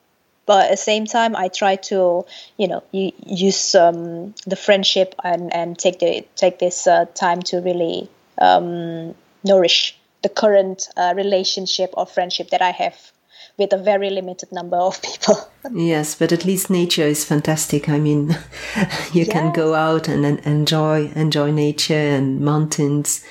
but 0.46 0.66
at 0.66 0.72
the 0.72 0.78
same 0.78 1.06
time 1.06 1.36
i 1.36 1.48
try 1.48 1.76
to 1.76 2.26
you 2.58 2.68
know 2.68 2.84
use 2.92 3.76
um, 3.76 4.34
the 4.46 4.56
friendship 4.56 5.16
and, 5.24 5.54
and 5.54 5.78
take 5.78 6.00
the 6.00 6.26
take 6.36 6.60
this 6.60 6.88
uh, 6.88 7.06
time 7.14 7.42
to 7.42 7.62
really 7.62 8.10
um, 8.40 9.16
nourish 9.44 9.98
the 10.22 10.30
current 10.30 10.90
uh, 10.98 11.14
relationship 11.16 11.92
or 11.94 12.06
friendship 12.06 12.50
that 12.50 12.62
i 12.62 12.72
have 12.72 13.12
with 13.58 13.72
a 13.72 13.78
very 13.78 14.10
limited 14.10 14.52
number 14.52 14.78
of 14.78 15.02
people. 15.02 15.38
Yes 15.72 16.16
but 16.16 16.34
at 16.34 16.44
least 16.44 16.70
nature 16.70 17.08
is 17.08 17.24
fantastic. 17.24 17.88
I 17.88 17.98
mean 17.98 18.36
you 19.14 19.26
can 19.26 19.54
go 19.54 19.74
out 19.76 20.10
and, 20.10 20.26
and 20.26 20.40
enjoy 20.42 21.10
enjoy 21.16 21.52
nature 21.52 21.94
and 21.94 22.42
mountains. 22.42 23.24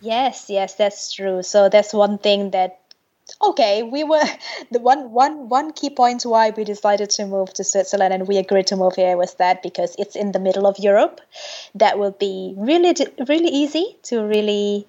Yes 0.00 0.46
yes 0.48 0.74
that's 0.76 1.12
true. 1.12 1.42
So 1.42 1.68
that's 1.68 1.92
one 1.92 2.16
thing 2.18 2.52
that 2.52 2.80
okay 3.48 3.82
we 3.82 4.04
were 4.04 4.24
the 4.70 4.80
one 4.80 5.10
one 5.10 5.48
one 5.48 5.72
key 5.72 5.90
point 5.90 6.22
why 6.22 6.50
we 6.50 6.64
decided 6.64 7.10
to 7.10 7.26
move 7.26 7.52
to 7.52 7.64
switzerland 7.64 8.12
and 8.14 8.28
we 8.28 8.36
agreed 8.38 8.66
to 8.66 8.76
move 8.76 8.94
here 8.94 9.16
was 9.16 9.34
that 9.34 9.62
because 9.62 9.94
it's 9.98 10.16
in 10.16 10.32
the 10.32 10.38
middle 10.38 10.66
of 10.66 10.78
europe 10.78 11.20
that 11.74 11.98
will 11.98 12.12
be 12.12 12.54
really 12.56 12.94
really 13.28 13.50
easy 13.50 13.96
to 14.02 14.22
really 14.22 14.86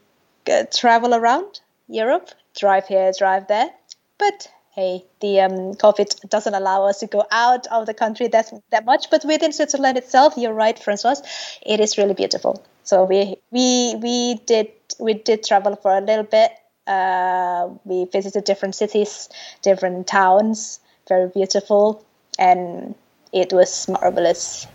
uh, 0.51 0.63
travel 0.71 1.13
around 1.13 1.59
europe 1.87 2.29
drive 2.55 2.87
here 2.87 3.11
drive 3.17 3.47
there. 3.47 3.69
But 4.17 4.47
hey 4.71 5.05
the 5.19 5.41
um, 5.41 5.73
covid 5.75 6.29
doesn't 6.29 6.53
allow 6.53 6.85
us 6.85 6.99
to 6.99 7.07
go 7.07 7.25
out 7.31 7.67
of 7.67 7.85
the 7.85 7.93
country 7.93 8.27
that 8.29 8.51
that 8.71 8.85
much. 8.85 9.09
But 9.11 9.25
within 9.25 9.51
switzerland 9.51 9.97
itself 9.97 10.33
you're 10.37 10.53
right 10.53 10.77
francoise 10.77 11.21
it 11.65 11.79
is 11.79 11.97
really 11.97 12.13
beautiful. 12.13 12.63
So 12.83 13.03
we 13.03 13.37
we 13.51 13.95
we 14.01 14.35
did 14.45 14.71
we 14.99 15.13
did 15.13 15.43
travel 15.43 15.75
for 15.75 15.95
a 15.95 16.01
little 16.01 16.23
bit 16.23 16.51
uh, 16.87 17.69
we 17.83 18.05
visited 18.05 18.43
different 18.43 18.75
cities, 18.75 19.29
different 19.61 20.07
towns, 20.07 20.79
very 21.07 21.29
beautiful, 21.29 22.03
and 22.37 22.95
it 23.33 23.51
was 23.53 23.87
marvelous. 23.87 24.67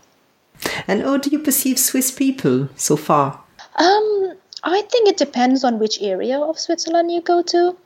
And 0.86 1.02
how 1.02 1.16
do 1.16 1.30
you 1.30 1.38
perceive 1.38 1.78
Swiss 1.78 2.10
people 2.10 2.68
so 2.76 2.96
far? 2.96 3.40
Um, 3.76 4.34
I 4.62 4.82
think 4.82 5.08
it 5.08 5.16
depends 5.16 5.64
on 5.64 5.78
which 5.78 6.02
area 6.02 6.38
of 6.38 6.58
Switzerland 6.58 7.10
you 7.10 7.20
go 7.20 7.42
to. 7.42 7.76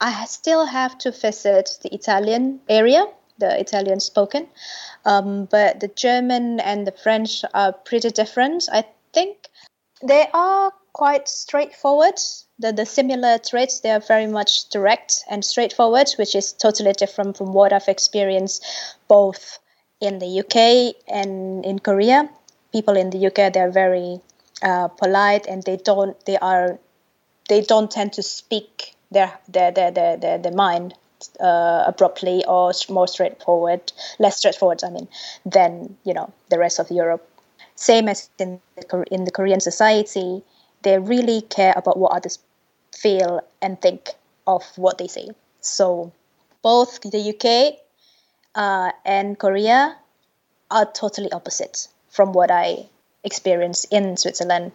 I 0.00 0.24
still 0.26 0.64
have 0.64 0.96
to 0.98 1.10
visit 1.10 1.78
the 1.82 1.92
Italian 1.92 2.60
area, 2.68 3.04
the 3.38 3.58
Italian 3.58 4.00
spoken, 4.00 4.46
um, 5.04 5.46
but 5.46 5.80
the 5.80 5.88
German 5.88 6.60
and 6.60 6.86
the 6.86 6.92
French 6.92 7.44
are 7.52 7.72
pretty 7.72 8.10
different. 8.10 8.68
I 8.72 8.84
think 9.12 9.48
they 10.02 10.28
are 10.32 10.72
quite 10.92 11.28
straightforward 11.28 12.18
the, 12.58 12.72
the 12.72 12.86
similar 12.86 13.38
traits 13.38 13.80
they 13.80 13.90
are 13.90 14.00
very 14.00 14.26
much 14.26 14.68
direct 14.68 15.24
and 15.30 15.44
straightforward 15.44 16.10
which 16.18 16.34
is 16.34 16.52
totally 16.52 16.92
different 16.92 17.36
from 17.36 17.52
what 17.52 17.72
i've 17.72 17.88
experienced 17.88 18.64
both 19.06 19.58
in 20.00 20.18
the 20.18 20.40
uk 20.40 20.94
and 21.08 21.64
in 21.64 21.78
korea. 21.78 22.28
People 22.72 22.96
in 22.96 23.10
the 23.10 23.26
uk 23.26 23.52
they're 23.52 23.70
very 23.70 24.20
uh, 24.62 24.88
polite 24.88 25.46
and 25.46 25.62
they 25.62 25.76
don't 25.76 26.16
they 26.26 26.36
are 26.38 26.78
they 27.48 27.62
don't 27.62 27.90
tend 27.90 28.12
to 28.12 28.22
speak 28.22 28.94
their 29.10 29.32
their 29.48 29.70
their 29.70 29.90
their, 29.90 30.16
their, 30.16 30.38
their 30.38 30.52
mind 30.52 30.94
uh, 31.40 31.84
abruptly 31.86 32.44
or 32.46 32.72
more 32.88 33.08
straightforward 33.08 33.92
less 34.18 34.36
straightforward 34.36 34.84
i 34.84 34.90
mean 34.90 35.08
than 35.46 35.96
you 36.04 36.14
know 36.14 36.32
the 36.50 36.58
rest 36.58 36.78
of 36.78 36.90
europe. 36.90 37.26
Same 37.74 38.08
as 38.08 38.28
in 38.38 38.60
the, 38.76 39.04
in 39.10 39.24
the 39.24 39.30
korean 39.30 39.60
society 39.60 40.42
they 40.82 40.98
really 40.98 41.40
care 41.42 41.72
about 41.76 41.96
what 41.96 42.12
others 42.12 42.38
feel 43.02 43.40
and 43.62 43.80
think 43.80 44.10
of 44.46 44.64
what 44.76 44.98
they 44.98 45.06
say. 45.06 45.28
So 45.60 46.12
both 46.62 47.00
the 47.00 47.20
UK 47.32 47.78
uh, 48.54 48.92
and 49.04 49.38
Korea 49.38 49.96
are 50.70 50.86
totally 50.86 51.30
opposite 51.32 51.88
from 52.10 52.32
what 52.32 52.50
I 52.50 52.86
experienced 53.24 53.86
in 53.90 54.16
Switzerland. 54.16 54.72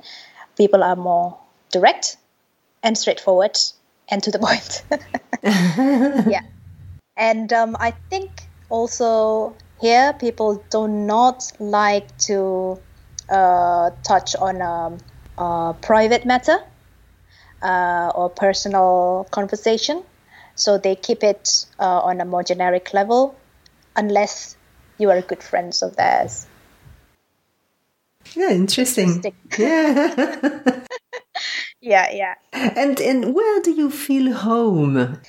People 0.58 0.84
are 0.84 0.96
more 0.96 1.38
direct 1.72 2.18
and 2.82 2.98
straightforward 2.98 3.58
and 4.10 4.22
to 4.24 4.32
the 4.32 4.40
point. 4.48 4.84
yeah. 6.28 6.42
And 7.18 7.52
um, 7.54 7.78
I 7.80 7.92
think 8.10 8.48
also 8.70 9.56
here 9.82 10.14
people 10.14 10.64
do 10.70 10.88
not 10.88 11.52
like 11.60 12.18
to 12.30 12.80
uh, 13.30 13.92
touch 14.04 14.36
on 14.36 14.62
a, 14.62 14.98
a 15.42 15.76
private 15.82 16.26
matter 16.26 16.58
uh, 17.64 18.12
or 18.14 18.30
personal 18.30 19.26
conversation. 19.32 20.04
So 20.56 20.78
they 20.78 20.96
keep 20.96 21.24
it 21.24 21.66
uh, 21.80 22.02
on 22.02 22.22
a 22.22 22.26
more 22.26 22.44
generic 22.44 22.94
level 22.94 23.36
unless 23.96 24.56
you 24.98 25.10
are 25.10 25.22
good 25.22 25.42
friends 25.42 25.82
of 25.82 25.96
theirs. 25.96 26.46
Yeah, 28.36 28.52
interesting. 28.52 29.24
interesting. 29.24 29.36
Yeah. 29.58 30.86
yeah, 31.82 32.12
yeah. 32.12 32.36
And 32.54 33.00
and 33.00 33.36
where 33.36 33.62
do 33.62 33.72
you 33.72 33.90
feel 33.90 34.34
home? 34.34 35.20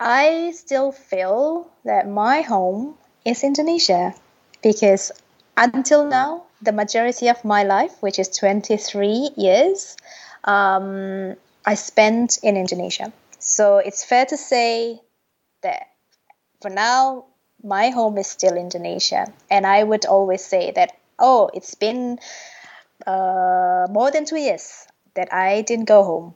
I 0.00 0.52
still 0.54 0.92
feel 0.92 1.70
that 1.84 2.08
my 2.08 2.40
home 2.40 2.96
is 3.24 3.44
Indonesia 3.44 4.14
because 4.62 5.12
until 5.56 6.04
now, 6.04 6.44
the 6.62 6.72
majority 6.72 7.28
of 7.28 7.44
my 7.44 7.62
life, 7.62 7.94
which 8.00 8.18
is 8.18 8.28
23 8.28 9.30
years, 9.36 9.96
um, 10.44 11.36
I 11.64 11.74
spent 11.74 12.38
in 12.42 12.56
Indonesia. 12.56 13.12
So 13.38 13.78
it's 13.78 14.04
fair 14.04 14.26
to 14.26 14.36
say 14.36 15.00
that 15.62 15.88
for 16.60 16.70
now, 16.70 17.26
my 17.62 17.90
home 17.90 18.18
is 18.18 18.26
still 18.26 18.56
Indonesia. 18.56 19.32
And 19.50 19.66
I 19.66 19.82
would 19.82 20.04
always 20.04 20.44
say 20.44 20.72
that, 20.72 20.92
oh, 21.18 21.50
it's 21.54 21.74
been 21.74 22.18
uh, 23.06 23.86
more 23.90 24.10
than 24.10 24.24
two 24.24 24.36
years 24.36 24.86
that 25.14 25.32
I 25.32 25.62
didn't 25.62 25.86
go 25.86 26.04
home, 26.04 26.34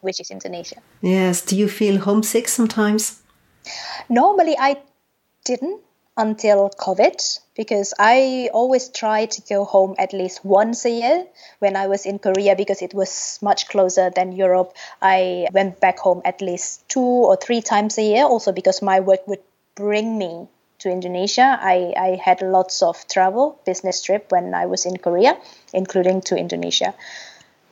which 0.00 0.20
is 0.20 0.30
Indonesia. 0.30 0.80
Yes. 1.00 1.42
Do 1.42 1.56
you 1.56 1.68
feel 1.68 1.98
homesick 1.98 2.48
sometimes? 2.48 3.20
Normally, 4.08 4.56
I 4.58 4.80
didn't 5.44 5.80
until 6.16 6.70
COVID 6.70 7.40
because 7.56 7.94
I 7.98 8.50
always 8.52 8.88
try 8.88 9.26
to 9.26 9.42
go 9.42 9.64
home 9.64 9.94
at 9.98 10.12
least 10.12 10.44
once 10.44 10.84
a 10.84 10.90
year. 10.90 11.26
When 11.58 11.76
I 11.76 11.86
was 11.86 12.06
in 12.06 12.18
Korea, 12.18 12.56
because 12.56 12.82
it 12.82 12.94
was 12.94 13.38
much 13.42 13.68
closer 13.68 14.10
than 14.10 14.32
Europe, 14.32 14.74
I 15.00 15.48
went 15.52 15.80
back 15.80 15.98
home 15.98 16.22
at 16.24 16.40
least 16.40 16.88
two 16.88 17.00
or 17.00 17.36
three 17.36 17.60
times 17.60 17.98
a 17.98 18.02
year, 18.02 18.24
also 18.24 18.52
because 18.52 18.82
my 18.82 19.00
work 19.00 19.26
would 19.26 19.42
bring 19.74 20.18
me 20.18 20.48
to 20.80 20.90
Indonesia. 20.90 21.58
I, 21.60 21.94
I 21.96 22.20
had 22.22 22.42
lots 22.42 22.82
of 22.82 23.06
travel, 23.08 23.60
business 23.64 24.02
trip 24.02 24.30
when 24.30 24.54
I 24.54 24.66
was 24.66 24.86
in 24.86 24.96
Korea, 24.96 25.38
including 25.72 26.20
to 26.22 26.36
Indonesia. 26.36 26.94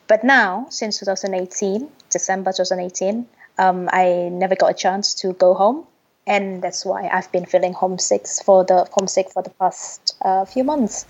But 0.06 0.24
now, 0.24 0.66
since 0.70 0.98
2018, 0.98 1.88
December 2.10 2.52
2018, 2.52 3.26
um, 3.58 3.88
I 3.92 4.28
never 4.32 4.56
got 4.56 4.70
a 4.70 4.74
chance 4.74 5.14
to 5.14 5.32
go 5.34 5.54
home 5.54 5.86
and 6.26 6.62
that's 6.62 6.84
why 6.84 7.08
I've 7.08 7.30
been 7.32 7.46
feeling 7.46 7.72
homesick 7.72 8.26
for 8.44 8.64
the 8.64 8.86
homesick 8.92 9.30
for 9.30 9.42
the 9.42 9.50
past 9.50 10.16
uh, 10.22 10.44
few 10.44 10.64
months. 10.64 11.06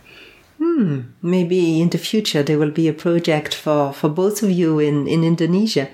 Hmm, 0.59 1.01
maybe 1.23 1.81
in 1.81 1.89
the 1.89 1.99
future 1.99 2.43
there 2.43 2.59
will 2.59 2.71
be 2.71 2.87
a 2.89 2.93
project 2.93 3.55
for, 3.55 3.93
for 3.93 4.09
both 4.09 4.43
of 4.43 4.51
you 4.51 4.79
in, 4.79 5.09
in 5.09 5.25
Indonesia. 5.25 5.89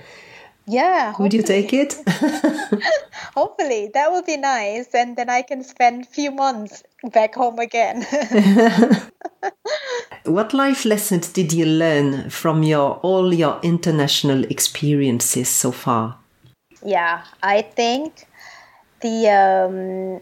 Yeah. 0.67 1.15
Would 1.21 1.33
you 1.33 1.43
take 1.43 1.73
it? 1.73 1.95
hopefully, 3.35 3.91
that 3.95 4.11
would 4.11 4.27
be 4.27 4.37
nice. 4.37 4.89
And 4.95 5.17
then 5.17 5.31
I 5.31 5.43
can 5.43 5.63
spend 5.63 6.05
a 6.05 6.07
few 6.07 6.31
months 6.33 6.83
back 7.13 7.35
home 7.35 7.59
again. 7.59 8.05
what 10.25 10.53
life 10.53 10.85
lessons 10.85 11.29
did 11.29 11.53
you 11.53 11.67
learn 11.67 12.31
from 12.31 12.63
your 12.65 12.99
all 13.03 13.33
your 13.33 13.61
international 13.63 14.45
experiences 14.45 15.49
so 15.49 15.71
far? 15.71 16.19
Yeah, 16.85 17.23
I 17.43 17.63
think 17.63 18.27
the 19.01 19.29
um, 19.29 20.21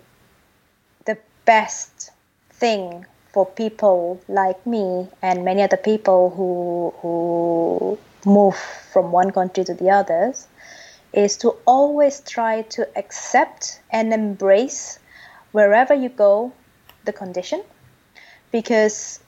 the 1.05 1.19
best 1.45 2.11
thing 2.51 3.07
for 3.33 3.47
people 3.47 4.21
like 4.29 4.65
me 4.67 5.09
and 5.23 5.45
many 5.45 5.63
other 5.63 5.77
people 5.77 6.31
who 6.31 6.95
who 7.01 7.99
move 8.25 8.57
from 8.93 9.13
one 9.13 9.31
country 9.31 9.65
to 9.65 9.75
the 9.75 9.91
others 9.91 10.47
is 11.13 11.37
to 11.37 11.51
always 11.67 12.21
try 12.21 12.63
to 12.63 12.89
accept 12.97 13.81
and 13.91 14.13
embrace 14.13 14.99
wherever 15.53 15.95
you 15.95 16.09
go 16.09 16.53
the 17.05 17.13
condition. 17.13 17.63
Because 18.51 19.21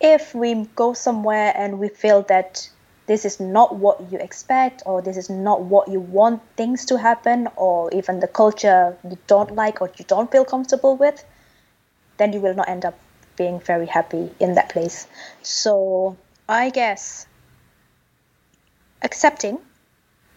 if 0.00 0.34
we 0.34 0.54
go 0.74 0.92
somewhere 0.94 1.52
and 1.56 1.78
we 1.78 1.88
feel 1.88 2.22
that 2.22 2.68
this 3.06 3.24
is 3.24 3.38
not 3.38 3.76
what 3.76 4.12
you 4.12 4.18
expect 4.18 4.82
or 4.84 5.00
this 5.00 5.16
is 5.16 5.30
not 5.30 5.62
what 5.62 5.88
you 5.88 6.00
want 6.00 6.42
things 6.56 6.84
to 6.86 6.98
happen 6.98 7.48
or 7.56 7.90
even 7.92 8.20
the 8.20 8.28
culture 8.28 8.96
you 9.08 9.16
don't 9.26 9.54
like 9.54 9.80
or 9.80 9.90
you 9.96 10.04
don't 10.08 10.30
feel 10.30 10.44
comfortable 10.44 10.96
with 10.96 11.24
then 12.18 12.32
you 12.32 12.40
will 12.40 12.54
not 12.54 12.68
end 12.68 12.84
up 12.84 12.98
being 13.36 13.60
very 13.60 13.86
happy 13.86 14.30
in 14.40 14.54
that 14.54 14.68
place. 14.68 15.06
So 15.42 16.16
i 16.48 16.70
guess 16.70 17.26
accepting 19.02 19.58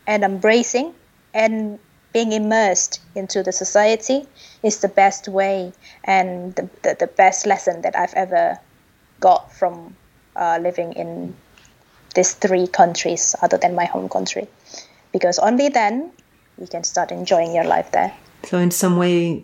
and 0.07 0.23
embracing 0.23 0.93
and 1.33 1.79
being 2.13 2.31
immersed 2.31 2.99
into 3.15 3.43
the 3.43 3.51
society 3.51 4.25
is 4.63 4.79
the 4.79 4.87
best 4.87 5.27
way 5.27 5.71
and 6.03 6.55
the, 6.55 6.69
the, 6.81 6.95
the 7.01 7.07
best 7.07 7.45
lesson 7.45 7.81
that 7.83 7.95
I've 7.95 8.13
ever 8.15 8.59
got 9.19 9.53
from 9.53 9.95
uh, 10.35 10.57
living 10.61 10.93
in 10.93 11.35
these 12.19 12.33
three 12.33 12.67
countries 12.67 13.23
other 13.41 13.57
than 13.57 13.73
my 13.81 13.85
home 13.85 14.09
country. 14.09 14.45
Because 15.13 15.39
only 15.39 15.69
then 15.69 16.11
you 16.59 16.67
can 16.67 16.83
start 16.83 17.11
enjoying 17.11 17.55
your 17.55 17.67
life 17.75 17.89
there. 17.91 18.11
So, 18.43 18.57
in 18.57 18.71
some 18.71 18.97
way, 18.97 19.43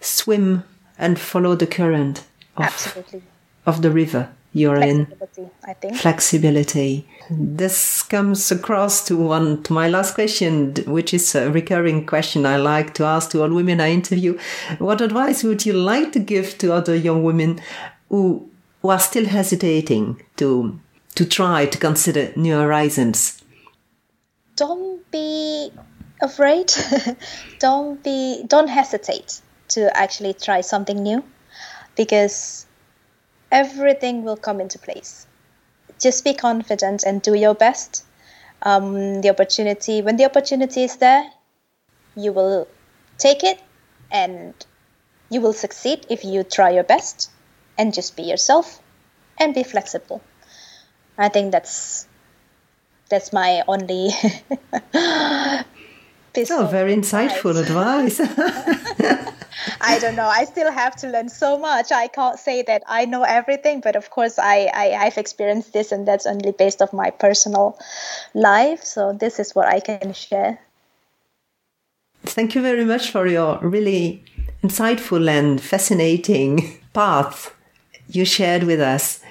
swim 0.00 0.64
and 0.98 1.18
follow 1.18 1.54
the 1.54 1.66
current 1.66 2.24
of, 2.56 2.64
Absolutely. 2.64 3.22
of 3.64 3.82
the 3.82 3.90
river 3.90 4.28
you're 4.52 4.80
in. 4.80 5.06
I 5.64 5.74
think. 5.74 5.96
Flexibility. 5.96 7.06
This 7.30 8.02
comes 8.02 8.50
across 8.50 9.04
to 9.06 9.16
one 9.16 9.62
to 9.64 9.72
my 9.72 9.88
last 9.88 10.14
question, 10.14 10.74
which 10.86 11.12
is 11.12 11.34
a 11.34 11.50
recurring 11.50 12.06
question 12.06 12.46
I 12.46 12.56
like 12.56 12.94
to 12.94 13.04
ask 13.04 13.30
to 13.32 13.42
all 13.42 13.52
women 13.60 13.80
I 13.80 13.90
interview. 13.90 14.38
What 14.78 15.00
advice 15.00 15.44
would 15.44 15.66
you 15.66 15.74
like 15.74 16.12
to 16.12 16.18
give 16.18 16.58
to 16.58 16.72
other 16.72 16.96
young 16.96 17.22
women 17.22 17.60
who, 18.08 18.48
who 18.80 18.88
are 18.88 18.98
still 19.10 19.26
hesitating 19.26 20.22
to 20.36 20.80
to 21.16 21.24
try 21.24 21.66
to 21.66 21.78
consider 21.78 22.32
new 22.36 22.56
horizons? 22.56 23.42
Don't 24.54 25.10
be 25.10 25.70
afraid. 26.22 26.72
don't 27.58 28.02
be 28.02 28.44
don't 28.46 28.68
hesitate 28.68 29.40
to 29.68 29.94
actually 29.96 30.34
try 30.34 30.60
something 30.60 31.02
new 31.02 31.24
because 31.96 32.66
everything 33.50 34.22
will 34.22 34.36
come 34.36 34.60
into 34.60 34.78
place. 34.78 35.26
Just 35.98 36.24
be 36.24 36.34
confident 36.34 37.02
and 37.02 37.22
do 37.22 37.34
your 37.34 37.54
best. 37.54 38.04
Um, 38.62 39.20
the 39.20 39.30
opportunity, 39.30 40.02
when 40.02 40.16
the 40.16 40.24
opportunity 40.24 40.84
is 40.84 40.96
there, 40.96 41.24
you 42.14 42.32
will 42.32 42.66
take 43.18 43.44
it 43.44 43.60
and 44.10 44.54
you 45.30 45.40
will 45.40 45.52
succeed 45.52 46.06
if 46.08 46.24
you 46.24 46.42
try 46.42 46.70
your 46.70 46.84
best 46.84 47.30
and 47.76 47.92
just 47.92 48.16
be 48.16 48.22
yourself 48.22 48.80
and 49.38 49.54
be 49.54 49.62
flexible. 49.62 50.22
I 51.18 51.28
think 51.28 51.52
that's 51.52 52.06
that's 53.08 53.32
my 53.32 53.62
only 53.68 54.10
Oh, 56.50 56.68
very 56.70 56.94
insightful 56.94 57.58
advice. 57.58 58.20
I 59.80 59.98
don't 59.98 60.16
know. 60.16 60.26
I 60.26 60.44
still 60.44 60.70
have 60.70 60.94
to 60.96 61.08
learn 61.08 61.30
so 61.30 61.58
much. 61.58 61.90
I 61.90 62.08
can't 62.08 62.38
say 62.38 62.62
that 62.62 62.82
I 62.86 63.06
know 63.06 63.22
everything, 63.22 63.80
but 63.80 63.96
of 63.96 64.10
course, 64.10 64.38
I, 64.38 64.70
I 64.74 65.06
I've 65.06 65.16
experienced 65.16 65.72
this, 65.72 65.92
and 65.92 66.06
that's 66.06 66.26
only 66.26 66.52
based 66.52 66.82
off 66.82 66.92
my 66.92 67.10
personal 67.10 67.78
life. 68.34 68.84
So 68.84 69.14
this 69.14 69.38
is 69.38 69.54
what 69.54 69.66
I 69.66 69.80
can 69.80 70.12
share. 70.12 70.60
Thank 72.24 72.54
you 72.54 72.60
very 72.60 72.84
much 72.84 73.10
for 73.10 73.26
your 73.26 73.58
really 73.62 74.22
insightful 74.62 75.28
and 75.30 75.58
fascinating 75.60 76.80
path 76.92 77.54
you 78.08 78.26
shared 78.26 78.64
with 78.64 78.80
us. 78.80 79.22